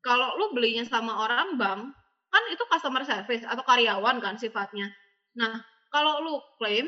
[0.00, 1.90] kalau lu belinya sama orang bank,
[2.30, 4.88] kan itu customer service atau karyawan kan sifatnya.
[5.36, 6.86] Nah, kalau lu klaim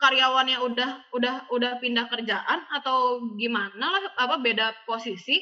[0.00, 5.38] karyawannya udah udah udah pindah kerjaan atau gimana lah apa beda posisi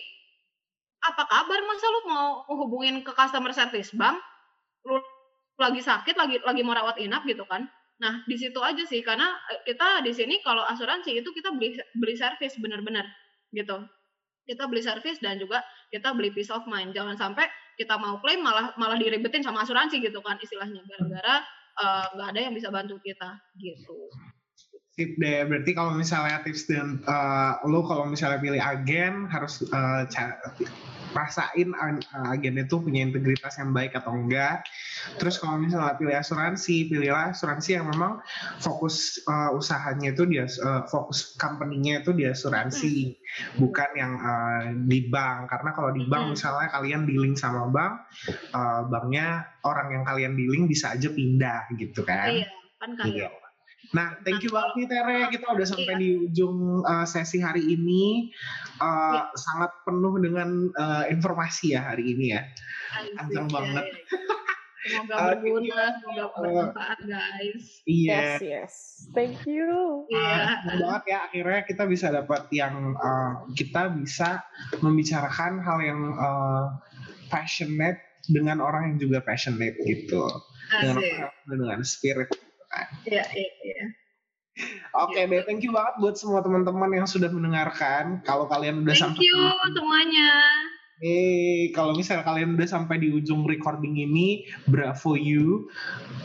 [1.03, 1.59] apa kabar?
[1.67, 4.19] Masa lu mau hubungin ke customer service bank?
[4.87, 4.99] Lu
[5.59, 7.67] lagi sakit lagi lagi mau rawat inap gitu kan?
[7.99, 11.79] Nah di situ aja sih karena eh, kita di sini kalau asuransi itu kita beli
[11.99, 13.07] beli service bener-bener
[13.51, 13.83] gitu.
[14.43, 15.63] Kita beli service dan juga
[15.95, 16.95] kita beli peace of mind.
[16.95, 17.47] Jangan sampai
[17.79, 20.83] kita mau klaim malah malah diribetin sama asuransi gitu kan istilahnya.
[20.87, 21.35] Gara-gara
[21.79, 24.11] eh, nggak uh, ada yang bisa bantu kita gitu
[24.93, 30.05] Sip deh, berarti kalau misalnya tips dan uh, lo kalau misalnya pilih agen harus uh,
[31.17, 31.97] rasain uh,
[32.29, 34.69] agen itu punya integritas yang baik atau enggak.
[35.17, 38.21] Terus kalau misalnya pilih asuransi, pilihlah asuransi yang memang
[38.61, 43.65] fokus uh, usahanya itu dia uh, fokus company-nya itu di asuransi, hmm.
[43.65, 45.49] bukan yang uh, di bank.
[45.57, 46.33] Karena kalau di bank hmm.
[46.37, 47.97] misalnya kalian dealing sama bank,
[48.53, 52.29] uh, banknya orang yang kalian dealing bisa aja pindah gitu kan.
[52.29, 53.33] Iya, kan kalian.
[53.33, 53.42] Iya.
[53.93, 55.19] Nah, thank you banget nih Tere.
[55.29, 58.33] Kita udah sampai di ujung uh, sesi hari ini.
[58.81, 59.23] Uh, ya.
[59.37, 62.43] Sangat penuh dengan uh, informasi ya hari ini ya.
[63.21, 63.85] Kencang banget.
[64.83, 67.65] Semoga uh, berguna, semoga bermanfaat guys.
[67.85, 68.17] Iya.
[68.17, 68.73] Yes, yes.
[69.13, 70.09] Thank you.
[70.09, 70.65] Iya.
[70.65, 74.41] Uh, banget ya akhirnya kita bisa dapat yang uh, kita bisa
[74.81, 76.81] membicarakan hal yang uh,
[77.29, 80.25] passionate dengan orang yang juga passionate gitu.
[80.73, 82.33] Dengan, dengan spirit
[83.05, 83.85] Iya, iya, iya.
[84.93, 88.21] Oke okay, deh, thank you banget buat semua teman-teman yang sudah mendengarkan.
[88.29, 89.41] Kalau kalian udah thank sampai you
[89.73, 90.31] semuanya.
[91.03, 95.67] Hey, kalau misalnya kalian udah sampai di ujung recording ini, bravo you.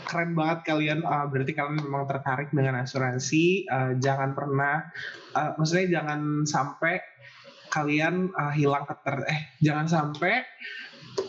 [0.06, 3.66] Keren banget kalian, uh, berarti kalian memang tertarik dengan asuransi.
[3.66, 4.86] Uh, jangan pernah,
[5.34, 7.02] uh, maksudnya jangan sampai
[7.74, 10.46] kalian uh, hilang keter, eh jangan sampai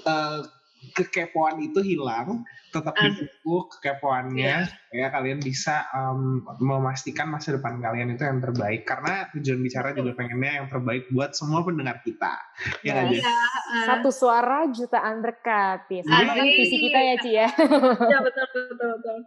[0.05, 0.45] uh,
[0.95, 4.69] kekepoan itu hilang tetap di Facebook kekepoannya yeah.
[4.69, 10.13] supaya kalian bisa um, memastikan masa depan kalian itu yang terbaik karena tujuan bicara juga
[10.15, 12.33] pengennya yang terbaik buat semua pendengar kita
[12.85, 13.25] ya yeah.
[13.25, 13.85] uh.
[13.89, 17.47] satu suara jutaan berkat ya sama kan visi kita ya Ci ya
[18.13, 19.19] ya betul betul betul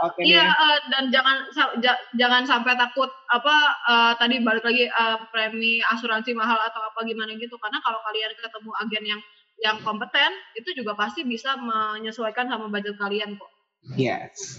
[0.00, 0.64] Oke Iya deh.
[0.64, 3.54] eh, dan jangan sa- ja- jangan sampai takut apa
[3.84, 8.32] eh, tadi balik lagi eh, premi asuransi mahal atau apa gimana gitu karena kalau kalian
[8.32, 9.20] ketemu agen yang
[9.62, 13.56] yang kompeten itu juga pasti bisa menyesuaikan sama budget kalian kok.
[13.94, 14.58] Yes.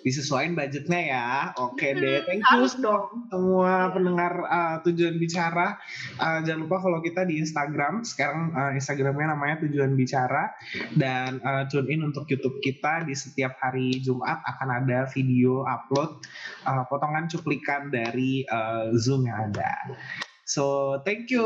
[0.00, 1.28] Disesuaikan budgetnya ya.
[1.60, 2.24] Oke deh.
[2.24, 3.28] Hmm, Thank you dong.
[3.28, 3.92] semua Iya.
[3.92, 5.76] pendengar uh, tujuan bicara.
[6.16, 8.00] Uh, jangan lupa follow kita di Instagram.
[8.00, 10.56] Sekarang uh, Instagramnya namanya tujuan bicara
[10.96, 16.24] dan uh, tune in untuk YouTube kita di setiap hari Jumat akan ada video upload
[16.64, 20.00] uh, potongan cuplikan dari uh, Zoom yang ada.
[20.48, 21.44] So thank you.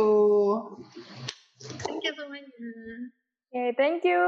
[1.61, 2.49] Thank you semuanya.
[3.51, 4.23] Oke, thank you.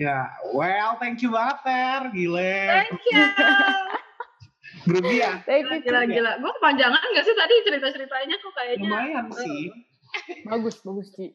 [0.00, 0.26] Ya,
[0.56, 2.56] well, thank you banget Ter, gile.
[2.66, 3.22] Thank you.
[4.88, 5.44] Grogi ya?
[5.46, 5.78] Thank you.
[5.84, 6.32] gila gila.
[6.42, 8.88] Gue kepanjangan gak sih tadi cerita ceritanya kok kayaknya.
[8.88, 9.70] Lumayan sih.
[10.48, 11.30] Bagus, bagus, Ci.